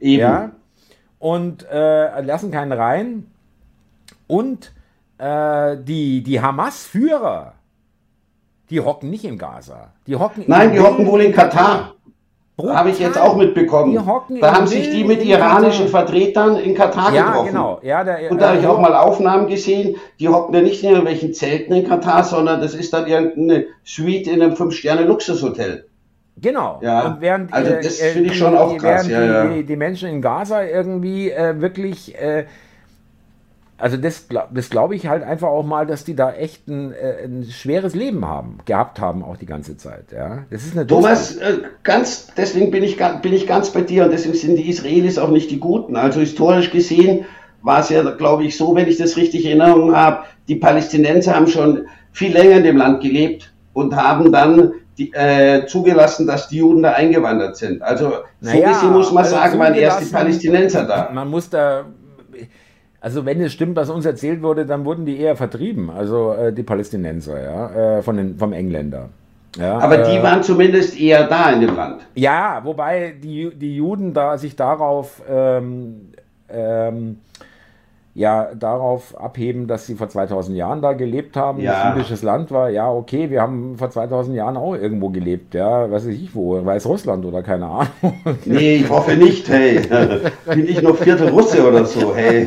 Eben. 0.00 0.20
Ja. 0.20 0.50
Und 1.18 1.66
äh, 1.70 2.20
lassen 2.22 2.50
keinen 2.50 2.72
rein. 2.72 3.26
Und 4.26 4.72
äh, 5.18 5.76
die, 5.76 6.22
die 6.22 6.40
Hamas-Führer, 6.40 7.54
die 8.72 8.80
hocken 8.80 9.10
nicht 9.10 9.24
in 9.24 9.36
Gaza. 9.36 9.92
Die 10.06 10.16
hocken 10.16 10.44
Nein, 10.46 10.72
die 10.72 10.80
hocken 10.80 11.06
wohl 11.06 11.20
in 11.20 11.32
Katar. 11.32 11.94
Habe 12.58 12.90
ich 12.90 12.98
jetzt 12.98 13.18
auch 13.18 13.36
mitbekommen. 13.36 13.94
Da 14.40 14.54
haben 14.54 14.66
sich 14.66 14.90
die 14.90 15.04
mit 15.04 15.22
iranischen 15.22 15.86
Katar. 15.86 16.06
Vertretern 16.06 16.56
in 16.56 16.74
Katar 16.74 17.12
ja, 17.12 17.26
getroffen. 17.26 17.48
Genau. 17.48 17.80
Ja, 17.82 18.04
der, 18.04 18.30
Und 18.30 18.40
da 18.40 18.50
habe 18.50 18.60
ich 18.60 18.66
auch 18.66 18.80
mal 18.80 18.94
Aufnahmen 18.94 19.48
gesehen, 19.48 19.96
die 20.20 20.28
hocken 20.28 20.54
ja 20.54 20.62
nicht 20.62 20.82
in 20.82 20.90
irgendwelchen 20.90 21.34
Zelten 21.34 21.74
in 21.74 21.86
Katar, 21.86 22.24
sondern 22.24 22.60
das 22.60 22.74
ist 22.74 22.92
dann 22.92 23.06
irgendeine 23.06 23.66
Suite 23.84 24.28
in 24.28 24.40
einem 24.40 24.56
Fünf-Sterne-Luxushotel. 24.56 25.86
Genau. 26.40 26.80
Ja, 26.82 27.06
und 27.08 27.20
während, 27.20 27.52
also 27.52 27.72
das 27.72 28.00
äh, 28.00 28.10
finde 28.10 28.30
ich 28.30 28.38
schon 28.38 28.56
auch 28.56 28.76
krass. 28.78 29.06
Ja, 29.06 29.24
ja. 29.24 29.46
Die, 29.48 29.64
die, 29.64 29.76
Menschen 29.76 30.08
in 30.08 30.22
Gaza 30.22 30.64
irgendwie 30.64 31.30
äh, 31.30 31.60
wirklich 31.60 32.18
äh, 32.18 32.46
also 33.82 33.96
das, 33.96 34.28
das 34.54 34.70
glaube 34.70 34.94
ich 34.94 35.08
halt 35.08 35.24
einfach 35.24 35.48
auch 35.48 35.64
mal, 35.64 35.86
dass 35.86 36.04
die 36.04 36.14
da 36.14 36.32
echt 36.32 36.68
ein, 36.68 36.92
äh, 36.92 37.24
ein, 37.24 37.44
schweres 37.50 37.96
Leben 37.96 38.24
haben, 38.24 38.58
gehabt 38.64 39.00
haben 39.00 39.24
auch 39.24 39.36
die 39.36 39.44
ganze 39.44 39.76
Zeit. 39.76 40.12
Ja, 40.12 40.44
das 40.50 40.64
ist 40.64 40.76
eine 40.76 40.86
Thomas, 40.86 41.34
äh, 41.38 41.58
ganz, 41.82 42.28
deswegen 42.36 42.70
bin 42.70 42.84
ich, 42.84 42.98
bin 43.22 43.32
ich 43.32 43.48
ganz 43.48 43.70
bei 43.70 43.80
dir 43.80 44.04
und 44.04 44.12
deswegen 44.12 44.34
sind 44.34 44.54
die 44.54 44.68
Israelis 44.68 45.18
auch 45.18 45.30
nicht 45.30 45.50
die 45.50 45.58
Guten. 45.58 45.96
Also 45.96 46.20
historisch 46.20 46.70
gesehen 46.70 47.24
war 47.62 47.80
es 47.80 47.88
ja, 47.88 48.08
glaube 48.08 48.44
ich, 48.44 48.56
so, 48.56 48.72
wenn 48.76 48.86
ich 48.86 48.98
das 48.98 49.16
richtig 49.16 49.46
in 49.46 49.58
Erinnerung 49.58 49.96
habe, 49.96 50.26
die 50.46 50.56
Palästinenser 50.56 51.34
haben 51.34 51.48
schon 51.48 51.86
viel 52.12 52.32
länger 52.32 52.58
in 52.58 52.62
dem 52.62 52.76
Land 52.76 53.02
gelebt 53.02 53.52
und 53.72 53.96
haben 53.96 54.30
dann 54.30 54.74
die, 54.96 55.12
äh, 55.12 55.66
zugelassen, 55.66 56.28
dass 56.28 56.46
die 56.46 56.58
Juden 56.58 56.84
da 56.84 56.92
eingewandert 56.92 57.56
sind. 57.56 57.82
Also 57.82 58.10
so 58.40 58.48
naja, 58.48 58.74
gesehen 58.74 58.92
muss 58.92 59.10
man 59.10 59.24
also 59.24 59.34
sagen, 59.34 59.58
waren 59.58 59.74
erst 59.74 60.02
die 60.02 60.12
Palästinenser 60.12 60.84
da. 60.84 61.10
Man 61.12 61.28
muss 61.28 61.50
da 61.50 61.84
also 63.02 63.26
wenn 63.26 63.40
es 63.40 63.52
stimmt, 63.52 63.74
was 63.74 63.90
uns 63.90 64.06
erzählt 64.06 64.42
wurde, 64.42 64.64
dann 64.64 64.84
wurden 64.84 65.04
die 65.04 65.18
eher 65.18 65.34
vertrieben, 65.34 65.90
also 65.90 66.32
äh, 66.34 66.52
die 66.52 66.62
Palästinenser, 66.62 67.42
ja, 67.42 67.98
äh, 67.98 68.02
von 68.02 68.16
den, 68.16 68.38
vom 68.38 68.52
Engländer. 68.52 69.08
Ja, 69.58 69.78
Aber 69.78 69.98
die 69.98 70.16
äh, 70.16 70.22
waren 70.22 70.42
zumindest 70.42 70.98
eher 70.98 71.26
da 71.26 71.50
in 71.50 71.62
dem 71.62 71.74
Land. 71.74 72.06
Ja, 72.14 72.60
wobei 72.62 73.14
die, 73.20 73.50
die 73.54 73.76
Juden 73.76 74.14
da 74.14 74.38
sich 74.38 74.54
darauf 74.54 75.20
ähm, 75.28 76.12
ähm, 76.48 77.18
ja 78.14 78.54
darauf 78.54 79.18
abheben, 79.18 79.66
dass 79.66 79.86
sie 79.86 79.94
vor 79.94 80.08
2000 80.08 80.56
Jahren 80.56 80.82
da 80.82 80.92
gelebt 80.92 81.34
haben, 81.36 81.60
ja. 81.60 81.82
ein 81.82 81.96
jüdisches 81.96 82.22
Land 82.22 82.50
war. 82.50 82.68
Ja, 82.68 82.90
okay, 82.90 83.30
wir 83.30 83.40
haben 83.40 83.78
vor 83.78 83.90
2000 83.90 84.36
Jahren 84.36 84.58
auch 84.58 84.74
irgendwo 84.74 85.08
gelebt, 85.08 85.54
ja, 85.54 85.90
weiß 85.90 86.06
ich 86.06 86.34
wo, 86.34 86.62
Weißrussland 86.64 87.24
oder 87.24 87.42
keine 87.42 87.66
Ahnung. 87.66 87.88
Nee, 88.44 88.76
ich 88.76 88.88
hoffe 88.88 89.16
nicht, 89.16 89.48
hey. 89.48 89.80
Bin 90.46 90.68
ich 90.68 90.82
noch 90.82 90.96
Viertel 90.96 91.28
Russe 91.28 91.66
oder 91.66 91.84
so, 91.84 92.14
hey. 92.14 92.46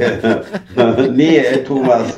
Nee, 1.12 1.42
Thomas, 1.66 2.16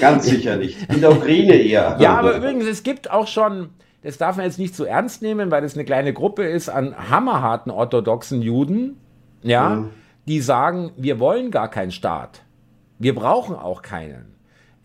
ganz 0.00 0.26
sicher 0.26 0.56
nicht. 0.56 0.90
In 0.92 1.00
der 1.00 1.12
Ukraine 1.12 1.54
eher. 1.54 1.96
Ja, 1.98 2.16
aber 2.16 2.36
übrigens, 2.36 2.66
es 2.66 2.82
gibt 2.82 3.10
auch 3.10 3.26
schon, 3.26 3.70
das 4.02 4.16
darf 4.16 4.36
man 4.36 4.46
jetzt 4.46 4.58
nicht 4.58 4.74
zu 4.74 4.84
so 4.84 4.88
ernst 4.88 5.22
nehmen, 5.22 5.50
weil 5.50 5.62
das 5.62 5.74
eine 5.74 5.84
kleine 5.84 6.12
Gruppe 6.12 6.44
ist 6.44 6.68
an 6.68 6.94
hammerharten 7.10 7.70
orthodoxen 7.70 8.40
Juden, 8.40 8.96
ja, 9.42 9.70
mhm. 9.70 9.90
die 10.26 10.40
sagen, 10.40 10.92
wir 10.96 11.20
wollen 11.20 11.50
gar 11.50 11.68
keinen 11.70 11.90
Staat. 11.90 12.43
Wir 12.98 13.14
brauchen 13.14 13.56
auch 13.56 13.82
keinen. 13.82 14.34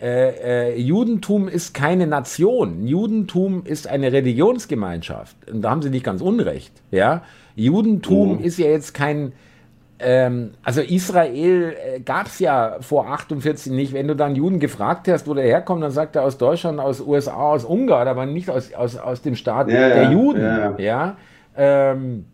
Äh, 0.01 0.69
äh, 0.69 0.79
Judentum 0.79 1.49
ist 1.49 1.73
keine 1.73 2.07
Nation. 2.07 2.87
Judentum 2.87 3.65
ist 3.65 3.87
eine 3.87 4.13
Religionsgemeinschaft. 4.13 5.35
Und 5.51 5.61
da 5.61 5.71
haben 5.71 5.81
sie 5.81 5.89
nicht 5.89 6.05
ganz 6.05 6.21
unrecht. 6.21 6.71
Ja? 6.89 7.23
Judentum 7.55 8.37
mhm. 8.37 8.43
ist 8.43 8.57
ja 8.57 8.67
jetzt 8.67 8.93
kein. 8.93 9.33
Ähm, 10.01 10.51
also 10.63 10.79
Israel 10.79 11.75
äh, 11.75 11.99
gab 11.99 12.27
es 12.27 12.39
ja 12.39 12.77
vor 12.79 13.07
48 13.07 13.73
nicht. 13.73 13.91
Wenn 13.91 14.07
du 14.07 14.15
dann 14.15 14.35
Juden 14.35 14.61
gefragt 14.61 15.09
hast, 15.09 15.27
wo 15.27 15.33
der 15.33 15.43
herkommt, 15.43 15.83
dann 15.83 15.91
sagt 15.91 16.15
er 16.15 16.23
aus 16.23 16.37
Deutschland, 16.37 16.79
aus 16.79 17.01
USA, 17.01 17.33
aus 17.33 17.65
Ungarn, 17.65 18.07
aber 18.07 18.25
nicht 18.25 18.49
aus, 18.49 18.73
aus, 18.73 18.95
aus 18.95 19.21
dem 19.21 19.35
Staat 19.35 19.69
ja, 19.69 19.89
der 19.89 20.03
ja, 20.03 20.11
Juden. 20.11 20.41
Ja. 20.41 20.75
ja? 20.77 21.17
Ähm, 21.57 22.25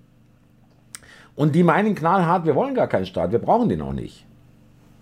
und 1.35 1.55
die 1.55 1.63
meinen 1.63 1.95
knallhart, 1.95 2.45
wir 2.45 2.53
wollen 2.53 2.75
gar 2.75 2.87
keinen 2.87 3.07
Staat, 3.07 3.31
wir 3.31 3.39
brauchen 3.39 3.67
den 3.69 3.81
auch 3.81 3.93
nicht. 3.93 4.27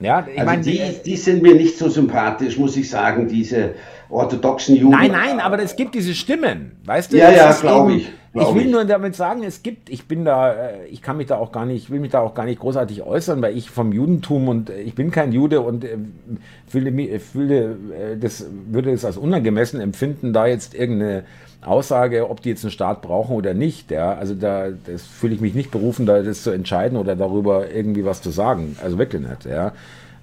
Ja, 0.03 0.27
ich 0.29 0.37
also 0.37 0.51
meine, 0.51 0.61
die, 0.61 0.81
die 1.05 1.15
sind 1.15 1.41
mir 1.41 1.55
nicht 1.55 1.77
so 1.77 1.87
sympathisch, 1.87 2.57
muss 2.57 2.75
ich 2.75 2.89
sagen, 2.89 3.29
diese 3.29 3.75
orthodoxen 4.09 4.75
Juden. 4.75 4.91
Nein, 4.91 5.11
nein, 5.11 5.39
aber 5.39 5.59
es 5.59 5.77
gibt 5.77 5.95
diese 5.95 6.13
Stimmen, 6.13 6.73
weißt 6.83 7.13
du? 7.13 7.17
Ja, 7.17 7.31
ja, 7.31 7.53
glaube 7.53 7.93
ich. 7.93 8.11
Glaub 8.33 8.49
ich 8.49 8.55
will 8.55 8.65
ich. 8.65 8.71
nur 8.71 8.83
damit 8.83 9.15
sagen, 9.15 9.43
es 9.43 9.61
gibt, 9.61 9.89
ich 9.89 10.07
bin 10.07 10.25
da, 10.25 10.51
äh, 10.51 10.87
ich 10.87 11.01
kann 11.01 11.17
mich 11.17 11.27
da 11.27 11.37
auch 11.37 11.51
gar 11.51 11.65
nicht, 11.65 11.89
will 11.89 11.99
mich 11.99 12.11
da 12.11 12.19
auch 12.19 12.33
gar 12.33 12.45
nicht 12.45 12.59
großartig 12.59 13.03
äußern, 13.03 13.41
weil 13.41 13.55
ich 13.55 13.69
vom 13.69 13.93
Judentum 13.93 14.49
und 14.49 14.69
äh, 14.71 14.81
ich 14.81 14.95
bin 14.95 15.11
kein 15.11 15.31
Jude 15.31 15.61
und 15.61 15.85
äh, 15.85 15.97
fühle, 16.67 17.19
fühle 17.19 17.77
das 18.19 18.45
würde 18.69 18.91
es 18.91 19.05
als 19.05 19.17
unangemessen 19.17 19.79
empfinden, 19.79 20.33
da 20.33 20.47
jetzt 20.47 20.73
irgendeine 20.73 21.25
Aussage, 21.65 22.29
ob 22.29 22.41
die 22.41 22.49
jetzt 22.49 22.63
einen 22.63 22.71
Staat 22.71 23.01
brauchen 23.01 23.35
oder 23.35 23.53
nicht. 23.53 23.91
Ja, 23.91 24.13
also 24.13 24.33
da 24.33 24.67
fühle 25.19 25.35
ich 25.35 25.41
mich 25.41 25.53
nicht 25.53 25.71
berufen, 25.71 26.05
da 26.05 26.21
das 26.21 26.43
zu 26.43 26.51
entscheiden 26.51 26.97
oder 26.97 27.15
darüber 27.15 27.69
irgendwie 27.71 28.05
was 28.05 28.21
zu 28.21 28.29
sagen. 28.29 28.77
Also 28.83 28.97
wirklich 28.97 29.21
nicht. 29.21 29.45
Ja. 29.45 29.73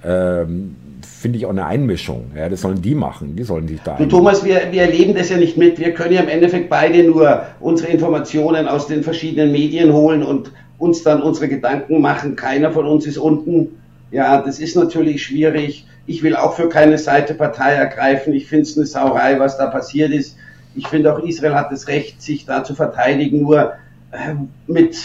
Ähm, 0.05 0.76
finde 1.03 1.38
ich 1.38 1.47
auch 1.47 1.51
eine 1.51 1.66
Einmischung. 1.66 2.30
Ja, 2.34 2.49
das 2.49 2.62
sollen 2.62 2.80
die 2.80 2.95
machen, 2.95 3.36
die 3.36 3.43
sollen 3.43 3.68
sich 3.68 3.80
da. 3.82 3.97
Du 3.97 4.07
Thomas, 4.07 4.45
wir, 4.45 4.62
wir 4.70 4.82
erleben 4.82 5.14
das 5.14 5.28
ja 5.28 5.36
nicht 5.36 5.57
mit. 5.57 5.78
Wir 5.78 5.93
können 5.93 6.14
ja 6.14 6.22
im 6.22 6.28
Endeffekt 6.28 6.70
beide 6.70 7.03
nur 7.03 7.43
unsere 7.61 7.91
Informationen 7.91 8.66
aus 8.66 8.86
den 8.86 9.03
verschiedenen 9.03 9.53
Medien 9.53 9.93
holen 9.93 10.22
und 10.22 10.53
uns 10.78 11.03
dann 11.03 11.22
unsere 11.22 11.49
Gedanken 11.49 12.01
machen. 12.01 12.36
Keiner 12.36 12.72
von 12.72 12.86
uns 12.86 13.07
ist 13.07 13.18
unten. 13.18 13.80
Ja, 14.11 14.41
das 14.41 14.59
ist 14.59 14.74
natürlich 14.76 15.22
schwierig. 15.22 15.86
Ich 16.07 16.22
will 16.22 16.34
auch 16.34 16.55
für 16.55 16.68
keine 16.68 16.99
Seite 16.99 17.34
Partei 17.34 17.74
ergreifen. 17.74 18.32
Ich 18.32 18.47
finde 18.47 18.62
es 18.62 18.76
eine 18.76 18.86
Sauerei, 18.86 19.38
was 19.38 19.59
da 19.59 19.66
passiert 19.66 20.11
ist. 20.11 20.36
Ich 20.75 20.87
finde 20.89 21.14
auch 21.14 21.18
Israel 21.21 21.55
hat 21.55 21.73
das 21.73 21.89
Recht, 21.89 22.23
sich 22.23 22.47
da 22.47 22.64
zu 22.64 22.75
verteidigen. 22.75 23.43
Nur 23.43 23.73
äh, 24.12 24.35
mit, 24.66 24.97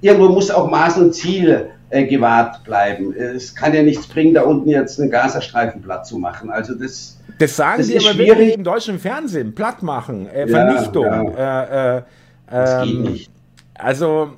irgendwo 0.00 0.28
muss 0.28 0.50
auch 0.50 0.70
Maß 0.70 0.98
und 0.98 1.14
Ziel 1.14 1.70
äh, 1.90 2.06
gewahrt 2.06 2.64
bleiben. 2.64 3.14
Es 3.14 3.54
kann 3.54 3.74
ja 3.74 3.82
nichts 3.82 4.06
bringen, 4.06 4.34
da 4.34 4.42
unten 4.42 4.68
jetzt 4.68 5.00
einen 5.00 5.10
Gazastreifen 5.10 5.82
platt 5.82 6.06
zu 6.06 6.18
machen. 6.18 6.50
Also 6.50 6.74
das, 6.74 7.18
das 7.38 7.56
sagen 7.56 7.78
das 7.78 7.88
sie 7.88 7.96
aber 7.96 8.14
schwierig. 8.14 8.28
wirklich 8.28 8.54
im 8.54 8.64
deutschen 8.64 8.98
Fernsehen. 8.98 9.54
Platt 9.54 9.82
machen, 9.82 10.28
äh, 10.28 10.46
Vernichtung. 10.46 11.34
Ja, 11.36 11.96
äh, 11.98 12.02
das 12.50 12.84
geht 12.84 12.94
ähm, 12.94 13.02
nicht. 13.02 13.30
Also, 13.74 14.32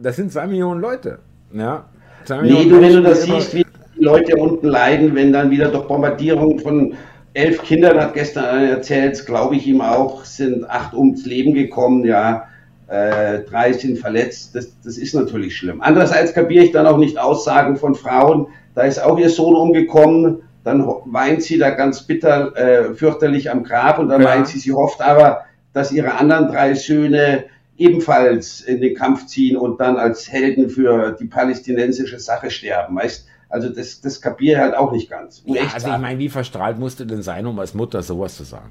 das 0.00 0.16
sind 0.16 0.32
zwei 0.32 0.46
Millionen 0.46 0.80
Leute. 0.80 1.18
Ja, 1.52 1.84
zwei 2.24 2.42
Millionen 2.42 2.64
nee, 2.64 2.70
du, 2.70 2.80
wenn 2.80 2.92
du 2.92 3.02
das 3.02 3.22
siehst, 3.22 3.54
wie 3.54 3.66
die 3.96 4.04
Leute 4.04 4.36
unten 4.36 4.66
leiden, 4.66 5.14
wenn 5.14 5.32
dann 5.32 5.50
wieder 5.50 5.68
durch 5.68 5.86
Bombardierung 5.86 6.58
von 6.58 6.94
elf 7.36 7.62
Kindern, 7.62 8.00
hat 8.00 8.14
gestern 8.14 8.64
erzählt, 8.64 9.24
glaube 9.26 9.56
ich 9.56 9.66
ihm 9.66 9.80
auch, 9.80 10.24
sind 10.24 10.68
acht 10.68 10.94
ums 10.94 11.26
Leben 11.26 11.54
gekommen, 11.54 12.04
ja 12.04 12.48
äh, 12.88 13.40
drei 13.40 13.72
sind 13.72 13.98
verletzt, 13.98 14.54
das, 14.54 14.80
das 14.82 14.96
ist 14.96 15.14
natürlich 15.14 15.56
schlimm. 15.56 15.80
Andererseits 15.80 16.32
kapiere 16.32 16.64
ich 16.64 16.72
dann 16.72 16.86
auch 16.86 16.98
nicht 16.98 17.18
Aussagen 17.18 17.76
von 17.76 17.94
Frauen, 17.94 18.48
da 18.74 18.82
ist 18.82 19.02
auch 19.02 19.18
ihr 19.18 19.30
Sohn 19.30 19.54
umgekommen, 19.54 20.42
dann 20.64 20.86
weint 21.06 21.42
sie 21.42 21.58
da 21.58 21.70
ganz 21.70 22.02
bitter, 22.02 22.56
äh, 22.56 22.94
fürchterlich 22.94 23.50
am 23.50 23.64
Grab 23.64 23.98
und 23.98 24.08
dann 24.08 24.22
ja. 24.22 24.28
meint 24.28 24.48
sie, 24.48 24.58
sie 24.58 24.72
hofft 24.72 25.00
aber, 25.00 25.44
dass 25.72 25.92
ihre 25.92 26.14
anderen 26.14 26.48
drei 26.48 26.74
Söhne 26.74 27.44
ebenfalls 27.76 28.60
in 28.62 28.80
den 28.80 28.94
Kampf 28.94 29.26
ziehen 29.26 29.56
und 29.56 29.80
dann 29.80 29.96
als 29.96 30.30
Helden 30.30 30.70
für 30.70 31.12
die 31.12 31.26
palästinensische 31.26 32.18
Sache 32.18 32.50
sterben. 32.50 32.96
Weißt, 32.96 33.26
also 33.48 33.68
das, 33.68 34.00
das 34.00 34.20
kapiere 34.20 34.56
ich 34.56 34.62
halt 34.62 34.74
auch 34.74 34.92
nicht 34.92 35.10
ganz. 35.10 35.42
Ja, 35.46 35.62
also 35.72 35.88
ich 35.88 35.98
meine, 35.98 36.18
wie 36.18 36.28
verstrahlt 36.28 36.78
musste 36.78 37.06
denn 37.06 37.22
sein, 37.22 37.46
um 37.46 37.58
als 37.58 37.74
Mutter 37.74 38.02
sowas 38.02 38.36
zu 38.36 38.44
sagen? 38.44 38.70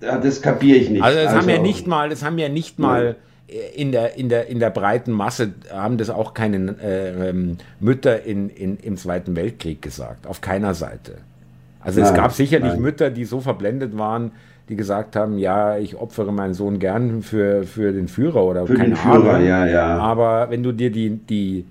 Ja, 0.00 0.18
das 0.18 0.42
kapiere 0.42 0.78
ich 0.78 0.90
nicht. 0.90 1.02
Also 1.02 1.18
das 1.18 1.28
also, 1.28 1.40
haben 1.40 1.48
ja 1.48 1.58
nicht 1.58 1.86
mal, 1.86 2.08
das 2.08 2.22
haben 2.22 2.38
ja 2.38 2.48
nicht 2.48 2.78
mal 2.78 3.04
ja 3.04 3.14
in 3.74 3.92
der, 3.92 4.16
in 4.16 4.28
der, 4.28 4.46
in 4.48 4.58
der 4.58 4.70
breiten 4.70 5.12
Masse 5.12 5.52
haben 5.70 5.98
das 5.98 6.10
auch 6.10 6.34
keine 6.34 6.76
äh, 6.82 7.30
ähm, 7.30 7.58
Mütter 7.80 8.22
in, 8.24 8.48
in, 8.48 8.78
im 8.78 8.96
Zweiten 8.96 9.36
Weltkrieg 9.36 9.82
gesagt, 9.82 10.26
auf 10.26 10.40
keiner 10.40 10.74
Seite. 10.74 11.16
Also 11.80 12.00
nein, 12.00 12.10
es 12.10 12.16
gab 12.16 12.32
sicherlich 12.32 12.72
nein. 12.72 12.80
Mütter, 12.80 13.10
die 13.10 13.24
so 13.24 13.40
verblendet 13.40 13.96
waren, 13.98 14.32
die 14.68 14.76
gesagt 14.76 15.16
haben, 15.16 15.38
ja, 15.38 15.76
ich 15.76 15.96
opfere 15.96 16.32
meinen 16.32 16.54
Sohn 16.54 16.78
gern 16.78 17.22
für, 17.22 17.64
für 17.64 17.92
den 17.92 18.08
Führer 18.08 18.44
oder 18.44 18.66
für 18.66 18.74
keine 18.74 18.98
Ahnung. 18.98 19.44
Ja, 19.44 19.66
ja. 19.66 19.98
Aber 19.98 20.48
wenn 20.50 20.62
du 20.62 20.72
dir 20.72 20.90
die, 20.90 21.10
die, 21.10 21.66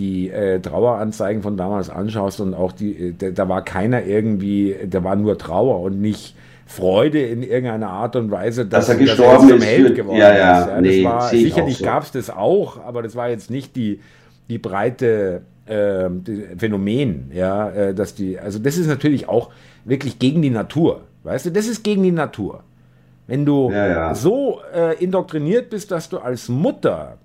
die 0.00 0.30
äh, 0.30 0.58
Traueranzeigen 0.60 1.42
von 1.42 1.56
damals 1.56 1.90
anschaust 1.90 2.40
und 2.40 2.54
auch 2.54 2.72
die, 2.72 3.14
äh, 3.20 3.32
da 3.32 3.48
war 3.48 3.62
keiner 3.62 4.04
irgendwie, 4.04 4.74
da 4.88 5.04
war 5.04 5.14
nur 5.14 5.36
Trauer 5.38 5.80
und 5.80 6.00
nicht 6.00 6.34
Freude 6.66 7.20
in 7.20 7.42
irgendeiner 7.42 7.90
Art 7.90 8.16
und 8.16 8.30
Weise, 8.30 8.64
dass, 8.64 8.86
dass 8.86 8.96
er 8.96 9.00
gestorben 9.04 9.48
dass 9.48 9.50
er 9.50 9.56
ist. 9.56 9.66
Held 9.66 9.94
geworden 9.96 10.18
ja, 10.18 10.34
ja, 10.34 10.60
ist. 10.60 10.68
Ja, 10.68 10.80
nee, 10.80 11.04
war, 11.04 11.28
sicherlich 11.28 11.78
so. 11.78 11.84
gab 11.84 12.04
es 12.04 12.12
das 12.12 12.30
auch, 12.30 12.82
aber 12.82 13.02
das 13.02 13.14
war 13.14 13.28
jetzt 13.28 13.50
nicht 13.50 13.76
die, 13.76 14.00
die 14.48 14.58
breite 14.58 15.42
äh, 15.66 16.08
die 16.10 16.46
Phänomen, 16.56 17.30
ja, 17.34 17.70
äh, 17.70 17.94
dass 17.94 18.14
die, 18.14 18.38
also 18.38 18.58
das 18.58 18.78
ist 18.78 18.86
natürlich 18.86 19.28
auch 19.28 19.50
wirklich 19.84 20.18
gegen 20.18 20.42
die 20.42 20.50
Natur, 20.50 21.02
weißt 21.24 21.46
du, 21.46 21.50
das 21.50 21.66
ist 21.66 21.84
gegen 21.84 22.02
die 22.02 22.12
Natur. 22.12 22.62
Wenn 23.26 23.44
du 23.44 23.70
ja. 23.70 24.14
so 24.14 24.60
äh, 24.74 25.02
indoktriniert 25.02 25.70
bist, 25.70 25.92
dass 25.92 26.08
du 26.08 26.18
als 26.18 26.48
Mutter, 26.48 27.18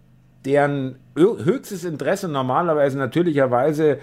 deren 0.45 0.97
höchstes 1.15 1.85
Interesse 1.85 2.27
normalerweise 2.27 2.97
natürlicherweise 2.97 3.99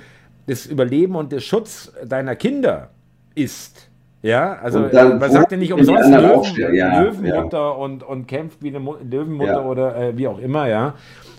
das 0.46 0.66
Überleben 0.66 1.14
und 1.14 1.32
der 1.32 1.40
Schutz 1.40 1.92
deiner 2.04 2.34
Kinder 2.36 2.90
ist, 3.34 3.88
ja, 4.22 4.54
also 4.54 4.80
man 4.80 5.30
sagt 5.30 5.52
ja 5.52 5.58
nicht 5.58 5.72
umsonst 5.72 6.08
Löwen, 6.08 6.74
ja, 6.74 7.02
Löwenmutter 7.02 7.58
ja. 7.58 7.70
Und, 7.70 8.02
und 8.02 8.28
kämpft 8.28 8.62
wie 8.62 8.68
eine 8.68 8.78
Mo 8.78 8.96
Löwenmutter 9.08 9.52
ja. 9.52 9.64
oder 9.64 9.96
äh, 9.96 10.16
wie 10.16 10.28
auch 10.28 10.38
immer, 10.38 10.68
ja. 10.68 10.94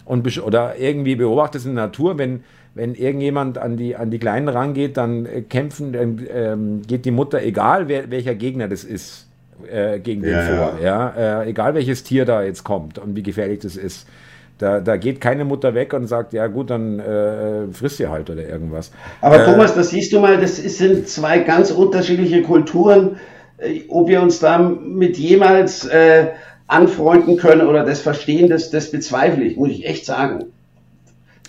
Und 0.05 0.37
oder 0.41 0.77
irgendwie 0.77 1.15
beobachtet 1.15 1.61
es 1.61 1.65
in 1.65 1.75
der 1.75 1.85
Natur, 1.85 2.17
wenn, 2.17 2.43
wenn 2.75 2.93
irgendjemand 2.93 3.57
an 3.57 3.77
die, 3.77 3.95
an 3.95 4.11
die 4.11 4.19
Kleinen 4.19 4.49
rangeht, 4.49 4.97
dann 4.97 5.25
äh, 5.25 5.41
kämpfen, 5.41 5.93
dann 5.93 6.27
ähm, 6.29 6.81
geht 6.85 7.05
die 7.05 7.11
Mutter, 7.11 7.41
egal 7.41 7.87
wer, 7.87 8.11
welcher 8.11 8.35
Gegner 8.35 8.67
das 8.67 8.83
ist, 8.83 9.29
äh, 9.71 9.99
gegen 9.99 10.21
den 10.21 10.41
vor. 10.41 10.79
Ja, 10.83 11.41
äh, 11.41 11.49
egal 11.49 11.75
welches 11.75 12.03
Tier 12.03 12.25
da 12.25 12.43
jetzt 12.43 12.65
kommt 12.65 12.99
und 12.99 13.15
wie 13.15 13.23
gefährlich 13.23 13.59
das 13.59 13.77
ist. 13.77 14.07
Da, 14.59 14.79
da 14.79 14.97
geht 14.97 15.19
keine 15.19 15.45
Mutter 15.45 15.73
weg 15.73 15.93
und 15.93 16.07
sagt, 16.07 16.31
ja 16.33 16.47
gut, 16.47 16.69
dann 16.69 16.99
äh, 16.99 17.67
frisst 17.71 17.97
sie 17.97 18.07
halt 18.07 18.29
oder 18.29 18.47
irgendwas. 18.47 18.91
Aber 19.19 19.41
äh, 19.41 19.45
Thomas, 19.45 19.73
das 19.73 19.89
siehst 19.89 20.13
du 20.13 20.19
mal, 20.19 20.39
das 20.39 20.57
sind 20.57 21.07
zwei 21.07 21.39
ganz 21.39 21.71
unterschiedliche 21.71 22.43
Kulturen. 22.43 23.17
Äh, 23.57 23.81
ob 23.89 24.07
wir 24.07 24.21
uns 24.21 24.39
damit 24.39 25.17
jemals 25.17 25.85
äh, 25.85 26.27
anfreunden 26.67 27.37
können 27.37 27.67
oder 27.67 27.85
das 27.85 28.01
verstehen, 28.01 28.49
das, 28.49 28.69
das 28.69 28.91
bezweifle 28.91 29.43
ich, 29.43 29.57
muss 29.57 29.69
ich 29.69 29.85
echt 29.85 30.05
sagen. 30.05 30.45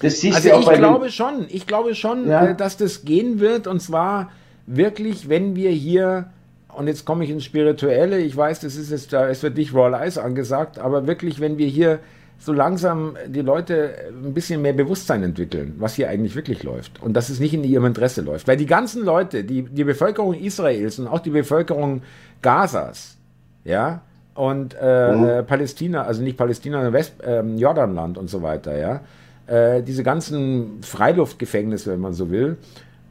Das 0.00 0.20
siehst 0.20 0.36
also 0.36 0.70
ich 0.70 0.76
glaube 0.76 1.10
schon, 1.10 1.46
ich 1.48 1.66
glaube 1.66 1.94
schon, 1.94 2.28
ja? 2.28 2.48
Äh, 2.48 2.56
dass 2.56 2.76
das 2.76 3.04
gehen 3.04 3.40
wird 3.40 3.66
und 3.66 3.80
zwar 3.80 4.30
wirklich, 4.66 5.28
wenn 5.28 5.56
wir 5.56 5.70
hier 5.70 6.26
und 6.74 6.88
jetzt 6.88 7.04
komme 7.04 7.24
ich 7.24 7.30
ins 7.30 7.44
Spirituelle, 7.44 8.18
ich 8.18 8.36
weiß, 8.36 8.60
das 8.60 8.74
ist 8.74 8.90
jetzt 8.90 9.12
da, 9.12 9.28
es 9.28 9.42
wird 9.42 9.56
nicht 9.56 9.72
Raw 9.72 9.96
Eyes 9.96 10.18
angesagt, 10.18 10.78
aber 10.78 11.06
wirklich, 11.06 11.40
wenn 11.40 11.56
wir 11.56 11.68
hier 11.68 12.00
so 12.38 12.52
langsam 12.52 13.16
die 13.26 13.40
Leute 13.40 13.94
ein 14.10 14.34
bisschen 14.34 14.60
mehr 14.62 14.72
Bewusstsein 14.72 15.22
entwickeln, 15.22 15.74
was 15.78 15.94
hier 15.94 16.08
eigentlich 16.08 16.34
wirklich 16.34 16.62
läuft 16.62 17.00
und 17.02 17.14
dass 17.14 17.28
es 17.28 17.40
nicht 17.40 17.54
in 17.54 17.64
ihrem 17.64 17.86
Interesse 17.86 18.22
läuft. 18.22 18.48
Weil 18.48 18.56
die 18.56 18.66
ganzen 18.66 19.04
Leute, 19.04 19.44
die, 19.44 19.62
die 19.62 19.84
Bevölkerung 19.84 20.34
Israels 20.34 20.98
und 20.98 21.06
auch 21.06 21.20
die 21.20 21.30
Bevölkerung 21.30 22.02
Gazas, 22.42 23.16
ja, 23.64 24.02
und 24.34 24.76
äh, 24.80 25.12
mhm. 25.12 25.46
Palästina, 25.46 26.02
also 26.02 26.22
nicht 26.22 26.36
Palästina, 26.36 26.76
sondern 26.76 26.92
West, 26.92 27.22
äh, 27.22 27.40
Jordanland 27.40 28.18
und 28.18 28.28
so 28.28 28.42
weiter, 28.42 28.76
ja, 28.76 29.00
äh, 29.46 29.82
diese 29.82 30.02
ganzen 30.02 30.82
Freiluftgefängnisse, 30.82 31.92
wenn 31.92 32.00
man 32.00 32.12
so 32.12 32.30
will, 32.30 32.58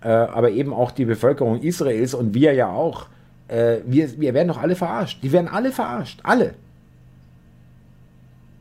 äh, 0.01 0.09
aber 0.09 0.51
eben 0.51 0.73
auch 0.73 0.91
die 0.91 1.05
Bevölkerung 1.05 1.61
Israels 1.61 2.13
und 2.13 2.33
wir 2.33 2.53
ja 2.53 2.69
auch, 2.69 3.07
äh, 3.47 3.77
wir, 3.85 4.19
wir 4.19 4.33
werden 4.33 4.49
doch 4.49 4.61
alle 4.61 4.75
verarscht. 4.75 5.23
Die 5.23 5.31
werden 5.31 5.47
alle 5.47 5.71
verarscht, 5.71 6.19
alle 6.23 6.55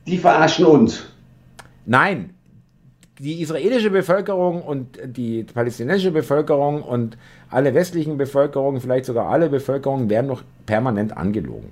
die 0.07 0.19
verarschen 0.19 0.67
uns. 0.67 1.05
Nein, 1.87 2.35
die 3.19 3.41
israelische 3.41 3.91
Bevölkerung 3.91 4.63
und 4.63 4.99
die 5.05 5.45
palästinensische 5.45 6.11
Bevölkerung 6.11 6.83
und 6.83 7.17
alle 7.51 7.75
westlichen 7.75 8.17
Bevölkerungen, 8.17 8.81
vielleicht 8.81 9.05
sogar 9.05 9.29
alle 9.29 9.49
Bevölkerungen, 9.49 10.11
werden 10.11 10.27
noch 10.27 10.43
permanent 10.67 11.17
angelogen. 11.17 11.71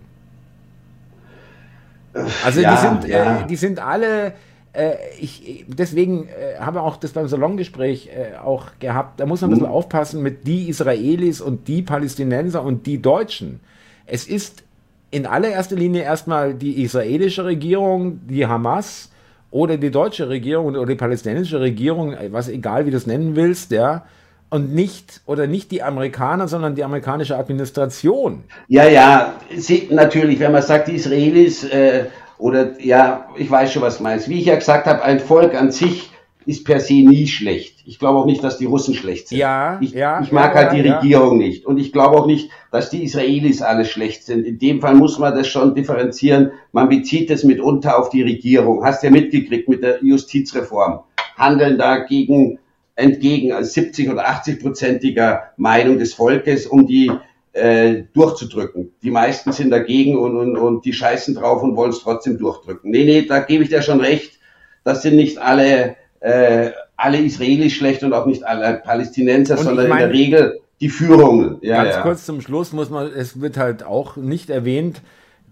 Also 2.45 2.61
ja, 2.61 2.75
die, 2.75 2.81
sind, 2.81 3.09
ja. 3.09 3.41
äh, 3.41 3.47
die 3.47 3.57
sind 3.57 3.79
alle, 3.79 4.35
äh, 4.73 4.95
ich, 5.19 5.65
deswegen 5.69 6.29
äh, 6.29 6.59
haben 6.59 6.77
wir 6.77 6.83
auch 6.83 6.97
das 6.97 7.13
beim 7.13 7.29
Salongespräch 7.29 8.09
äh, 8.09 8.37
auch 8.37 8.67
gehabt, 8.79 9.21
da 9.21 9.27
muss 9.27 9.41
man 9.41 9.51
ein 9.51 9.55
bisschen 9.55 9.69
mhm. 9.69 9.75
aufpassen 9.75 10.23
mit 10.23 10.47
die 10.47 10.69
Israelis 10.69 11.41
und 11.41 11.69
die 11.69 11.83
Palästinenser 11.83 12.63
und 12.63 12.87
die 12.87 13.01
Deutschen. 13.01 13.61
Es 14.07 14.27
ist 14.27 14.65
in 15.11 15.27
allererster 15.27 15.77
Linie 15.77 16.03
erstmal 16.03 16.55
die 16.55 16.83
israelische 16.83 17.45
Regierung, 17.45 18.21
die 18.27 18.47
Hamas 18.47 19.11
oder 19.51 19.77
die 19.77 19.91
deutsche 19.91 20.29
Regierung 20.29 20.67
oder 20.67 20.87
die 20.87 20.95
palästinensische 20.95 21.61
Regierung, 21.61 22.15
was 22.31 22.49
egal 22.49 22.87
wie 22.87 22.91
du 22.91 22.97
es 22.97 23.07
nennen 23.07 23.35
willst, 23.35 23.73
ja, 23.73 24.05
und 24.51 24.75
nicht 24.75 25.21
oder 25.27 25.47
nicht 25.47 25.71
die 25.71 25.83
Amerikaner, 25.83 26.49
sondern 26.49 26.75
die 26.75 26.85
amerikanische 26.85 27.37
Administration. 27.37 28.45
Ja, 28.69 28.85
ja, 28.85 29.35
sie, 29.57 29.89
natürlich, 29.91 30.41
wenn 30.41 30.53
man 30.53 30.63
sagt, 30.63 30.89
die 30.89 30.97
Israelis 30.97 31.65
äh, 31.65 32.07
oder 32.39 32.81
ja, 32.81 33.29
ich 33.37 33.51
weiß 33.51 33.73
schon, 33.73 33.83
was 33.83 34.01
meinst. 34.01 34.29
Wie 34.29 34.39
ich 34.39 34.47
ja 34.47 34.57
gesagt 34.57 34.87
habe, 34.87 35.03
ein 35.03 35.21
Volk 35.21 35.55
an 35.55 35.71
sich 35.71 36.11
ist 36.47 36.65
per 36.65 36.81
se 36.81 36.95
nie 36.95 37.27
schlecht. 37.27 37.83
Ich 37.85 37.99
glaube 37.99 38.19
auch 38.19 38.27
nicht, 38.27 38.43
dass 38.43 38.59
die 38.59 38.65
Russen 38.65 38.95
schlecht 38.95 39.29
sind. 39.29 39.39
Ja, 39.39 39.79
ich, 39.81 39.93
ja, 39.93 40.21
ich 40.23 40.33
mag 40.33 40.55
ja, 40.55 40.63
halt 40.63 40.73
die 40.73 40.87
ja. 40.87 40.97
Regierung 40.97 41.39
nicht. 41.39 41.67
Und 41.67 41.79
ich 41.79 41.93
glaube 41.93 42.17
auch 42.17 42.27
nicht, 42.27 42.51
dass 42.71 42.91
die 42.91 43.05
Israelis 43.05 43.63
alle 43.63 43.85
schlecht 43.85 44.25
sind. 44.25 44.47
In 44.47 44.59
dem 44.59 44.81
Fall 44.81 44.95
muss 44.95 45.19
man 45.19 45.35
das 45.35 45.49
schon 45.49 45.75
differenzieren. 45.75 46.53
Man 46.73 46.89
bezieht 46.89 47.31
es 47.31 47.45
mitunter 47.45 47.99
auf 47.99 48.11
die 48.11 48.23
Regierung. 48.23 48.85
Hast 48.85 49.03
ja 49.03 49.11
mitgekriegt 49.11 49.69
mit 49.69 49.83
der 49.83 50.03
Justizreform. 50.03 51.01
Handeln 51.37 51.79
dagegen 51.79 52.59
entgegen 52.97 53.53
70 53.63 54.11
oder 54.11 54.29
80 54.29 54.61
prozentiger 54.61 55.45
Meinung 55.57 55.99
des 55.99 56.15
Volkes, 56.15 56.67
um 56.67 56.87
die 56.87 57.11
äh, 57.53 58.05
durchzudrücken. 58.13 58.93
Die 59.03 59.11
meisten 59.11 59.53
sind 59.53 59.71
dagegen 59.71 60.19
und, 60.19 60.37
und, 60.37 60.57
und 60.57 60.85
die 60.85 60.93
scheißen 60.93 61.35
drauf 61.35 61.63
und 61.63 61.77
wollen 61.77 61.91
es 61.91 62.01
trotzdem 62.01 62.39
durchdrücken. 62.39 62.91
Nee, 62.91 63.05
nee, 63.05 63.23
da 63.23 63.41
gebe 63.41 63.65
ich 63.65 63.71
dir 63.71 63.83
schon 63.83 64.01
recht. 64.01 64.39
Das 64.85 65.03
sind 65.03 65.17
nicht 65.17 65.39
alle 65.39 65.97
äh, 66.21 66.71
alle 66.97 67.19
Israelis 67.19 67.73
schlecht 67.73 68.03
und 68.03 68.13
auch 68.13 68.27
nicht 68.27 68.45
alle 68.45 68.75
Palästinenser, 68.85 69.59
und 69.59 69.65
sondern 69.65 69.89
meine, 69.89 70.05
in 70.05 70.11
der 70.11 70.19
Regel 70.19 70.61
die 70.81 70.89
Führung. 70.89 71.59
Ja, 71.63 71.85
ganz 71.85 71.97
ja. 71.97 72.03
kurz 72.03 72.27
zum 72.27 72.41
Schluss 72.41 72.73
muss 72.73 72.91
man, 72.91 73.11
es 73.13 73.41
wird 73.41 73.57
halt 73.57 73.83
auch 73.83 74.17
nicht 74.17 74.51
erwähnt, 74.51 75.03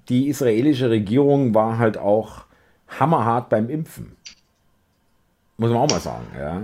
die 0.09 0.29
israelische 0.29 0.89
Regierung 0.91 1.55
war 1.55 1.79
halt 1.79 1.99
auch 1.99 2.45
hammerhart 2.89 3.49
beim 3.51 3.69
Impfen. 3.69 4.16
Muss 5.59 5.71
man 5.71 5.81
auch 5.81 5.91
mal 5.91 6.01
sagen, 6.01 6.27
ja. 6.39 6.62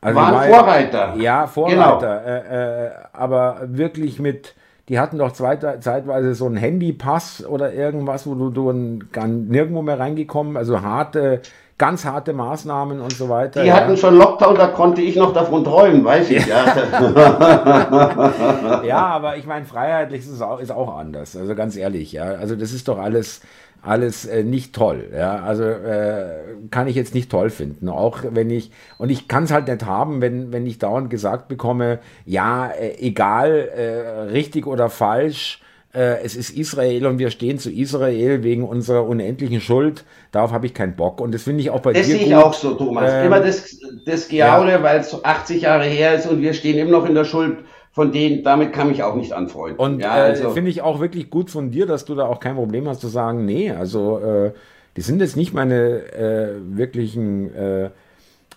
Also 0.00 0.20
Waren 0.20 0.34
war, 0.34 0.44
Vorreiter. 0.44 1.14
Ja, 1.16 1.46
Vorreiter. 1.46 2.22
Genau. 2.24 2.26
Äh, 2.26 2.86
äh, 2.86 2.90
aber 3.12 3.60
wirklich 3.62 4.20
mit, 4.20 4.54
die 4.88 5.00
hatten 5.00 5.18
doch 5.18 5.32
zeitweise 5.32 6.34
so 6.34 6.46
einen 6.46 6.56
Handypass 6.56 7.44
oder 7.44 7.72
irgendwas, 7.72 8.26
wo 8.26 8.34
du, 8.34 8.50
du 8.50 8.72
nirgendwo 8.72 9.82
mehr 9.82 9.98
reingekommen, 9.98 10.56
also 10.56 10.82
harte 10.82 11.40
ganz 11.78 12.04
harte 12.04 12.32
Maßnahmen 12.32 13.00
und 13.00 13.12
so 13.12 13.28
weiter. 13.28 13.62
Die 13.62 13.68
ja. 13.68 13.74
hatten 13.74 13.96
schon 13.96 14.16
Lockdown, 14.16 14.56
da 14.56 14.66
konnte 14.68 15.02
ich 15.02 15.16
noch 15.16 15.32
davon 15.32 15.62
träumen, 15.62 16.04
weiß 16.04 16.30
ich. 16.30 16.46
Ja, 16.46 16.64
ja 18.84 19.06
aber 19.06 19.36
ich 19.36 19.46
meine, 19.46 19.66
freiheitlich 19.66 20.20
ist 20.20 20.30
es 20.30 20.40
auch, 20.40 20.58
ist 20.58 20.72
auch 20.72 20.96
anders. 20.96 21.36
Also 21.36 21.54
ganz 21.54 21.76
ehrlich, 21.76 22.12
ja. 22.12 22.24
Also 22.24 22.56
das 22.56 22.72
ist 22.72 22.88
doch 22.88 22.98
alles 22.98 23.42
alles 23.82 24.26
äh, 24.26 24.42
nicht 24.42 24.74
toll. 24.74 25.10
Ja, 25.14 25.42
also 25.42 25.64
äh, 25.64 26.28
kann 26.70 26.88
ich 26.88 26.96
jetzt 26.96 27.14
nicht 27.14 27.30
toll 27.30 27.50
finden. 27.50 27.88
Auch 27.88 28.18
wenn 28.30 28.50
ich 28.50 28.72
und 28.98 29.10
ich 29.10 29.28
kann 29.28 29.44
es 29.44 29.52
halt 29.52 29.68
nicht 29.68 29.86
haben, 29.86 30.20
wenn 30.20 30.52
wenn 30.52 30.66
ich 30.66 30.78
dauernd 30.78 31.10
gesagt 31.10 31.48
bekomme, 31.48 32.00
ja, 32.24 32.68
äh, 32.68 32.96
egal, 32.98 33.52
äh, 33.52 34.22
richtig 34.32 34.66
oder 34.66 34.90
falsch 34.90 35.60
äh, 35.96 36.22
es 36.22 36.36
ist 36.36 36.50
Israel 36.50 37.06
und 37.06 37.18
wir 37.18 37.30
stehen 37.30 37.58
zu 37.58 37.70
Israel 37.70 38.42
wegen 38.42 38.64
unserer 38.64 39.06
unendlichen 39.06 39.62
Schuld. 39.62 40.04
Darauf 40.30 40.52
habe 40.52 40.66
ich 40.66 40.74
keinen 40.74 40.94
Bock. 40.94 41.22
Und 41.22 41.34
das 41.34 41.44
finde 41.44 41.62
ich 41.62 41.70
auch 41.70 41.80
bei 41.80 41.94
das 41.94 42.06
dir. 42.06 42.12
Das 42.12 42.20
sehe 42.20 42.28
ich 42.28 42.36
auch 42.36 42.52
so, 42.52 42.74
Thomas. 42.74 43.10
Ähm, 43.10 43.26
immer 43.26 43.40
das, 43.40 43.80
das 44.04 44.28
Gejaule, 44.28 44.72
ja. 44.72 44.82
weil 44.82 45.00
es 45.00 45.24
80 45.24 45.62
Jahre 45.62 45.84
her 45.84 46.14
ist 46.14 46.26
und 46.26 46.42
wir 46.42 46.52
stehen 46.52 46.78
immer 46.78 46.90
noch 46.90 47.08
in 47.08 47.14
der 47.14 47.24
Schuld. 47.24 47.58
Von 47.92 48.12
denen, 48.12 48.44
damit 48.44 48.74
kann 48.74 48.90
ich 48.90 49.02
auch 49.02 49.14
nicht 49.14 49.32
anfreunden. 49.32 49.78
Und 49.78 50.00
ja, 50.00 50.18
äh, 50.18 50.20
also. 50.28 50.50
finde 50.50 50.70
ich 50.70 50.82
auch 50.82 51.00
wirklich 51.00 51.30
gut 51.30 51.48
von 51.48 51.70
dir, 51.70 51.86
dass 51.86 52.04
du 52.04 52.14
da 52.14 52.26
auch 52.26 52.40
kein 52.40 52.56
Problem 52.56 52.86
hast 52.86 53.00
zu 53.00 53.08
sagen, 53.08 53.46
nee, 53.46 53.70
also 53.70 54.18
äh, 54.18 54.52
die 54.98 55.00
sind 55.00 55.22
jetzt 55.22 55.34
nicht 55.34 55.54
meine 55.54 56.12
äh, 56.12 56.48
wirklichen 56.76 57.50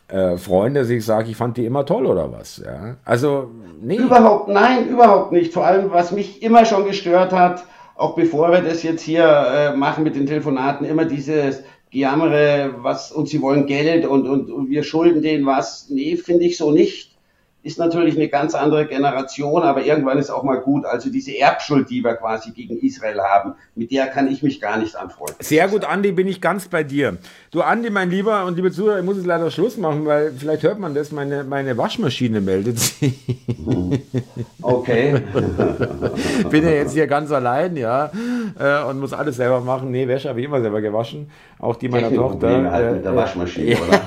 äh, 0.10 0.38
Freunde, 0.38 0.82
dass 0.82 0.90
ich 0.90 1.06
sage, 1.06 1.30
ich 1.30 1.38
fand 1.38 1.58
die 1.58 1.66
immer 1.66 1.86
toll 1.86 2.06
oder 2.06 2.32
was. 2.32 2.62
Ja? 2.66 2.98
Also, 3.06 3.50
nee. 3.82 3.98
Überhaupt, 3.98 4.48
nein, 4.50 4.88
überhaupt 4.90 5.32
nicht. 5.32 5.54
Vor 5.54 5.66
allem, 5.66 5.92
was 5.92 6.12
mich 6.12 6.42
immer 6.42 6.66
schon 6.66 6.86
gestört 6.86 7.32
hat, 7.32 7.64
auch 7.96 8.16
bevor 8.16 8.52
wir 8.52 8.62
das 8.62 8.84
jetzt 8.84 9.02
hier 9.02 9.26
äh, 9.26 9.76
machen 9.76 10.04
mit 10.04 10.16
den 10.16 10.26
Telefonaten, 10.26 10.86
immer 10.86 11.06
dieses 11.06 11.64
Gejammere, 11.92 12.76
was, 12.78 13.12
und 13.12 13.28
sie 13.30 13.42
wollen 13.42 13.66
Geld 13.66 14.06
und, 14.06 14.28
und, 14.28 14.52
und 14.52 14.70
wir 14.70 14.84
schulden 14.84 15.22
denen 15.22 15.46
was. 15.46 15.90
Nee, 15.90 16.16
finde 16.18 16.46
ich 16.46 16.58
so 16.58 16.72
nicht 16.72 17.09
ist 17.62 17.78
natürlich 17.78 18.16
eine 18.16 18.30
ganz 18.30 18.56
andere 18.56 18.88
Generation, 18.88 19.64
aber 19.64 19.84
irgendwann 19.84 20.18
ist 20.18 20.30
auch 20.30 20.44
mal 20.44 20.62
gut. 20.62 20.86
Also 20.86 21.10
diese 21.10 21.38
Erbschuld, 21.38 21.90
die 21.90 22.02
wir 22.02 22.14
quasi 22.16 22.52
gegen 22.52 22.78
Israel 22.78 23.20
haben, 23.20 23.56
mit 23.76 23.92
der 23.92 24.08
kann 24.08 24.32
ich 24.32 24.42
mich 24.42 24.62
gar 24.62 24.78
nicht 24.78 24.96
anfreunden. 24.96 25.36
Sehr 25.40 25.68
gut, 25.68 25.84
Andi, 25.84 26.14
bin 26.14 26.28
ich 26.28 26.40
ganz 26.40 26.70
bei 26.70 26.84
dir. 26.84 27.18
Du, 27.52 27.62
Andi, 27.62 27.90
mein 27.90 28.10
Lieber 28.10 28.46
und 28.46 28.56
liebe 28.56 28.72
Zuhörer, 28.72 29.00
ich 29.00 29.06
muss 29.06 29.18
jetzt 29.18 29.26
leider 29.26 29.52
Schluss 29.52 29.76
machen, 29.76 30.06
weil 30.06 30.32
vielleicht 30.32 30.64
hört 30.64 30.80
man 30.80 30.94
das, 30.94 31.12
meine, 31.12 31.44
meine 31.44 31.78
Waschmaschine 31.78 32.40
meldet 32.40 32.80
sich. 32.80 33.20
Okay. 34.62 35.22
bin 36.50 36.64
ja 36.64 36.72
jetzt 36.72 36.94
hier 36.94 37.08
ganz 37.08 37.30
allein, 37.32 37.76
ja, 37.76 38.10
äh, 38.60 38.84
und 38.84 39.00
muss 39.00 39.14
alles 39.14 39.36
selber 39.38 39.62
machen. 39.62 39.92
Nee, 39.92 40.08
Wäsche 40.08 40.30
habe 40.30 40.40
ich 40.40 40.46
immer 40.46 40.62
selber 40.62 40.82
gewaschen, 40.82 41.30
auch 41.60 41.76
die 41.76 41.90
meiner 41.90 42.14
Tochter. 42.14 42.72
Halt 42.72 42.94
mit 42.94 43.06
der 43.06 43.12
äh, 43.12 43.16
Waschmaschine, 43.16 43.78
oder? 43.78 44.02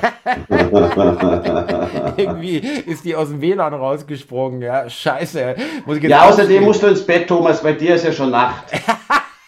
Irgendwie 2.16 2.58
ist 2.58 3.04
die 3.04 3.14
aus 3.14 3.28
dem 3.28 3.40
WLAN 3.40 3.74
rausgesprungen. 3.74 4.62
Ja, 4.62 4.88
scheiße. 4.88 5.54
Muss 5.86 5.96
ich 5.98 6.04
ja, 6.04 6.28
außerdem 6.28 6.64
musst 6.64 6.82
du 6.82 6.88
ins 6.88 7.04
Bett, 7.04 7.28
Thomas. 7.28 7.62
Bei 7.62 7.72
dir 7.72 7.94
ist 7.94 8.04
ja 8.04 8.12
schon 8.12 8.30
Nacht. 8.30 8.64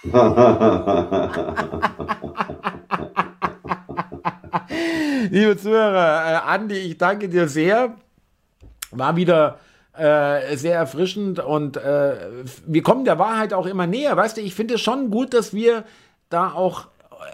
Liebe 5.30 5.56
Zuhörer, 5.56 6.32
äh, 6.32 6.36
Andi, 6.46 6.74
ich 6.74 6.98
danke 6.98 7.28
dir 7.28 7.48
sehr. 7.48 7.94
War 8.90 9.16
wieder 9.16 9.58
äh, 9.96 10.56
sehr 10.56 10.76
erfrischend 10.76 11.38
und 11.38 11.76
äh, 11.76 12.14
wir 12.66 12.82
kommen 12.82 13.04
der 13.04 13.18
Wahrheit 13.18 13.52
auch 13.52 13.66
immer 13.66 13.86
näher. 13.86 14.16
Weißt 14.16 14.36
du, 14.36 14.40
ich 14.40 14.54
finde 14.54 14.74
es 14.74 14.80
schon 14.80 15.10
gut, 15.10 15.34
dass 15.34 15.54
wir 15.54 15.84
da 16.30 16.52
auch 16.52 16.88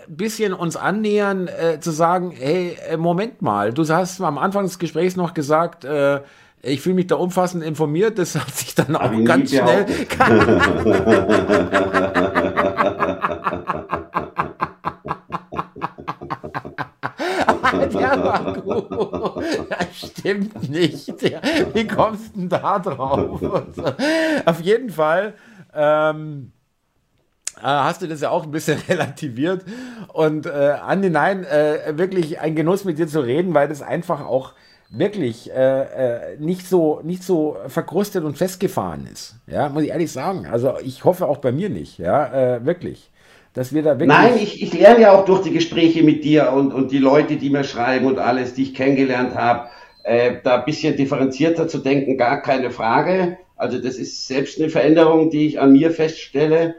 ein 0.08 0.16
bisschen 0.16 0.52
uns 0.52 0.76
annähern, 0.76 1.48
äh, 1.48 1.80
zu 1.80 1.90
sagen, 1.90 2.32
hey, 2.32 2.76
äh, 2.88 2.96
Moment 2.96 3.42
mal, 3.42 3.72
du 3.72 3.86
hast 3.88 4.20
am 4.20 4.38
Anfang 4.38 4.64
des 4.64 4.78
Gesprächs 4.78 5.16
noch 5.16 5.34
gesagt, 5.34 5.84
äh, 5.84 6.20
ich 6.62 6.82
fühle 6.82 6.96
mich 6.96 7.06
da 7.06 7.16
umfassend 7.16 7.64
informiert, 7.64 8.18
das 8.18 8.34
hat 8.34 8.54
sich 8.54 8.74
dann 8.74 8.94
auch 8.94 9.02
Aber 9.02 9.22
ganz 9.22 9.50
schnell. 9.50 9.86
Der 17.72 17.92
war 18.24 18.54
gut. 18.54 18.90
Das 19.70 20.10
stimmt 20.10 20.70
nicht. 20.70 21.08
Wie 21.74 21.86
kommst 21.86 22.34
du 22.34 22.40
denn 22.40 22.48
da 22.48 22.78
drauf? 22.78 23.40
Auf 24.44 24.60
jeden 24.60 24.90
Fall. 24.90 25.34
Ähm, 25.74 26.52
äh, 27.58 27.62
hast 27.62 28.02
du 28.02 28.08
das 28.08 28.20
ja 28.20 28.30
auch 28.30 28.44
ein 28.44 28.50
bisschen 28.50 28.78
relativiert. 28.88 29.64
Und 30.12 30.46
äh, 30.46 30.76
Andi, 30.84 31.10
nein, 31.10 31.44
äh, 31.44 31.96
wirklich 31.96 32.40
ein 32.40 32.54
Genuss 32.54 32.84
mit 32.84 32.98
dir 32.98 33.06
zu 33.06 33.20
reden, 33.20 33.54
weil 33.54 33.68
das 33.68 33.82
einfach 33.82 34.24
auch 34.24 34.52
wirklich 34.88 35.50
äh, 35.52 36.32
äh, 36.32 36.36
nicht 36.38 36.66
so 36.68 37.00
nicht 37.04 37.22
so 37.22 37.56
verkrustet 37.68 38.24
und 38.24 38.36
festgefahren 38.36 39.06
ist. 39.06 39.36
Ja, 39.46 39.68
muss 39.68 39.84
ich 39.84 39.90
ehrlich 39.90 40.10
sagen. 40.10 40.46
Also 40.46 40.74
ich 40.82 41.04
hoffe 41.04 41.26
auch 41.28 41.38
bei 41.38 41.52
mir 41.52 41.70
nicht. 41.70 41.98
Ja, 41.98 42.56
äh, 42.56 42.64
wirklich. 42.64 43.10
Dass 43.54 43.72
wir 43.74 43.82
da 43.82 43.98
wirklich 43.98 44.08
Nein, 44.08 44.34
ich, 44.40 44.62
ich 44.62 44.72
lerne 44.72 45.00
ja 45.00 45.12
auch 45.12 45.24
durch 45.24 45.42
die 45.42 45.50
Gespräche 45.50 46.04
mit 46.04 46.22
dir 46.22 46.52
und, 46.52 46.72
und 46.72 46.92
die 46.92 46.98
Leute, 46.98 47.36
die 47.36 47.50
mir 47.50 47.64
schreiben 47.64 48.06
und 48.06 48.18
alles, 48.18 48.54
die 48.54 48.62
ich 48.62 48.74
kennengelernt 48.74 49.34
habe, 49.34 49.68
äh, 50.04 50.36
da 50.44 50.58
ein 50.58 50.64
bisschen 50.64 50.96
differenzierter 50.96 51.66
zu 51.66 51.78
denken, 51.78 52.16
gar 52.16 52.42
keine 52.42 52.70
Frage. 52.70 53.38
Also 53.56 53.78
das 53.78 53.96
ist 53.96 54.26
selbst 54.26 54.58
eine 54.58 54.70
Veränderung, 54.70 55.30
die 55.30 55.46
ich 55.46 55.60
an 55.60 55.72
mir 55.72 55.90
feststelle. 55.90 56.76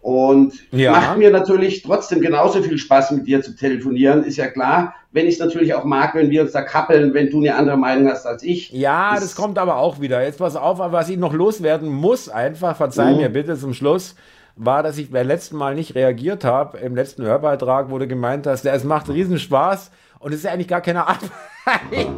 Und 0.00 0.52
ja. 0.70 0.92
macht 0.92 1.16
mir 1.16 1.30
natürlich 1.30 1.82
trotzdem 1.82 2.20
genauso 2.20 2.62
viel 2.62 2.76
Spaß, 2.76 3.12
mit 3.12 3.26
dir 3.26 3.40
zu 3.40 3.56
telefonieren, 3.56 4.22
ist 4.22 4.36
ja 4.36 4.48
klar. 4.48 4.94
Wenn 5.12 5.26
ich 5.26 5.34
es 5.34 5.40
natürlich 5.40 5.72
auch 5.74 5.84
mag, 5.84 6.14
wenn 6.14 6.28
wir 6.28 6.42
uns 6.42 6.52
da 6.52 6.60
kappeln, 6.60 7.14
wenn 7.14 7.30
du 7.30 7.38
eine 7.38 7.54
andere 7.54 7.78
Meinung 7.78 8.10
hast 8.10 8.26
als 8.26 8.42
ich. 8.42 8.70
Ja, 8.70 9.14
das, 9.14 9.22
das 9.22 9.34
kommt 9.34 9.56
aber 9.56 9.76
auch 9.76 10.02
wieder. 10.02 10.22
Jetzt 10.22 10.40
pass 10.40 10.56
auf, 10.56 10.78
was 10.78 11.08
ich 11.08 11.16
noch 11.16 11.32
loswerden 11.32 11.88
muss, 11.88 12.28
einfach, 12.28 12.76
verzeih 12.76 13.12
mhm. 13.12 13.16
mir 13.16 13.28
bitte 13.30 13.56
zum 13.56 13.72
Schluss, 13.72 14.14
war, 14.56 14.82
dass 14.82 14.98
ich 14.98 15.10
beim 15.10 15.26
letzten 15.26 15.56
Mal 15.56 15.74
nicht 15.74 15.94
reagiert 15.94 16.44
habe. 16.44 16.78
Im 16.78 16.94
letzten 16.94 17.24
Hörbeitrag, 17.24 17.90
du 17.98 18.06
gemeint 18.06 18.46
ja, 18.64 18.72
es 18.74 18.84
macht 18.84 19.08
riesen 19.08 19.38
Spaß 19.38 19.90
und 20.18 20.32
es 20.32 20.40
ist 20.40 20.46
eigentlich 20.46 20.68
gar 20.68 20.80
keine 20.80 21.06
Arbeit. 21.06 21.30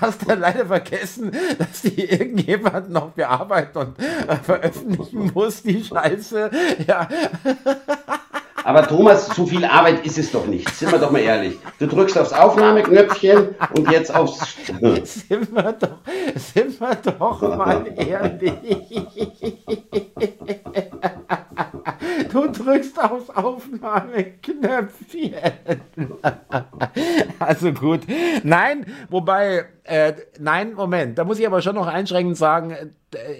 Hast 0.00 0.28
du 0.28 0.34
leider 0.34 0.66
vergessen, 0.66 1.30
dass 1.58 1.82
die 1.82 2.04
irgendjemand 2.04 2.90
noch 2.90 3.10
bearbeiten 3.10 3.78
und 3.78 3.96
veröffentlichen 4.44 5.30
muss, 5.32 5.62
die 5.62 5.82
Scheiße. 5.82 6.50
Ja. 6.86 7.08
Aber 8.64 8.86
Thomas, 8.86 9.28
zu 9.28 9.46
viel 9.46 9.64
Arbeit 9.64 10.04
ist 10.04 10.18
es 10.18 10.32
doch 10.32 10.46
nicht. 10.46 10.68
Sind 10.70 10.92
wir 10.92 10.98
doch 10.98 11.10
mal 11.10 11.20
ehrlich. 11.20 11.58
Du 11.78 11.86
drückst 11.86 12.18
aufs 12.18 12.32
Aufnahmeknöpfchen 12.32 13.54
und 13.74 13.90
jetzt 13.90 14.14
aufs. 14.14 14.56
sind, 15.04 15.54
wir 15.54 15.72
doch, 15.72 15.98
sind 16.36 16.80
wir 16.80 16.94
doch 16.96 17.56
mal 17.56 17.84
ehrlich. 17.96 18.52
Du 22.30 22.50
drückst 22.50 23.02
aufs 23.02 23.30
Aufnahmeknöpfchen. 23.30 25.34
Also 27.38 27.72
gut. 27.72 28.00
Nein, 28.44 28.86
wobei, 29.08 29.66
äh, 29.84 30.12
nein, 30.38 30.74
Moment, 30.74 31.18
da 31.18 31.24
muss 31.24 31.38
ich 31.38 31.46
aber 31.46 31.62
schon 31.62 31.74
noch 31.74 31.86
einschränkend 31.86 32.36
sagen, 32.36 32.70
äh, 32.70 32.88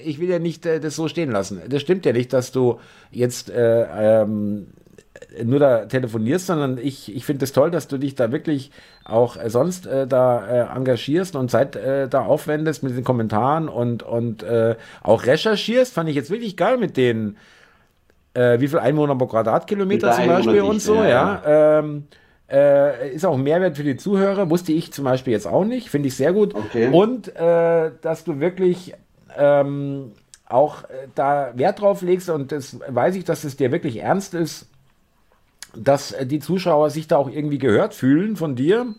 ich 0.04 0.20
will 0.20 0.28
ja 0.28 0.38
nicht 0.38 0.66
äh, 0.66 0.80
das 0.80 0.96
so 0.96 1.08
stehen 1.08 1.30
lassen. 1.30 1.62
Das 1.68 1.82
stimmt 1.82 2.06
ja 2.06 2.12
nicht, 2.12 2.32
dass 2.32 2.52
du 2.52 2.80
jetzt 3.10 3.50
äh, 3.50 4.22
ähm, 4.22 4.68
nur 5.44 5.58
da 5.58 5.86
telefonierst, 5.86 6.46
sondern 6.46 6.78
ich, 6.78 7.14
ich 7.14 7.24
finde 7.24 7.44
es 7.44 7.50
das 7.50 7.54
toll, 7.54 7.70
dass 7.70 7.88
du 7.88 7.98
dich 7.98 8.14
da 8.14 8.32
wirklich 8.32 8.70
auch 9.04 9.36
äh, 9.36 9.50
sonst 9.50 9.86
äh, 9.86 10.06
da 10.06 10.46
äh, 10.46 10.76
engagierst 10.76 11.36
und 11.36 11.50
Zeit 11.50 11.76
äh, 11.76 12.08
da 12.08 12.22
aufwendest 12.22 12.82
mit 12.82 12.96
den 12.96 13.04
Kommentaren 13.04 13.68
und, 13.68 14.02
und 14.02 14.42
äh, 14.42 14.76
auch 15.02 15.24
recherchierst. 15.24 15.94
Fand 15.94 16.08
ich 16.08 16.16
jetzt 16.16 16.30
wirklich 16.30 16.56
geil 16.56 16.78
mit 16.78 16.96
denen, 16.96 17.36
äh, 18.34 18.60
wie 18.60 18.68
viel 18.68 18.78
Einwohner 18.78 19.16
pro 19.16 19.26
Quadratkilometer 19.26 20.12
zum 20.12 20.26
Beispiel 20.26 20.60
und 20.62 20.80
so, 20.80 20.96
ja. 20.96 21.42
ja. 21.44 21.78
Ähm, 21.78 22.04
ist 23.14 23.24
auch 23.24 23.36
Mehrwert 23.36 23.76
für 23.76 23.84
die 23.84 23.96
Zuhörer, 23.96 24.50
wusste 24.50 24.72
ich 24.72 24.92
zum 24.92 25.04
Beispiel 25.04 25.32
jetzt 25.32 25.46
auch 25.46 25.64
nicht, 25.64 25.88
finde 25.88 26.08
ich 26.08 26.16
sehr 26.16 26.32
gut. 26.32 26.52
Okay. 26.56 26.88
Und 26.90 27.32
dass 27.36 28.24
du 28.24 28.40
wirklich 28.40 28.92
ähm, 29.38 30.10
auch 30.48 30.82
da 31.14 31.52
Wert 31.54 31.80
drauf 31.80 32.02
legst 32.02 32.28
und 32.28 32.50
das 32.50 32.76
weiß 32.88 33.14
ich, 33.14 33.22
dass 33.22 33.44
es 33.44 33.56
dir 33.56 33.70
wirklich 33.70 33.98
ernst 33.98 34.34
ist, 34.34 34.66
dass 35.74 36.12
äh, 36.12 36.26
die 36.26 36.40
Zuschauer 36.40 36.90
sich 36.90 37.08
da 37.08 37.16
auch 37.16 37.30
irgendwie 37.30 37.58
gehört 37.58 37.94
fühlen 37.94 38.36
von 38.36 38.56
dir 38.56 38.94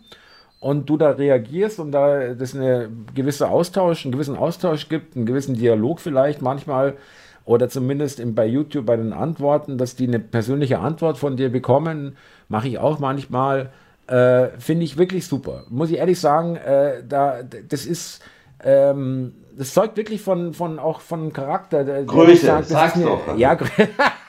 und 0.60 0.88
du 0.88 0.96
da 0.96 1.10
reagierst 1.10 1.80
und 1.80 1.92
da 1.92 2.34
das 2.34 2.54
eine 2.54 2.88
gewisse 3.14 3.48
Austausch, 3.48 4.04
einen 4.04 4.12
gewissen 4.12 4.36
Austausch 4.36 4.88
gibt, 4.88 5.16
einen 5.16 5.26
gewissen 5.26 5.54
Dialog 5.54 6.00
vielleicht 6.00 6.40
manchmal 6.40 6.96
oder 7.44 7.68
zumindest 7.68 8.20
in, 8.20 8.34
bei 8.34 8.46
YouTube 8.46 8.86
bei 8.86 8.96
den 8.96 9.12
Antworten, 9.12 9.76
dass 9.78 9.96
die 9.96 10.06
eine 10.06 10.20
persönliche 10.20 10.78
Antwort 10.78 11.18
von 11.18 11.36
dir 11.36 11.50
bekommen, 11.50 12.16
mache 12.48 12.68
ich 12.68 12.78
auch 12.78 12.98
manchmal. 13.00 13.70
Äh, 14.06 14.48
Finde 14.58 14.84
ich 14.84 14.96
wirklich 14.96 15.26
super. 15.26 15.64
Muss 15.68 15.90
ich 15.90 15.96
ehrlich 15.98 16.20
sagen, 16.20 16.56
äh, 16.56 17.02
da, 17.08 17.40
das 17.68 17.86
ist, 17.86 18.22
ähm, 18.62 19.34
das 19.56 19.74
zeugt 19.74 19.96
wirklich 19.96 20.20
von, 20.20 20.54
von 20.54 20.78
auch 20.78 21.00
von 21.00 21.32
Charakter. 21.32 21.84
Größe, 22.04 22.62
sag's 22.62 23.00
doch. 23.00 23.36
Ja, 23.36 23.56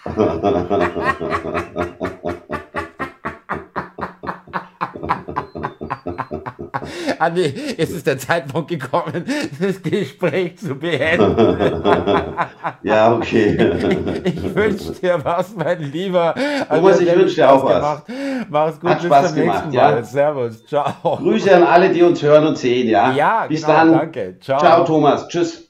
Andi, 7.24 7.54
jetzt 7.78 7.92
ist 7.92 8.06
der 8.06 8.18
Zeitpunkt 8.18 8.70
gekommen, 8.70 9.26
das 9.60 9.82
Gespräch 9.82 10.58
zu 10.58 10.76
beenden. 10.76 11.36
ja, 12.84 13.16
okay. 13.16 13.58
Ich, 14.24 14.36
ich 14.36 14.56
wünsche 14.56 14.92
dir 14.94 15.20
was, 15.24 15.56
mein 15.56 15.82
Lieber. 15.92 16.36
Thomas, 16.70 17.00
ich 17.00 17.16
wünsche 17.16 17.36
dir 17.36 17.52
auch 17.52 17.64
was. 17.64 18.04
Mach's 18.50 18.80
gut, 18.80 18.90
Hat 18.90 18.98
bis 19.00 19.06
Spaß 19.08 19.28
zum 19.34 19.36
nächsten 19.46 19.72
gemacht, 19.72 19.92
Mal. 19.92 19.96
ja. 19.98 20.04
Servus, 20.04 20.66
ciao. 20.66 21.18
Grüße 21.18 21.56
an 21.56 21.64
alle, 21.64 21.92
die 21.92 22.04
uns 22.04 22.22
hören 22.22 22.48
und 22.48 22.58
sehen, 22.58 22.90
ja? 22.90 23.14
Ja, 23.14 23.46
Bis 23.48 23.62
genau, 23.62 23.74
dann. 23.74 23.92
danke. 23.94 24.38
Ciao. 24.42 24.60
Ciao, 24.60 24.84
Thomas. 24.84 25.28
Tschüss. 25.30 25.70